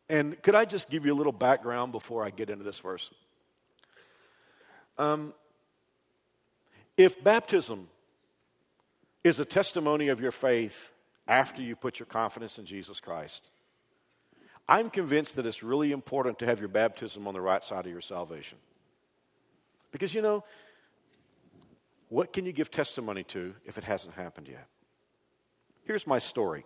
And 0.10 0.42
could 0.42 0.56
I 0.56 0.66
just 0.66 0.90
give 0.90 1.06
you 1.06 1.14
a 1.14 1.16
little 1.16 1.32
background 1.32 1.92
before 1.92 2.24
I 2.24 2.32
get 2.32 2.50
into 2.50 2.64
this 2.64 2.80
verse? 2.80 3.10
Um, 4.98 5.34
if 6.98 7.24
baptism 7.24 7.88
is 9.24 9.40
a 9.40 9.46
testimony 9.46 10.08
of 10.08 10.22
your 10.22 10.32
faith 10.32 10.92
after 11.28 11.62
you 11.62 11.76
put 11.76 12.00
your 12.00 12.06
confidence 12.06 12.58
in 12.58 12.66
Jesus 12.66 13.00
Christ. 13.00 13.50
I'm 14.68 14.90
convinced 14.90 15.36
that 15.36 15.46
it's 15.46 15.64
really 15.64 15.92
important 15.92 16.40
to 16.40 16.46
have 16.46 16.60
your 16.60 16.70
baptism 16.70 17.28
on 17.28 17.34
the 17.34 17.42
right 17.42 17.64
side 17.64 17.86
of 17.86 17.92
your 17.92 18.02
salvation. 18.02 18.58
Because 19.92 20.14
you 20.14 20.22
know, 20.22 20.44
what 22.10 22.34
can 22.34 22.46
you 22.46 22.52
give 22.52 22.72
testimony 22.72 23.24
to 23.26 23.56
if 23.66 23.78
it 23.78 23.84
hasn't 23.84 24.14
happened 24.14 24.48
yet? 24.48 24.68
Here's 25.86 26.06
my 26.06 26.20
story. 26.20 26.66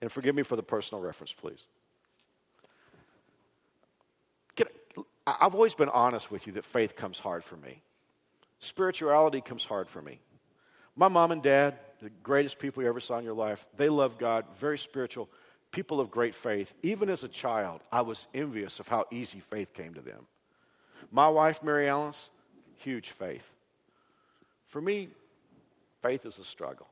And 0.00 0.10
forgive 0.10 0.34
me 0.34 0.42
for 0.42 0.56
the 0.56 0.62
personal 0.62 1.00
reference, 1.00 1.32
please. 1.32 1.64
I've 5.26 5.54
always 5.54 5.74
been 5.74 5.88
honest 5.88 6.30
with 6.30 6.46
you 6.46 6.52
that 6.54 6.64
faith 6.64 6.96
comes 6.96 7.18
hard 7.20 7.44
for 7.44 7.56
me. 7.56 7.82
Spirituality 8.58 9.40
comes 9.40 9.64
hard 9.64 9.88
for 9.88 10.02
me. 10.02 10.20
My 10.96 11.08
mom 11.08 11.32
and 11.32 11.42
dad, 11.42 11.78
the 12.00 12.10
greatest 12.22 12.58
people 12.58 12.82
you 12.82 12.88
ever 12.88 13.00
saw 13.00 13.18
in 13.18 13.24
your 13.24 13.34
life, 13.34 13.66
they 13.76 13.88
love 13.88 14.18
God, 14.18 14.44
very 14.58 14.78
spiritual, 14.78 15.28
people 15.70 16.00
of 16.00 16.10
great 16.10 16.34
faith. 16.34 16.74
Even 16.82 17.08
as 17.08 17.22
a 17.22 17.28
child, 17.28 17.80
I 17.90 18.02
was 18.02 18.26
envious 18.34 18.78
of 18.78 18.88
how 18.88 19.06
easy 19.10 19.40
faith 19.40 19.72
came 19.72 19.94
to 19.94 20.00
them. 20.00 20.26
My 21.10 21.28
wife, 21.28 21.62
Mary 21.62 21.88
Alice, 21.88 22.30
huge 22.76 23.10
faith. 23.10 23.54
For 24.66 24.80
me, 24.80 25.08
faith 26.02 26.26
is 26.26 26.38
a 26.38 26.44
struggle. 26.44 26.88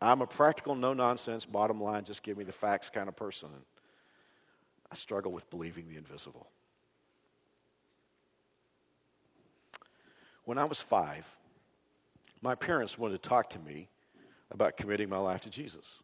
I'm 0.00 0.20
a 0.20 0.26
practical, 0.26 0.74
no 0.74 0.92
nonsense, 0.92 1.44
bottom 1.44 1.80
line, 1.80 2.04
just 2.04 2.22
give 2.22 2.36
me 2.36 2.44
the 2.44 2.52
facts 2.52 2.90
kind 2.90 3.08
of 3.08 3.14
person. 3.14 3.48
I 4.90 4.94
struggle 4.96 5.30
with 5.30 5.48
believing 5.48 5.88
the 5.88 5.96
invisible. 5.96 6.48
When 10.44 10.58
I 10.58 10.64
was 10.64 10.80
five, 10.80 11.24
my 12.42 12.54
parents 12.54 12.98
wanted 12.98 13.22
to 13.22 13.28
talk 13.28 13.50
to 13.50 13.58
me 13.58 13.88
about 14.50 14.76
committing 14.76 15.08
my 15.08 15.18
life 15.18 15.42
to 15.42 15.50
Jesus. 15.50 16.02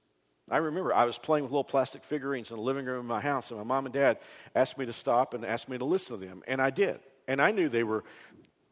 I 0.50 0.58
remember 0.58 0.94
I 0.94 1.04
was 1.04 1.18
playing 1.18 1.44
with 1.44 1.52
little 1.52 1.64
plastic 1.64 2.04
figurines 2.04 2.50
in 2.50 2.56
the 2.56 2.62
living 2.62 2.86
room 2.86 3.00
of 3.00 3.04
my 3.04 3.20
house, 3.20 3.50
and 3.50 3.58
my 3.58 3.64
mom 3.64 3.84
and 3.84 3.92
dad 3.92 4.18
asked 4.54 4.78
me 4.78 4.86
to 4.86 4.92
stop 4.92 5.34
and 5.34 5.44
asked 5.44 5.68
me 5.68 5.76
to 5.76 5.84
listen 5.84 6.18
to 6.18 6.26
them, 6.26 6.42
and 6.46 6.62
I 6.62 6.70
did. 6.70 7.00
And 7.26 7.42
I 7.42 7.50
knew 7.50 7.68
they 7.68 7.84
were 7.84 8.04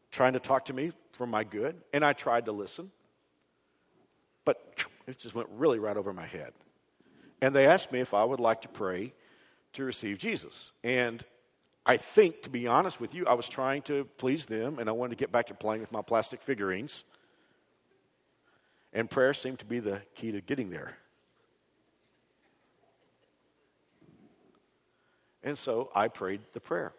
trying 0.09 0.33
to 0.33 0.39
talk 0.39 0.65
to 0.65 0.73
me 0.73 0.91
for 1.11 1.27
my 1.27 1.43
good, 1.43 1.75
and 1.93 2.03
I 2.03 2.13
tried 2.13 2.45
to 2.45 2.51
listen. 2.51 2.89
But 4.45 4.85
it 5.05 5.19
just 5.19 5.35
went 5.35 5.49
really 5.51 5.77
right 5.77 5.97
over 5.97 6.13
my 6.13 6.25
head. 6.25 6.53
And 7.41 7.53
they 7.53 7.67
asked 7.67 7.91
me 7.91 7.99
if 7.99 8.13
I 8.13 8.23
would 8.23 8.39
like 8.39 8.61
to 8.61 8.67
pray 8.67 9.13
to 9.73 9.83
receive 9.83 10.17
Jesus. 10.17 10.71
And 10.83 11.23
I 11.85 11.97
think, 11.97 12.41
to 12.43 12.49
be 12.49 12.65
honest 12.65 12.99
with 12.99 13.13
you, 13.13 13.27
I 13.27 13.35
was 13.35 13.47
trying 13.47 13.83
to 13.83 14.05
please 14.17 14.45
them 14.45 14.79
and 14.79 14.89
I 14.89 14.91
wanted 14.93 15.11
to 15.11 15.23
get 15.23 15.31
back 15.31 15.47
to 15.47 15.53
playing 15.53 15.81
with 15.81 15.91
my 15.91 16.01
plastic 16.01 16.41
figurines. 16.41 17.03
And 18.97 19.07
prayer 19.07 19.35
seemed 19.35 19.59
to 19.59 19.65
be 19.65 19.79
the 19.79 20.01
key 20.15 20.31
to 20.31 20.41
getting 20.41 20.71
there. 20.71 20.97
And 25.43 25.55
so 25.55 25.91
I 25.93 26.07
prayed 26.07 26.41
the 26.53 26.59
prayer. 26.59 26.93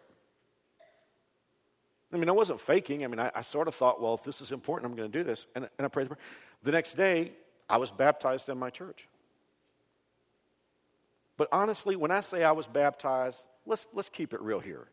I 2.13 2.15
mean, 2.15 2.29
I 2.29 2.31
wasn't 2.31 2.61
faking. 2.61 3.03
I 3.03 3.07
mean, 3.07 3.19
I, 3.19 3.31
I 3.35 3.41
sort 3.41 3.67
of 3.67 3.75
thought, 3.75 4.01
well, 4.01 4.13
if 4.13 4.23
this 4.23 4.39
is 4.39 4.53
important, 4.53 4.89
I'm 4.89 4.95
going 4.95 5.11
to 5.11 5.17
do 5.17 5.25
this. 5.25 5.45
And, 5.55 5.67
and 5.77 5.85
I 5.85 5.89
prayed 5.89 6.05
the 6.05 6.15
prayer. 6.15 6.25
The 6.63 6.71
next 6.71 6.95
day, 6.95 7.33
I 7.69 7.75
was 7.75 7.91
baptized 7.91 8.47
in 8.47 8.57
my 8.57 8.69
church. 8.69 9.05
But 11.35 11.49
honestly, 11.51 11.97
when 11.97 12.11
I 12.11 12.21
say 12.21 12.45
I 12.45 12.53
was 12.53 12.65
baptized, 12.65 13.39
let's, 13.65 13.85
let's 13.93 14.07
keep 14.07 14.33
it 14.33 14.39
real 14.41 14.61
here. 14.61 14.87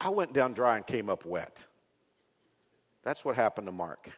I 0.00 0.08
went 0.08 0.32
down 0.32 0.54
dry 0.54 0.78
and 0.78 0.86
came 0.86 1.10
up 1.10 1.26
wet. 1.26 1.62
That's 3.02 3.26
what 3.26 3.36
happened 3.36 3.66
to 3.66 3.72
Mark. 3.72 4.08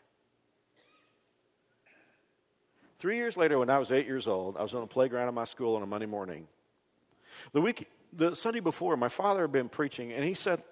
Three 3.04 3.18
years 3.18 3.36
later, 3.36 3.58
when 3.58 3.68
I 3.68 3.78
was 3.78 3.92
eight 3.92 4.06
years 4.06 4.26
old, 4.26 4.56
I 4.56 4.62
was 4.62 4.72
on 4.72 4.80
the 4.80 4.86
playground 4.86 5.28
of 5.28 5.34
my 5.34 5.44
school 5.44 5.76
on 5.76 5.82
a 5.82 5.86
Monday 5.86 6.06
morning. 6.06 6.48
The 7.52 7.60
week, 7.60 7.86
the 8.14 8.34
Sunday 8.34 8.60
before, 8.60 8.96
my 8.96 9.10
father 9.10 9.42
had 9.42 9.52
been 9.52 9.68
preaching, 9.68 10.10
and 10.10 10.24
he 10.24 10.32
said, 10.32 10.62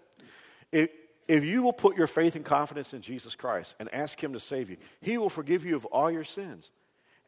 if, 0.72 0.88
if 1.28 1.44
you 1.44 1.60
will 1.60 1.74
put 1.74 1.94
your 1.94 2.06
faith 2.06 2.34
and 2.34 2.42
confidence 2.42 2.94
in 2.94 3.02
Jesus 3.02 3.34
Christ 3.34 3.74
and 3.78 3.92
ask 3.92 4.18
Him 4.18 4.32
to 4.32 4.40
save 4.40 4.70
you, 4.70 4.78
He 5.02 5.18
will 5.18 5.28
forgive 5.28 5.66
you 5.66 5.76
of 5.76 5.84
all 5.84 6.10
your 6.10 6.24
sins. 6.24 6.70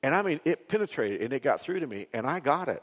And 0.02 0.16
I 0.16 0.22
mean, 0.22 0.40
it 0.46 0.70
penetrated 0.70 1.20
and 1.20 1.34
it 1.34 1.42
got 1.42 1.60
through 1.60 1.80
to 1.80 1.86
me, 1.86 2.06
and 2.14 2.26
I 2.26 2.40
got 2.40 2.70
it. 2.70 2.82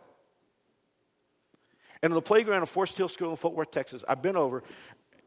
And 2.03 2.11
in 2.11 2.13
the 2.13 2.21
playground 2.21 2.61
of 2.61 2.69
Forest 2.69 2.97
Hill 2.97 3.09
School 3.09 3.31
in 3.31 3.35
Fort 3.35 3.55
Worth, 3.55 3.71
Texas, 3.71 4.03
I've 4.07 4.21
been 4.21 4.37
over 4.37 4.61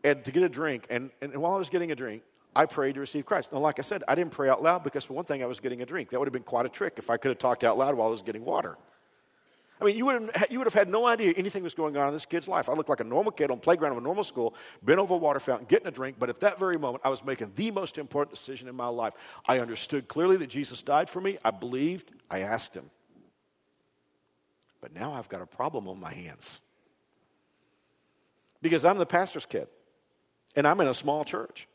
and 0.05 0.25
to 0.25 0.31
get 0.31 0.45
a 0.45 0.49
drink, 0.49 0.87
and, 0.91 1.11
and 1.21 1.37
while 1.39 1.55
I 1.55 1.59
was 1.59 1.71
getting 1.71 1.91
a 1.91 1.97
drink, 1.97 2.23
I 2.57 2.67
prayed 2.67 2.95
to 2.95 3.01
receive 3.01 3.27
Christ. 3.27 3.53
Now, 3.53 3.59
like 3.59 3.79
I 3.79 3.83
said, 3.83 4.05
I 4.07 4.15
didn't 4.15 4.33
pray 4.33 4.49
out 4.49 4.63
loud 4.63 4.85
because, 4.85 5.05
for 5.05 5.15
one 5.15 5.25
thing, 5.25 5.43
I 5.43 5.47
was 5.47 5.59
getting 5.59 5.83
a 5.83 5.87
drink. 5.87 6.11
That 6.11 6.19
would 6.19 6.29
have 6.29 6.33
been 6.33 6.43
quite 6.43 6.67
a 6.67 6.69
trick 6.69 6.95
if 6.99 7.11
I 7.11 7.17
could 7.17 7.31
have 7.31 7.39
talked 7.39 7.65
out 7.65 7.77
loud 7.77 7.95
while 7.95 8.09
I 8.09 8.11
was 8.11 8.23
getting 8.23 8.45
water. 8.45 8.77
I 9.81 9.85
mean, 9.85 9.97
you 9.97 10.07
would, 10.07 10.31
have, 10.35 10.47
you 10.51 10.59
would 10.59 10.67
have 10.67 10.75
had 10.75 10.89
no 10.89 11.05
idea 11.05 11.35
anything 11.37 11.65
was 11.65 11.75
going 11.75 11.97
on 11.97 12.07
in 12.07 12.15
this 12.15 12.25
kid's 12.25 12.47
life. 12.47 12.69
I 12.69 12.75
looked 12.75 12.89
like 12.89 13.01
a 13.01 13.05
normal 13.05 13.33
kid 13.33 13.51
on 13.51 13.59
playground 13.59 13.93
of 13.93 13.99
a 13.99 14.01
normal 14.01 14.23
school, 14.23 14.55
been 14.85 15.01
over 15.01 15.15
a 15.15 15.17
water 15.17 15.41
fountain, 15.41 15.67
getting 15.67 15.89
a 15.89 15.91
drink, 15.91 16.17
but 16.19 16.29
at 16.29 16.41
that 16.41 16.61
very 16.61 16.79
moment, 16.79 17.03
I 17.05 17.11
was 17.11 17.25
making 17.25 17.53
the 17.57 17.73
most 17.73 17.99
important 17.99 18.37
decision 18.37 18.69
in 18.69 18.77
my 18.77 18.87
life. 18.87 19.15
I 19.47 19.59
understood 19.59 20.07
clearly 20.07 20.37
that 20.37 20.47
Jesus 20.47 20.81
died 20.83 21.11
for 21.11 21.21
me. 21.21 21.39
I 21.45 21.51
believed. 21.51 22.13
I 22.31 22.41
asked 22.41 22.75
him. 22.75 22.89
But 24.81 24.95
now 24.95 25.13
I've 25.13 25.29
got 25.29 25.43
a 25.43 25.47
problem 25.47 25.89
on 25.89 25.99
my 25.99 26.15
hands. 26.15 26.61
Because 28.63 28.85
I'm 28.85 28.97
the 28.97 29.07
pastor's 29.07 29.45
kid, 29.45 29.67
and 30.55 30.69
I'm 30.69 30.81
in 30.81 30.87
a 30.87 30.95
small 30.95 31.25
church, 31.25 31.67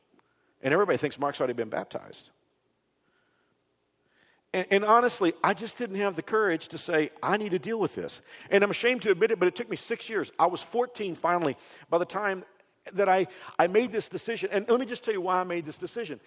and 0.62 0.74
everybody 0.74 0.98
thinks 0.98 1.20
Mark's 1.20 1.40
already 1.40 1.54
been 1.54 1.70
baptized. 1.70 2.32
And, 4.54 4.66
and, 4.72 4.86
honestly, 4.86 5.34
I 5.44 5.54
just 5.54 5.78
didn't 5.78 5.98
have 5.98 6.16
the 6.16 6.24
courage 6.24 6.70
to 6.70 6.78
say, 6.78 7.12
I 7.22 7.38
need 7.38 7.52
to 7.52 7.60
deal 7.60 7.80
with 7.80 7.94
this. 7.94 8.20
And 8.50 8.64
I'm 8.64 8.72
ashamed 8.72 9.04
to 9.04 9.12
admit 9.12 9.30
it, 9.30 9.38
but 9.38 9.48
it 9.48 9.56
took 9.56 9.70
me 9.70 9.76
six 9.76 10.10
years. 10.10 10.32
I 10.40 10.48
was 10.48 10.62
14 10.62 11.14
finally 11.14 11.56
by 11.90 12.00
the 12.00 12.06
time 12.06 12.44
that 12.94 13.08
I, 13.08 13.28
I 13.60 13.68
made 13.68 13.92
this 13.92 14.10
decision. 14.10 14.50
And 14.52 14.68
let 14.68 14.80
me 14.80 14.88
just 14.88 15.04
tell 15.04 15.14
you 15.14 15.22
why 15.22 15.40
I 15.40 15.44
made 15.44 15.66
this 15.66 15.78
decision. 15.78 16.20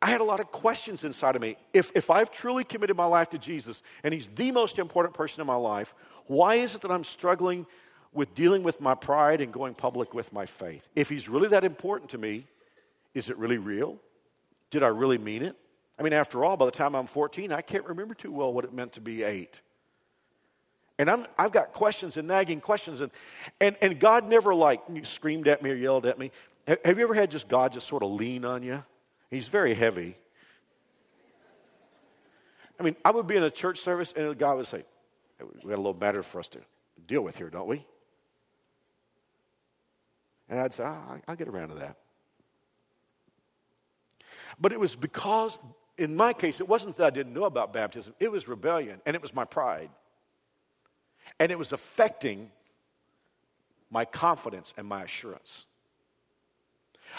I 0.00 0.10
had 0.10 0.22
a 0.22 0.24
lot 0.24 0.40
of 0.40 0.50
questions 0.50 1.04
inside 1.04 1.36
of 1.36 1.42
me. 1.42 1.56
If, 1.74 1.92
if 1.94 2.08
I've 2.08 2.30
truly 2.30 2.64
committed 2.64 2.96
my 2.96 3.04
life 3.04 3.28
to 3.30 3.38
Jesus 3.38 3.82
and 4.02 4.14
He's 4.14 4.28
the 4.34 4.50
most 4.50 4.78
important 4.78 5.14
person 5.14 5.42
in 5.42 5.46
my 5.46 5.56
life, 5.56 5.94
why 6.26 6.54
is 6.54 6.74
it 6.74 6.80
that 6.80 6.90
I'm 6.90 7.04
struggling 7.04 7.66
with 8.14 8.34
dealing 8.34 8.62
with 8.62 8.80
my 8.80 8.94
pride 8.94 9.42
and 9.42 9.52
going 9.52 9.74
public 9.74 10.14
with 10.14 10.32
my 10.32 10.46
faith? 10.46 10.88
If 10.96 11.10
He's 11.10 11.28
really 11.28 11.48
that 11.48 11.64
important 11.64 12.10
to 12.12 12.18
me, 12.18 12.46
is 13.14 13.28
it 13.28 13.36
really 13.38 13.58
real? 13.58 13.98
Did 14.70 14.82
I 14.82 14.88
really 14.88 15.18
mean 15.18 15.42
it? 15.42 15.56
I 15.98 16.02
mean, 16.02 16.12
after 16.12 16.44
all, 16.44 16.56
by 16.56 16.64
the 16.64 16.70
time 16.70 16.94
I'm 16.94 17.06
14, 17.06 17.52
I 17.52 17.60
can't 17.60 17.84
remember 17.84 18.14
too 18.14 18.32
well 18.32 18.52
what 18.52 18.64
it 18.64 18.72
meant 18.72 18.92
to 18.94 19.00
be 19.00 19.22
eight. 19.22 19.60
And 20.98 21.10
I'm, 21.10 21.26
I've 21.38 21.52
got 21.52 21.72
questions 21.72 22.16
and 22.16 22.28
nagging 22.28 22.60
questions. 22.60 23.00
And, 23.00 23.10
and, 23.60 23.76
and 23.80 23.98
God 23.98 24.28
never 24.28 24.54
like 24.54 24.82
screamed 25.02 25.48
at 25.48 25.62
me 25.62 25.70
or 25.70 25.74
yelled 25.74 26.06
at 26.06 26.18
me. 26.18 26.30
Have 26.66 26.98
you 26.98 27.04
ever 27.04 27.14
had 27.14 27.30
just 27.30 27.48
God 27.48 27.72
just 27.72 27.86
sort 27.86 28.02
of 28.02 28.10
lean 28.10 28.44
on 28.44 28.62
you? 28.62 28.84
He's 29.30 29.48
very 29.48 29.74
heavy. 29.74 30.16
I 32.78 32.82
mean, 32.82 32.96
I 33.04 33.10
would 33.10 33.26
be 33.26 33.36
in 33.36 33.42
a 33.42 33.50
church 33.50 33.80
service 33.80 34.12
and 34.16 34.38
God 34.38 34.56
would 34.56 34.66
say, 34.66 34.84
We 35.38 35.70
got 35.70 35.76
a 35.76 35.82
little 35.82 35.94
matter 35.94 36.22
for 36.22 36.38
us 36.38 36.48
to 36.50 36.60
deal 37.06 37.22
with 37.22 37.36
here, 37.36 37.50
don't 37.50 37.66
we? 37.66 37.84
And 40.50 40.58
I'd 40.58 40.74
say, 40.74 40.82
ah, 40.84 40.98
oh, 41.10 41.20
I'll 41.28 41.36
get 41.36 41.48
around 41.48 41.68
to 41.68 41.76
that. 41.76 41.96
But 44.60 44.72
it 44.72 44.80
was 44.80 44.94
because 44.94 45.58
in 46.00 46.16
my 46.16 46.32
case, 46.32 46.60
it 46.60 46.68
wasn't 46.68 46.96
that 46.96 47.06
I 47.06 47.10
didn't 47.10 47.34
know 47.34 47.44
about 47.44 47.74
baptism, 47.74 48.14
it 48.18 48.32
was 48.32 48.48
rebellion, 48.48 49.02
and 49.04 49.14
it 49.14 49.20
was 49.20 49.34
my 49.34 49.44
pride. 49.44 49.90
And 51.38 51.52
it 51.52 51.58
was 51.58 51.72
affecting 51.72 52.50
my 53.90 54.06
confidence 54.06 54.72
and 54.78 54.86
my 54.86 55.02
assurance. 55.02 55.66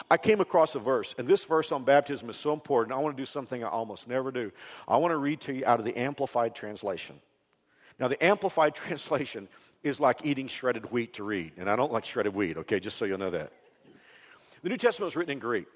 I 0.10 0.17
came 0.17 0.41
across 0.41 0.73
a 0.73 0.80
verse, 0.80 1.13
and 1.17 1.27
this 1.27 1.43
verse 1.43 1.71
on 1.71 1.84
baptism 1.84 2.30
is 2.30 2.38
so 2.38 2.54
important. 2.54 2.97
I 2.97 2.99
want 2.99 3.15
to 3.15 3.21
do 3.21 3.25
something 3.25 3.63
I 3.63 3.67
almost 3.67 4.08
never 4.08 4.32
do. 4.32 4.51
I 4.88 4.97
want 4.97 5.12
to 5.12 5.17
read 5.17 5.41
to 5.41 5.54
you 5.54 5.63
out 5.65 5.80
of 5.80 5.86
the 5.86 5.97
Amplified 5.97 6.56
Translation. 6.56 7.19
Now, 7.99 8.08
the 8.08 8.21
Amplified 8.23 8.73
Translation 8.75 9.47
is 9.84 9.99
like 9.99 10.25
eating 10.25 10.47
shredded 10.47 10.91
wheat 10.91 11.13
to 11.15 11.23
read, 11.23 11.51
and 11.58 11.69
I 11.69 11.75
don't 11.75 11.91
like 11.91 12.06
shredded 12.06 12.34
wheat, 12.34 12.58
okay, 12.58 12.80
just 12.80 12.97
so 12.97 13.06
you'll 13.06 13.19
know 13.19 13.30
that. 13.30 13.51
The 14.63 14.69
New 14.69 14.77
Testament 14.77 15.06
was 15.06 15.15
written 15.15 15.34
in 15.34 15.39
Greek. 15.39 15.67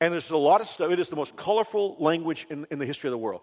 And 0.00 0.12
there's 0.12 0.30
a 0.30 0.36
lot 0.36 0.60
of 0.60 0.66
stuff, 0.66 0.90
it 0.90 0.98
is 0.98 1.08
the 1.08 1.16
most 1.16 1.36
colorful 1.36 1.96
language 1.98 2.46
in, 2.48 2.66
in 2.70 2.78
the 2.78 2.86
history 2.86 3.08
of 3.08 3.12
the 3.12 3.18
world. 3.18 3.42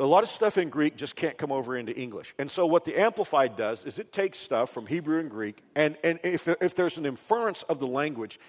A 0.00 0.04
lot 0.04 0.24
of 0.24 0.28
stuff 0.28 0.58
in 0.58 0.70
Greek 0.70 0.96
just 0.96 1.14
can't 1.14 1.38
come 1.38 1.52
over 1.52 1.76
into 1.76 1.94
English. 1.94 2.34
And 2.38 2.50
so, 2.50 2.66
what 2.66 2.84
the 2.84 3.00
Amplified 3.00 3.56
does 3.56 3.84
is 3.84 4.00
it 4.00 4.12
takes 4.12 4.38
stuff 4.38 4.70
from 4.70 4.86
Hebrew 4.86 5.20
and 5.20 5.30
Greek, 5.30 5.62
and, 5.76 5.96
and 6.02 6.18
if, 6.24 6.48
if 6.48 6.74
there's 6.74 6.96
an 6.96 7.06
inference 7.06 7.62
of 7.68 7.78
the 7.78 7.86
language, 7.86 8.40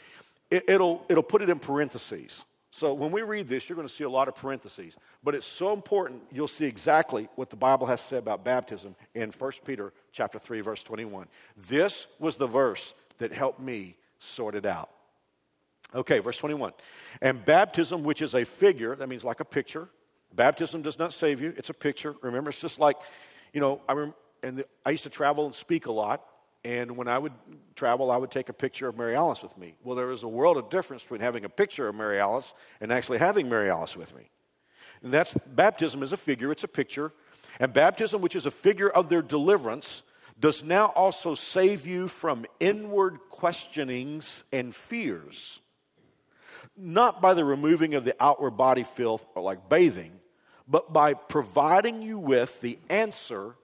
it, 0.49 0.63
it'll, 0.67 1.05
it'll 1.07 1.21
put 1.21 1.43
it 1.43 1.49
in 1.49 1.59
parentheses. 1.59 2.43
So, 2.71 2.95
when 2.95 3.11
we 3.11 3.21
read 3.21 3.47
this, 3.47 3.69
you're 3.69 3.75
going 3.75 3.87
to 3.87 3.93
see 3.93 4.03
a 4.03 4.09
lot 4.09 4.27
of 4.27 4.35
parentheses. 4.35 4.95
But 5.23 5.35
it's 5.35 5.45
so 5.45 5.71
important, 5.71 6.23
you'll 6.31 6.47
see 6.47 6.65
exactly 6.65 7.29
what 7.35 7.51
the 7.51 7.55
Bible 7.55 7.85
has 7.85 8.01
said 8.01 8.19
about 8.19 8.43
baptism 8.43 8.95
in 9.13 9.29
1 9.29 9.51
Peter 9.63 9.93
chapter 10.11 10.39
3, 10.39 10.61
verse 10.61 10.81
21. 10.81 11.27
This 11.69 12.07
was 12.17 12.37
the 12.37 12.47
verse 12.47 12.95
that 13.19 13.31
helped 13.31 13.59
me 13.59 13.97
sort 14.17 14.55
it 14.55 14.65
out. 14.65 14.89
Okay, 15.93 16.19
verse 16.19 16.37
21. 16.37 16.73
And 17.21 17.43
baptism, 17.45 18.03
which 18.03 18.21
is 18.21 18.33
a 18.33 18.43
figure, 18.43 18.95
that 18.95 19.07
means 19.07 19.23
like 19.23 19.39
a 19.39 19.45
picture. 19.45 19.89
Baptism 20.33 20.81
does 20.81 20.99
not 20.99 21.13
save 21.13 21.41
you, 21.41 21.53
it's 21.57 21.69
a 21.69 21.73
picture. 21.73 22.15
Remember, 22.21 22.49
it's 22.49 22.59
just 22.59 22.79
like, 22.79 22.97
you 23.53 23.61
know, 23.61 23.81
I, 23.87 23.93
rem- 23.93 24.13
and 24.43 24.57
the, 24.57 24.65
I 24.85 24.89
used 24.89 25.03
to 25.03 25.09
travel 25.09 25.45
and 25.45 25.55
speak 25.55 25.85
a 25.85 25.91
lot. 25.91 26.25
And 26.65 26.97
when 26.97 27.07
I 27.07 27.19
would 27.19 27.33
travel, 27.75 28.09
I 28.09 28.17
would 28.17 28.31
take 28.31 28.49
a 28.49 28.53
picture 28.53 28.87
of 28.87 28.97
Mary 28.97 29.15
Alice 29.15 29.43
with 29.43 29.55
me. 29.55 29.75
Well, 29.83 29.95
there 29.95 30.11
is 30.11 30.23
a 30.23 30.27
world 30.27 30.57
of 30.57 30.69
difference 30.71 31.03
between 31.03 31.21
having 31.21 31.45
a 31.45 31.49
picture 31.49 31.87
of 31.87 31.95
Mary 31.95 32.19
Alice 32.19 32.53
and 32.81 32.91
actually 32.91 33.19
having 33.19 33.47
Mary 33.47 33.69
Alice 33.69 33.95
with 33.95 34.15
me. 34.15 34.29
And 35.03 35.13
that's 35.13 35.35
baptism 35.45 36.01
is 36.01 36.11
a 36.11 36.17
figure, 36.17 36.51
it's 36.51 36.63
a 36.63 36.67
picture. 36.67 37.13
And 37.59 37.71
baptism, 37.71 38.19
which 38.19 38.35
is 38.35 38.47
a 38.47 38.51
figure 38.51 38.89
of 38.89 39.09
their 39.09 39.21
deliverance, 39.21 40.01
does 40.39 40.63
now 40.63 40.87
also 40.87 41.35
save 41.35 41.85
you 41.85 42.07
from 42.07 42.45
inward 42.59 43.19
questionings 43.29 44.43
and 44.51 44.75
fears 44.75 45.59
not 46.77 47.21
by 47.21 47.33
the 47.33 47.45
removing 47.45 47.95
of 47.95 48.05
the 48.05 48.15
outward 48.19 48.51
body 48.51 48.83
filth 48.83 49.25
or 49.35 49.41
like 49.41 49.69
bathing, 49.69 50.11
but 50.67 50.91
by 50.91 51.13
providing 51.13 52.01
you 52.01 52.17
with 52.17 52.59
the 52.61 52.77
answer 52.89 53.55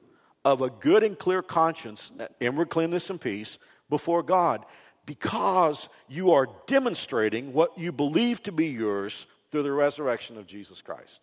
of 0.46 0.62
a 0.62 0.70
good 0.70 1.04
and 1.04 1.18
clear 1.18 1.42
conscience, 1.42 2.12
inward 2.40 2.70
cleanness 2.70 3.10
and 3.10 3.20
peace 3.20 3.58
before 3.90 4.24
God, 4.24 4.66
because 5.06 5.90
you 6.08 6.32
are 6.32 6.48
demonstrating 6.68 7.54
what 7.54 7.78
you 7.78 7.92
believe 7.92 8.42
to 8.44 8.52
be 8.52 8.68
yours 8.68 9.26
through 9.52 9.64
the 9.64 9.72
resurrection 9.72 10.38
of 10.38 10.48
Jesus 10.48 10.82
Christ. 10.82 11.20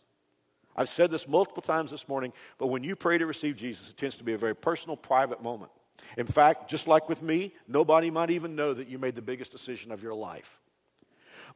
I've 0.77 0.89
said 0.89 1.11
this 1.11 1.27
multiple 1.27 1.63
times 1.63 1.91
this 1.91 2.07
morning, 2.07 2.33
but 2.59 2.69
when 2.69 2.85
you 2.85 2.95
pray 2.95 3.19
to 3.19 3.27
receive 3.27 3.57
Jesus, 3.57 3.91
it 3.91 3.97
tends 3.97 4.17
to 4.17 4.25
be 4.25 4.35
a 4.35 4.39
very 4.39 4.55
personal, 4.55 4.97
private 4.97 5.43
moment. 5.43 5.73
In 6.17 6.27
fact, 6.27 6.71
just 6.71 6.87
like 6.87 7.09
with 7.09 7.23
me, 7.23 7.53
nobody 7.67 8.11
might 8.11 8.31
even 8.31 8.55
know 8.55 8.73
that 8.73 8.89
you 8.89 8.99
made 8.99 9.17
the 9.17 9.23
biggest 9.23 9.51
decision 9.51 9.91
of 9.91 10.03
your 10.03 10.15
life. 10.15 10.58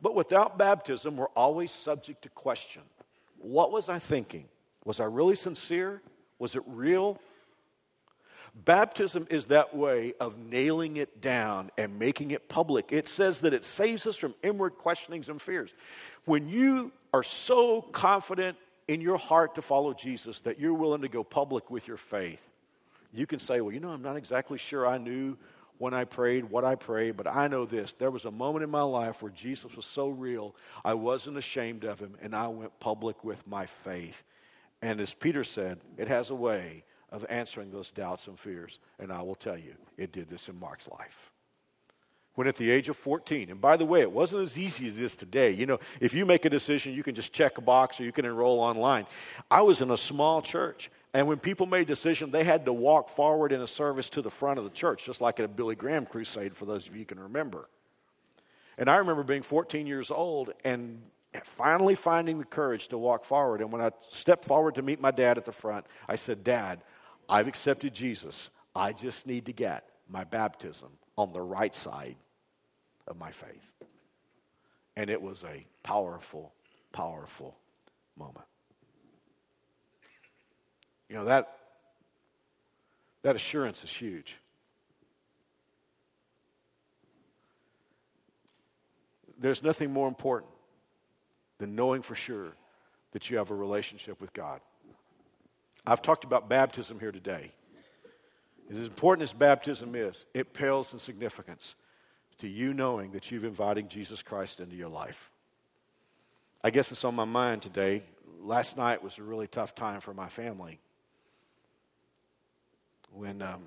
But 0.02 0.16
without 0.16 0.58
baptism, 0.58 1.16
we're 1.16 1.26
always 1.28 1.70
subject 1.70 2.22
to 2.22 2.28
question. 2.28 2.82
What 3.38 3.70
was 3.70 3.88
I 3.88 4.00
thinking? 4.00 4.46
Was 4.84 4.98
I 4.98 5.04
really 5.04 5.36
sincere? 5.36 6.02
Was 6.40 6.56
it 6.56 6.62
real? 6.66 7.20
Baptism 8.54 9.28
is 9.30 9.46
that 9.46 9.74
way 9.74 10.12
of 10.20 10.36
nailing 10.38 10.96
it 10.96 11.22
down 11.22 11.70
and 11.78 11.98
making 11.98 12.32
it 12.32 12.48
public. 12.48 12.92
It 12.92 13.08
says 13.08 13.40
that 13.40 13.54
it 13.54 13.64
saves 13.64 14.06
us 14.06 14.16
from 14.16 14.34
inward 14.42 14.76
questionings 14.76 15.28
and 15.28 15.40
fears. 15.40 15.70
When 16.24 16.48
you 16.48 16.92
are 17.14 17.22
so 17.22 17.80
confident 17.80 18.58
in 18.88 19.00
your 19.00 19.16
heart 19.16 19.54
to 19.54 19.62
follow 19.62 19.94
Jesus 19.94 20.40
that 20.40 20.58
you're 20.58 20.74
willing 20.74 21.02
to 21.02 21.08
go 21.08 21.24
public 21.24 21.70
with 21.70 21.88
your 21.88 21.96
faith, 21.96 22.42
you 23.12 23.26
can 23.26 23.38
say, 23.38 23.60
Well, 23.60 23.72
you 23.72 23.80
know, 23.80 23.90
I'm 23.90 24.02
not 24.02 24.16
exactly 24.16 24.58
sure 24.58 24.86
I 24.86 24.98
knew 24.98 25.38
when 25.78 25.94
I 25.94 26.04
prayed, 26.04 26.44
what 26.44 26.64
I 26.64 26.74
prayed, 26.74 27.16
but 27.16 27.26
I 27.26 27.48
know 27.48 27.64
this. 27.64 27.94
There 27.98 28.10
was 28.10 28.24
a 28.24 28.30
moment 28.30 28.62
in 28.62 28.70
my 28.70 28.82
life 28.82 29.22
where 29.22 29.32
Jesus 29.32 29.74
was 29.74 29.84
so 29.84 30.08
real, 30.08 30.54
I 30.84 30.94
wasn't 30.94 31.36
ashamed 31.36 31.84
of 31.84 32.00
him, 32.00 32.16
and 32.22 32.34
I 32.34 32.46
went 32.48 32.78
public 32.78 33.24
with 33.24 33.46
my 33.46 33.66
faith. 33.66 34.22
And 34.80 35.00
as 35.00 35.14
Peter 35.14 35.44
said, 35.44 35.80
it 35.96 36.08
has 36.08 36.30
a 36.30 36.34
way 36.34 36.84
of 37.10 37.26
answering 37.28 37.70
those 37.70 37.90
doubts 37.90 38.26
and 38.26 38.38
fears. 38.38 38.78
And 38.98 39.12
I 39.12 39.22
will 39.22 39.34
tell 39.34 39.56
you, 39.56 39.74
it 39.96 40.12
did 40.12 40.28
this 40.28 40.48
in 40.48 40.58
Mark's 40.58 40.88
life. 40.88 41.30
When 42.34 42.46
at 42.48 42.56
the 42.56 42.70
age 42.70 42.88
of 42.88 42.96
14, 42.96 43.50
and 43.50 43.60
by 43.60 43.76
the 43.76 43.84
way, 43.84 44.00
it 44.00 44.10
wasn't 44.10 44.42
as 44.42 44.56
easy 44.56 44.88
as 44.88 44.96
this 44.96 45.14
today. 45.14 45.50
You 45.50 45.66
know, 45.66 45.78
if 46.00 46.14
you 46.14 46.24
make 46.24 46.46
a 46.46 46.50
decision, 46.50 46.94
you 46.94 47.02
can 47.02 47.14
just 47.14 47.32
check 47.32 47.58
a 47.58 47.60
box 47.60 48.00
or 48.00 48.04
you 48.04 48.12
can 48.12 48.24
enroll 48.24 48.58
online. 48.58 49.06
I 49.50 49.60
was 49.60 49.82
in 49.82 49.90
a 49.90 49.98
small 49.98 50.40
church, 50.40 50.90
and 51.14 51.26
when 51.26 51.38
people 51.38 51.66
made 51.66 51.82
a 51.82 51.84
decision, 51.84 52.30
they 52.30 52.44
had 52.44 52.64
to 52.64 52.72
walk 52.72 53.08
forward 53.08 53.52
in 53.52 53.60
a 53.60 53.66
service 53.66 54.08
to 54.10 54.22
the 54.22 54.30
front 54.30 54.58
of 54.58 54.64
the 54.64 54.70
church, 54.70 55.04
just 55.04 55.20
like 55.20 55.38
at 55.38 55.44
a 55.44 55.48
Billy 55.48 55.74
Graham 55.74 56.06
crusade, 56.06 56.56
for 56.56 56.64
those 56.64 56.86
of 56.86 56.94
you 56.94 57.00
who 57.00 57.04
can 57.06 57.20
remember. 57.20 57.68
And 58.78 58.88
I 58.88 58.96
remember 58.96 59.22
being 59.22 59.42
14 59.42 59.86
years 59.86 60.10
old 60.10 60.52
and 60.64 61.02
finally 61.44 61.94
finding 61.94 62.38
the 62.38 62.44
courage 62.44 62.88
to 62.88 62.98
walk 62.98 63.24
forward. 63.24 63.60
And 63.60 63.70
when 63.70 63.82
I 63.82 63.90
stepped 64.10 64.46
forward 64.46 64.74
to 64.76 64.82
meet 64.82 65.00
my 65.00 65.10
dad 65.10 65.36
at 65.36 65.44
the 65.44 65.52
front, 65.52 65.86
I 66.08 66.16
said, 66.16 66.44
Dad, 66.44 66.82
I've 67.28 67.48
accepted 67.48 67.94
Jesus. 67.94 68.50
I 68.74 68.92
just 68.92 69.26
need 69.26 69.46
to 69.46 69.52
get 69.52 69.86
my 70.08 70.24
baptism 70.24 70.88
on 71.16 71.32
the 71.32 71.40
right 71.40 71.74
side 71.74 72.16
of 73.06 73.18
my 73.18 73.30
faith. 73.30 73.70
And 74.96 75.10
it 75.10 75.20
was 75.20 75.44
a 75.44 75.66
powerful, 75.82 76.52
powerful 76.92 77.56
moment. 78.16 78.46
You 81.12 81.18
know, 81.18 81.24
that, 81.26 81.58
that 83.20 83.36
assurance 83.36 83.84
is 83.84 83.90
huge. 83.90 84.36
There's 89.38 89.62
nothing 89.62 89.92
more 89.92 90.08
important 90.08 90.50
than 91.58 91.74
knowing 91.74 92.00
for 92.00 92.14
sure 92.14 92.54
that 93.10 93.28
you 93.28 93.36
have 93.36 93.50
a 93.50 93.54
relationship 93.54 94.22
with 94.22 94.32
God. 94.32 94.62
I've 95.86 96.00
talked 96.00 96.24
about 96.24 96.48
baptism 96.48 96.98
here 96.98 97.12
today. 97.12 97.52
As 98.70 98.78
important 98.78 99.28
as 99.28 99.34
baptism 99.34 99.94
is, 99.94 100.24
it 100.32 100.54
pales 100.54 100.94
in 100.94 100.98
significance 100.98 101.74
to 102.38 102.48
you 102.48 102.72
knowing 102.72 103.12
that 103.12 103.30
you've 103.30 103.44
invited 103.44 103.90
Jesus 103.90 104.22
Christ 104.22 104.60
into 104.60 104.76
your 104.76 104.88
life. 104.88 105.30
I 106.64 106.70
guess 106.70 106.90
it's 106.90 107.04
on 107.04 107.14
my 107.14 107.26
mind 107.26 107.60
today. 107.60 108.02
Last 108.40 108.78
night 108.78 109.02
was 109.02 109.18
a 109.18 109.22
really 109.22 109.46
tough 109.46 109.74
time 109.74 110.00
for 110.00 110.14
my 110.14 110.30
family 110.30 110.80
when 113.14 113.42
um, 113.42 113.62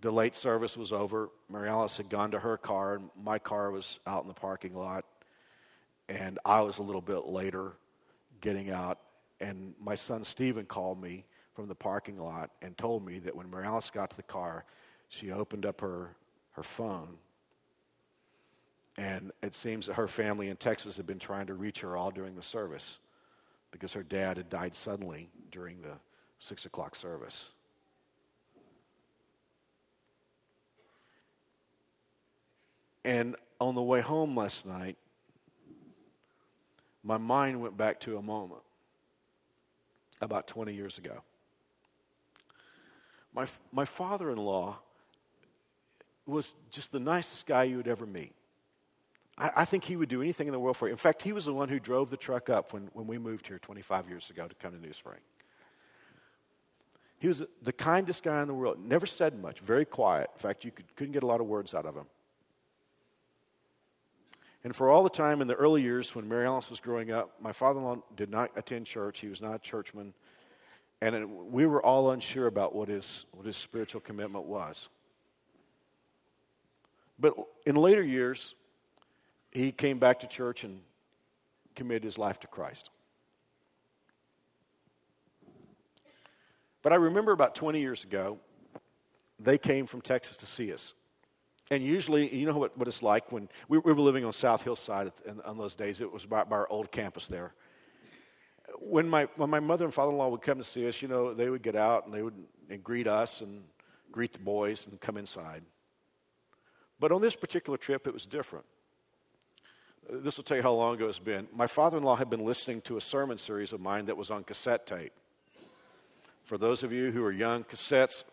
the 0.00 0.10
late 0.10 0.34
service 0.34 0.76
was 0.76 0.92
over, 0.92 1.30
Mary 1.50 1.68
Alice 1.68 1.96
had 1.96 2.08
gone 2.08 2.32
to 2.32 2.38
her 2.38 2.56
car, 2.56 2.96
and 2.96 3.10
my 3.22 3.38
car 3.38 3.70
was 3.70 3.98
out 4.06 4.22
in 4.22 4.28
the 4.28 4.34
parking 4.34 4.74
lot. 4.74 5.04
And 6.08 6.38
I 6.44 6.60
was 6.60 6.78
a 6.78 6.82
little 6.82 7.00
bit 7.00 7.26
later 7.26 7.72
getting 8.40 8.70
out, 8.70 8.98
and 9.40 9.74
my 9.80 9.94
son 9.94 10.24
Stephen 10.24 10.66
called 10.66 11.00
me 11.00 11.24
from 11.54 11.68
the 11.68 11.74
parking 11.74 12.18
lot 12.18 12.50
and 12.60 12.76
told 12.76 13.04
me 13.04 13.20
that 13.20 13.34
when 13.34 13.50
Mary 13.50 13.64
Alice 13.64 13.90
got 13.90 14.10
to 14.10 14.16
the 14.16 14.22
car, 14.22 14.64
she 15.08 15.30
opened 15.30 15.64
up 15.64 15.80
her, 15.80 16.16
her 16.52 16.62
phone. 16.62 17.16
And 18.96 19.32
it 19.42 19.54
seems 19.54 19.86
that 19.86 19.94
her 19.94 20.06
family 20.06 20.48
in 20.48 20.56
Texas 20.56 20.96
had 20.96 21.06
been 21.06 21.18
trying 21.18 21.46
to 21.46 21.54
reach 21.54 21.80
her 21.80 21.96
all 21.96 22.10
during 22.10 22.36
the 22.36 22.42
service 22.42 22.98
because 23.70 23.92
her 23.92 24.02
dad 24.02 24.36
had 24.36 24.48
died 24.48 24.74
suddenly 24.74 25.30
during 25.50 25.82
the 25.82 25.94
six 26.38 26.64
o'clock 26.64 26.94
service. 26.94 27.50
And 33.04 33.36
on 33.60 33.74
the 33.74 33.82
way 33.82 34.00
home 34.00 34.36
last 34.36 34.64
night, 34.64 34.96
my 37.02 37.18
mind 37.18 37.60
went 37.60 37.76
back 37.76 38.00
to 38.00 38.16
a 38.16 38.22
moment 38.22 38.62
about 40.20 40.46
20 40.46 40.74
years 40.74 40.96
ago. 40.96 41.22
My, 43.34 43.46
my 43.72 43.84
father 43.84 44.30
in 44.30 44.38
law 44.38 44.78
was 46.26 46.54
just 46.70 46.92
the 46.92 47.00
nicest 47.00 47.46
guy 47.46 47.64
you 47.64 47.76
would 47.76 47.88
ever 47.88 48.06
meet. 48.06 48.32
I, 49.36 49.50
I, 49.56 49.64
think 49.64 49.84
he 49.84 49.96
would 49.96 50.08
do 50.08 50.22
anything 50.22 50.46
in 50.46 50.52
the 50.52 50.58
world 50.58 50.76
for 50.76 50.86
you. 50.86 50.92
In 50.92 50.98
fact, 50.98 51.22
he 51.22 51.32
was 51.32 51.44
the 51.44 51.52
one 51.52 51.68
who 51.68 51.78
drove 51.78 52.08
the 52.08 52.16
truck 52.16 52.48
up 52.48 52.72
when, 52.72 52.88
when 52.94 53.06
we 53.06 53.18
moved 53.18 53.46
here 53.46 53.58
25 53.58 54.08
years 54.08 54.30
ago 54.30 54.46
to 54.46 54.54
come 54.54 54.72
to 54.72 54.80
New 54.80 54.92
Spring. 54.92 55.20
He 57.18 57.28
was 57.28 57.42
the 57.60 57.72
kindest 57.72 58.22
guy 58.22 58.40
in 58.40 58.48
the 58.48 58.54
world, 58.54 58.78
never 58.82 59.06
said 59.06 59.40
much, 59.40 59.60
very 59.60 59.84
quiet. 59.84 60.30
In 60.34 60.38
fact, 60.38 60.64
you 60.64 60.70
could, 60.70 60.94
couldn't 60.96 61.12
get 61.12 61.22
a 61.22 61.26
lot 61.26 61.40
of 61.40 61.46
words 61.46 61.74
out 61.74 61.86
of 61.86 61.94
him. 61.94 62.06
And 64.64 64.74
for 64.74 64.90
all 64.90 65.02
the 65.02 65.10
time 65.10 65.42
in 65.42 65.46
the 65.46 65.54
early 65.54 65.82
years 65.82 66.14
when 66.14 66.26
Mary 66.26 66.46
Alice 66.46 66.70
was 66.70 66.80
growing 66.80 67.10
up, 67.12 67.34
my 67.40 67.52
father 67.52 67.78
in 67.78 67.84
law 67.84 67.96
did 68.16 68.30
not 68.30 68.50
attend 68.56 68.86
church. 68.86 69.20
He 69.20 69.28
was 69.28 69.42
not 69.42 69.54
a 69.54 69.58
churchman. 69.58 70.14
And 71.02 71.52
we 71.52 71.66
were 71.66 71.84
all 71.84 72.10
unsure 72.10 72.46
about 72.46 72.74
what 72.74 72.88
his, 72.88 73.26
what 73.32 73.44
his 73.44 73.58
spiritual 73.58 74.00
commitment 74.00 74.46
was. 74.46 74.88
But 77.18 77.34
in 77.66 77.76
later 77.76 78.02
years, 78.02 78.54
he 79.52 79.70
came 79.70 79.98
back 79.98 80.20
to 80.20 80.26
church 80.26 80.64
and 80.64 80.80
committed 81.74 82.04
his 82.04 82.16
life 82.16 82.40
to 82.40 82.46
Christ. 82.46 82.88
But 86.82 86.92
I 86.92 86.96
remember 86.96 87.32
about 87.32 87.54
20 87.54 87.80
years 87.80 88.02
ago, 88.02 88.38
they 89.38 89.58
came 89.58 89.86
from 89.86 90.00
Texas 90.00 90.36
to 90.38 90.46
see 90.46 90.72
us. 90.72 90.94
And 91.70 91.82
usually, 91.82 92.34
you 92.34 92.46
know 92.46 92.58
what, 92.58 92.76
what 92.76 92.88
it's 92.88 93.02
like 93.02 93.32
when 93.32 93.48
we, 93.68 93.78
we 93.78 93.92
were 93.92 94.00
living 94.00 94.24
on 94.24 94.32
South 94.32 94.62
Hillside 94.62 95.12
on 95.44 95.56
those 95.56 95.74
days. 95.74 96.00
It 96.00 96.12
was 96.12 96.26
by, 96.26 96.44
by 96.44 96.56
our 96.56 96.68
old 96.68 96.92
campus 96.92 97.26
there. 97.26 97.54
When 98.80 99.08
my, 99.08 99.28
when 99.36 99.48
my 99.48 99.60
mother 99.60 99.84
and 99.84 99.94
father 99.94 100.12
in 100.12 100.18
law 100.18 100.28
would 100.28 100.42
come 100.42 100.58
to 100.58 100.64
see 100.64 100.86
us, 100.86 101.00
you 101.00 101.08
know, 101.08 101.32
they 101.32 101.48
would 101.48 101.62
get 101.62 101.76
out 101.76 102.04
and 102.04 102.14
they 102.14 102.22
would 102.22 102.34
and 102.70 102.82
greet 102.82 103.06
us 103.06 103.40
and 103.40 103.62
greet 104.10 104.32
the 104.32 104.38
boys 104.38 104.86
and 104.90 105.00
come 105.00 105.16
inside. 105.16 105.62
But 107.00 107.12
on 107.12 107.20
this 107.20 107.34
particular 107.34 107.76
trip, 107.76 108.06
it 108.06 108.12
was 108.12 108.26
different. 108.26 108.64
This 110.10 110.36
will 110.36 110.44
tell 110.44 110.56
you 110.56 110.62
how 110.62 110.72
long 110.72 110.94
ago 110.94 111.08
it's 111.08 111.18
been. 111.18 111.48
My 111.54 111.66
father 111.66 111.96
in 111.96 112.02
law 112.02 112.16
had 112.16 112.28
been 112.28 112.44
listening 112.44 112.82
to 112.82 112.96
a 112.96 113.00
sermon 113.00 113.38
series 113.38 113.72
of 113.72 113.80
mine 113.80 114.06
that 114.06 114.16
was 114.16 114.30
on 114.30 114.44
cassette 114.44 114.86
tape. 114.86 115.12
For 116.44 116.58
those 116.58 116.82
of 116.82 116.92
you 116.92 117.10
who 117.10 117.24
are 117.24 117.32
young, 117.32 117.64
cassettes 117.64 118.24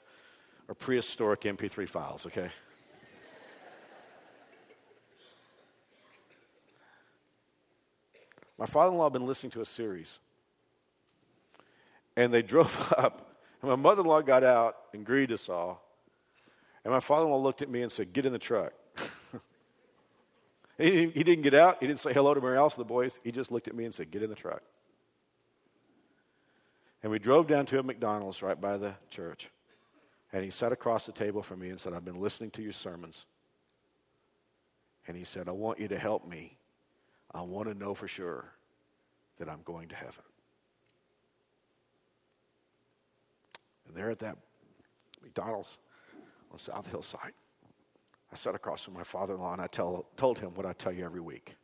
are 0.68 0.76
prehistoric 0.76 1.42
MP3 1.42 1.88
files, 1.88 2.26
okay? 2.26 2.52
My 8.62 8.68
father 8.68 8.92
in 8.92 9.00
law 9.00 9.06
had 9.06 9.14
been 9.14 9.26
listening 9.26 9.50
to 9.54 9.62
a 9.62 9.66
series. 9.66 10.20
And 12.16 12.32
they 12.32 12.42
drove 12.54 12.94
up, 12.96 13.40
and 13.60 13.72
my 13.72 13.76
mother 13.76 14.04
in 14.04 14.08
law 14.08 14.22
got 14.22 14.44
out 14.44 14.78
and 14.94 15.04
greeted 15.04 15.34
us 15.34 15.50
all. 15.50 15.84
And 16.86 16.94
my 16.94 17.00
father 17.00 17.26
in 17.26 17.32
law 17.32 17.40
looked 17.40 17.64
at 17.64 17.70
me 17.72 17.82
and 17.82 17.92
said, 17.92 18.14
Get 18.14 18.24
in 18.24 18.32
the 18.32 18.38
truck. 18.38 18.74
he, 20.78 20.92
didn't, 20.92 21.14
he, 21.16 21.24
didn't, 21.24 21.42
get 21.42 21.56
out. 21.56 21.78
He 21.80 21.88
didn't 21.88 22.02
say 22.02 22.14
hello 22.14 22.36
to 22.36 22.40
Mary 22.40 22.56
Alice 22.56 22.76
and 22.76 22.82
the 22.82 22.88
boys. 22.88 23.18
He 23.24 23.32
just 23.32 23.52
looked 23.52 23.68
at 23.68 23.74
me 23.74 23.86
and 23.86 23.94
said, 23.96 24.12
Get 24.12 24.22
in 24.22 24.30
the 24.30 24.36
truck. 24.36 24.62
And 27.02 27.12
we 27.12 27.18
drove 27.18 27.48
down 27.48 27.66
to 27.66 27.80
a 27.80 27.84
McDonald's 27.84 28.44
right 28.44 28.62
by 28.62 28.78
the 28.78 28.94
church. 29.10 29.50
And 30.32 30.44
he 30.44 30.52
sat 30.52 30.72
across 30.72 31.08
the 31.08 31.14
table 31.14 31.42
from 31.42 31.62
me 31.62 31.70
and 31.70 31.80
said, 31.80 31.94
I've 31.94 32.06
been 32.06 32.22
listening 32.22 32.52
to 32.52 32.62
your 32.62 32.74
sermons. 32.74 33.26
And 35.08 35.18
he 35.18 35.24
said, 35.24 35.50
I 35.50 35.52
want 35.52 35.80
you 35.80 35.88
to 35.88 35.98
help 35.98 36.28
me 36.28 36.60
I 37.34 37.42
want 37.42 37.68
to 37.70 37.74
know 37.74 37.94
for 37.94 38.08
sure 38.08 38.46
that 39.38 39.50
I'm 39.50 39.62
going 39.64 39.88
to 39.90 39.96
heaven. 39.96 40.24
And 43.88 43.96
there 43.96 44.10
at 44.10 44.20
that 44.20 44.38
McDonald's 45.22 45.78
on 46.52 46.58
South 46.58 46.88
Hillside, 46.90 47.34
I 48.32 48.36
sat 48.36 48.56
across 48.56 48.82
from 48.82 48.94
my 48.94 49.04
father 49.04 49.36
in 49.36 49.42
law 49.42 49.54
and 49.54 49.62
I 49.62 49.68
tell, 49.68 50.06
told 50.16 50.40
him 50.40 50.52
what 50.56 50.66
I 50.66 50.74
tell 50.74 50.92
you 50.92 51.04
every 51.04 51.22
week. 51.22 51.56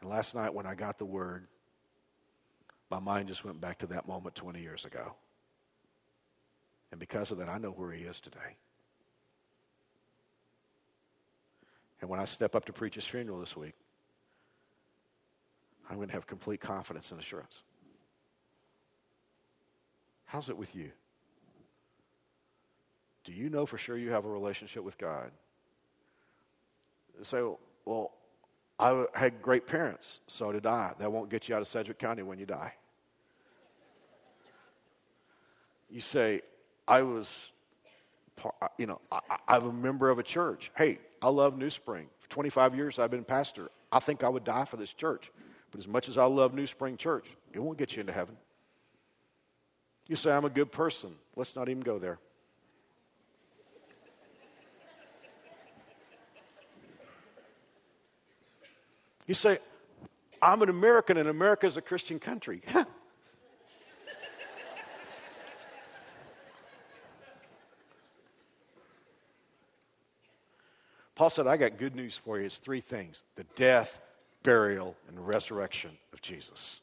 And 0.00 0.10
last 0.10 0.34
night, 0.34 0.52
when 0.52 0.66
I 0.66 0.74
got 0.74 0.98
the 0.98 1.04
word, 1.04 1.46
my 2.90 3.00
mind 3.00 3.28
just 3.28 3.44
went 3.44 3.60
back 3.60 3.78
to 3.78 3.86
that 3.88 4.06
moment 4.06 4.34
20 4.34 4.60
years 4.60 4.84
ago. 4.84 5.14
And 6.90 7.00
because 7.00 7.30
of 7.30 7.38
that, 7.38 7.48
I 7.48 7.58
know 7.58 7.70
where 7.70 7.90
he 7.90 8.04
is 8.04 8.20
today. 8.20 8.56
And 12.04 12.10
when 12.10 12.20
I 12.20 12.26
step 12.26 12.54
up 12.54 12.66
to 12.66 12.72
preach 12.74 12.96
his 12.96 13.06
funeral 13.06 13.40
this 13.40 13.56
week, 13.56 13.72
I'm 15.88 15.96
going 15.96 16.08
to 16.08 16.12
have 16.12 16.26
complete 16.26 16.60
confidence 16.60 17.10
and 17.10 17.18
assurance. 17.18 17.54
How's 20.26 20.50
it 20.50 20.58
with 20.58 20.76
you? 20.76 20.90
Do 23.24 23.32
you 23.32 23.48
know 23.48 23.64
for 23.64 23.78
sure 23.78 23.96
you 23.96 24.10
have 24.10 24.26
a 24.26 24.28
relationship 24.28 24.84
with 24.84 24.98
God? 24.98 25.30
Say, 27.22 27.40
well, 27.86 28.12
I 28.78 29.06
had 29.14 29.40
great 29.40 29.66
parents. 29.66 30.20
So 30.26 30.52
did 30.52 30.66
I. 30.66 30.92
That 30.98 31.10
won't 31.10 31.30
get 31.30 31.48
you 31.48 31.54
out 31.54 31.62
of 31.62 31.68
Sedgwick 31.68 31.98
County 31.98 32.22
when 32.22 32.38
you 32.38 32.44
die. 32.44 32.74
You 35.88 36.00
say, 36.00 36.42
I 36.86 37.00
was, 37.00 37.34
you 38.76 38.84
know, 38.84 39.00
I, 39.10 39.20
I'm 39.48 39.64
a 39.64 39.72
member 39.72 40.10
of 40.10 40.18
a 40.18 40.22
church. 40.22 40.70
Hey, 40.76 40.98
I 41.24 41.28
love 41.28 41.56
New 41.56 41.70
Spring. 41.70 42.08
For 42.20 42.28
25 42.28 42.74
years, 42.74 42.98
I've 42.98 43.10
been 43.10 43.24
pastor. 43.24 43.70
I 43.90 43.98
think 43.98 44.22
I 44.22 44.28
would 44.28 44.44
die 44.44 44.66
for 44.66 44.76
this 44.76 44.92
church. 44.92 45.32
But 45.70 45.78
as 45.78 45.88
much 45.88 46.06
as 46.06 46.18
I 46.18 46.26
love 46.26 46.52
New 46.52 46.66
Spring 46.66 46.98
Church, 46.98 47.26
it 47.54 47.60
won't 47.60 47.78
get 47.78 47.96
you 47.96 48.00
into 48.02 48.12
heaven. 48.12 48.36
You 50.06 50.16
say, 50.16 50.30
I'm 50.32 50.44
a 50.44 50.50
good 50.50 50.70
person. 50.70 51.14
Let's 51.34 51.56
not 51.56 51.70
even 51.70 51.82
go 51.82 51.98
there. 51.98 52.18
You 59.26 59.32
say, 59.32 59.60
I'm 60.42 60.60
an 60.60 60.68
American 60.68 61.16
and 61.16 61.30
America 61.30 61.66
is 61.66 61.78
a 61.78 61.80
Christian 61.80 62.18
country. 62.18 62.60
Paul 71.24 71.30
said, 71.30 71.46
I 71.46 71.56
got 71.56 71.78
good 71.78 71.96
news 71.96 72.14
for 72.14 72.38
you. 72.38 72.44
It's 72.44 72.58
three 72.58 72.82
things 72.82 73.22
the 73.34 73.46
death, 73.56 74.02
burial, 74.42 74.94
and 75.08 75.26
resurrection 75.26 75.92
of 76.12 76.20
Jesus. 76.20 76.80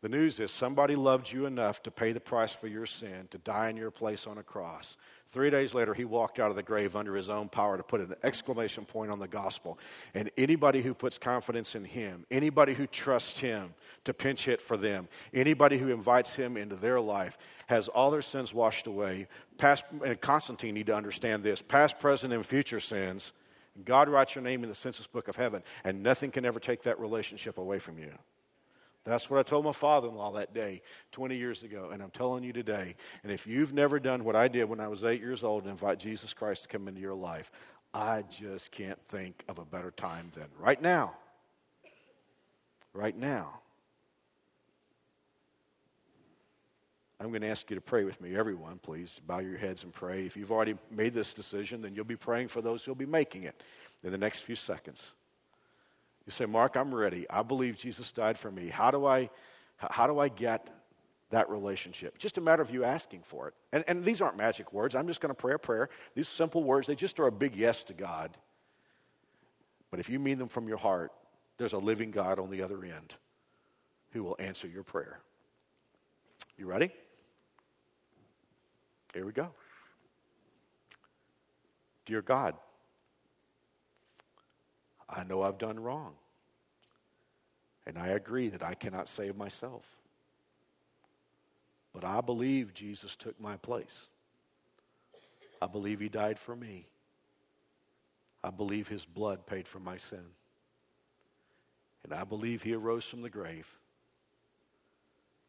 The 0.00 0.08
news 0.08 0.40
is 0.40 0.50
somebody 0.50 0.96
loved 0.96 1.30
you 1.30 1.44
enough 1.44 1.82
to 1.82 1.90
pay 1.90 2.12
the 2.12 2.20
price 2.20 2.52
for 2.52 2.66
your 2.66 2.86
sin, 2.86 3.28
to 3.30 3.36
die 3.36 3.68
in 3.68 3.76
your 3.76 3.90
place 3.90 4.26
on 4.26 4.38
a 4.38 4.42
cross. 4.42 4.96
Three 5.32 5.50
days 5.50 5.74
later, 5.74 5.94
he 5.94 6.04
walked 6.04 6.40
out 6.40 6.50
of 6.50 6.56
the 6.56 6.62
grave 6.62 6.96
under 6.96 7.14
his 7.14 7.30
own 7.30 7.48
power 7.48 7.76
to 7.76 7.84
put 7.84 8.00
an 8.00 8.16
exclamation 8.24 8.84
point 8.84 9.12
on 9.12 9.20
the 9.20 9.28
gospel. 9.28 9.78
And 10.12 10.28
anybody 10.36 10.82
who 10.82 10.92
puts 10.92 11.18
confidence 11.18 11.76
in 11.76 11.84
him, 11.84 12.26
anybody 12.32 12.74
who 12.74 12.88
trusts 12.88 13.38
him 13.38 13.74
to 14.04 14.12
pinch 14.12 14.46
hit 14.46 14.60
for 14.60 14.76
them, 14.76 15.08
anybody 15.32 15.78
who 15.78 15.88
invites 15.88 16.34
him 16.34 16.56
into 16.56 16.74
their 16.74 17.00
life 17.00 17.38
has 17.68 17.86
all 17.86 18.10
their 18.10 18.22
sins 18.22 18.52
washed 18.52 18.88
away. 18.88 19.28
Past, 19.56 19.84
and 20.04 20.20
Constantine 20.20 20.74
need 20.74 20.86
to 20.86 20.96
understand 20.96 21.44
this 21.44 21.62
past, 21.62 22.00
present, 22.00 22.32
and 22.32 22.44
future 22.44 22.80
sins. 22.80 23.32
God 23.84 24.08
writes 24.08 24.34
your 24.34 24.42
name 24.42 24.64
in 24.64 24.68
the 24.68 24.74
census 24.74 25.06
book 25.06 25.28
of 25.28 25.36
heaven, 25.36 25.62
and 25.84 26.02
nothing 26.02 26.32
can 26.32 26.44
ever 26.44 26.58
take 26.58 26.82
that 26.82 26.98
relationship 26.98 27.56
away 27.56 27.78
from 27.78 27.98
you. 27.98 28.12
That's 29.04 29.30
what 29.30 29.40
I 29.40 29.42
told 29.42 29.64
my 29.64 29.72
father 29.72 30.08
in 30.08 30.14
law 30.14 30.32
that 30.32 30.52
day 30.52 30.82
20 31.12 31.36
years 31.36 31.62
ago, 31.62 31.90
and 31.92 32.02
I'm 32.02 32.10
telling 32.10 32.44
you 32.44 32.52
today. 32.52 32.96
And 33.22 33.32
if 33.32 33.46
you've 33.46 33.72
never 33.72 33.98
done 33.98 34.24
what 34.24 34.36
I 34.36 34.48
did 34.48 34.64
when 34.64 34.80
I 34.80 34.88
was 34.88 35.04
eight 35.04 35.20
years 35.20 35.42
old 35.42 35.62
and 35.62 35.70
invite 35.70 35.98
Jesus 35.98 36.34
Christ 36.34 36.62
to 36.64 36.68
come 36.68 36.86
into 36.86 37.00
your 37.00 37.14
life, 37.14 37.50
I 37.94 38.22
just 38.22 38.70
can't 38.70 38.98
think 39.08 39.42
of 39.48 39.58
a 39.58 39.64
better 39.64 39.90
time 39.90 40.30
than 40.34 40.46
right 40.58 40.80
now. 40.80 41.14
Right 42.92 43.16
now. 43.16 43.60
I'm 47.18 47.28
going 47.28 47.42
to 47.42 47.48
ask 47.48 47.68
you 47.68 47.76
to 47.76 47.82
pray 47.82 48.04
with 48.04 48.20
me, 48.20 48.34
everyone. 48.34 48.78
Please 48.78 49.20
bow 49.26 49.40
your 49.40 49.58
heads 49.58 49.82
and 49.82 49.92
pray. 49.92 50.24
If 50.24 50.36
you've 50.36 50.52
already 50.52 50.76
made 50.90 51.12
this 51.12 51.34
decision, 51.34 51.82
then 51.82 51.94
you'll 51.94 52.04
be 52.04 52.16
praying 52.16 52.48
for 52.48 52.62
those 52.62 52.82
who'll 52.82 52.94
be 52.94 53.06
making 53.06 53.42
it 53.44 53.62
in 54.02 54.10
the 54.10 54.18
next 54.18 54.40
few 54.40 54.56
seconds. 54.56 55.14
You 56.30 56.32
say, 56.32 56.46
Mark, 56.46 56.76
I'm 56.76 56.94
ready. 56.94 57.26
I 57.28 57.42
believe 57.42 57.76
Jesus 57.76 58.12
died 58.12 58.38
for 58.38 58.52
me. 58.52 58.68
How 58.68 58.92
do 58.92 59.04
I, 59.04 59.30
how 59.78 60.06
do 60.06 60.20
I 60.20 60.28
get 60.28 60.70
that 61.30 61.50
relationship? 61.50 62.18
Just 62.18 62.38
a 62.38 62.40
matter 62.40 62.62
of 62.62 62.70
you 62.70 62.84
asking 62.84 63.22
for 63.24 63.48
it. 63.48 63.54
And, 63.72 63.82
and 63.88 64.04
these 64.04 64.20
aren't 64.20 64.36
magic 64.36 64.72
words. 64.72 64.94
I'm 64.94 65.08
just 65.08 65.20
going 65.20 65.30
to 65.30 65.34
pray 65.34 65.54
a 65.54 65.58
prayer. 65.58 65.88
These 66.14 66.28
simple 66.28 66.62
words, 66.62 66.86
they 66.86 66.94
just 66.94 67.18
are 67.18 67.26
a 67.26 67.32
big 67.32 67.56
yes 67.56 67.82
to 67.82 67.94
God. 67.94 68.36
But 69.90 69.98
if 69.98 70.08
you 70.08 70.20
mean 70.20 70.38
them 70.38 70.46
from 70.46 70.68
your 70.68 70.76
heart, 70.76 71.10
there's 71.56 71.72
a 71.72 71.78
living 71.78 72.12
God 72.12 72.38
on 72.38 72.48
the 72.48 72.62
other 72.62 72.84
end 72.84 73.16
who 74.12 74.22
will 74.22 74.36
answer 74.38 74.68
your 74.68 74.84
prayer. 74.84 75.18
You 76.56 76.66
ready? 76.66 76.92
Here 79.14 79.26
we 79.26 79.32
go. 79.32 79.50
Dear 82.06 82.22
God, 82.22 82.54
I 85.08 85.24
know 85.24 85.42
I've 85.42 85.58
done 85.58 85.80
wrong. 85.80 86.14
And 87.86 87.98
I 87.98 88.08
agree 88.08 88.48
that 88.48 88.62
I 88.62 88.74
cannot 88.74 89.08
save 89.08 89.36
myself. 89.36 89.84
But 91.92 92.04
I 92.04 92.20
believe 92.20 92.74
Jesus 92.74 93.16
took 93.16 93.40
my 93.40 93.56
place. 93.56 94.08
I 95.60 95.66
believe 95.66 96.00
he 96.00 96.08
died 96.08 96.38
for 96.38 96.54
me. 96.54 96.86
I 98.42 98.50
believe 98.50 98.88
his 98.88 99.04
blood 99.04 99.46
paid 99.46 99.68
for 99.68 99.80
my 99.80 99.96
sin. 99.96 100.24
And 102.04 102.14
I 102.14 102.24
believe 102.24 102.62
he 102.62 102.74
arose 102.74 103.04
from 103.04 103.22
the 103.22 103.28
grave. 103.28 103.68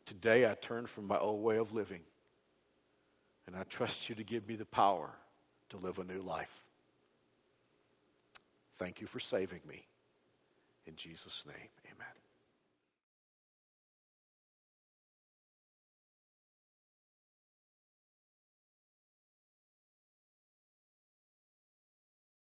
Today 0.06 0.50
I 0.50 0.56
turn 0.56 0.88
from 0.88 1.08
my 1.08 1.18
old 1.18 1.42
way 1.42 1.58
of 1.58 1.74
living. 1.74 2.02
And 3.48 3.56
I 3.56 3.64
trust 3.64 4.10
you 4.10 4.16
to 4.16 4.24
give 4.24 4.48
me 4.48 4.56
the 4.56 4.66
power 4.66 5.12
to 5.70 5.78
live 5.78 6.00
a 6.00 6.04
new 6.04 6.22
life. 6.22 6.64
Thank 8.78 9.00
you 9.00 9.08
for 9.08 9.20
saving 9.20 9.62
me. 9.68 9.88
In 10.86 10.96
Jesus' 10.96 11.44
name. 11.46 11.70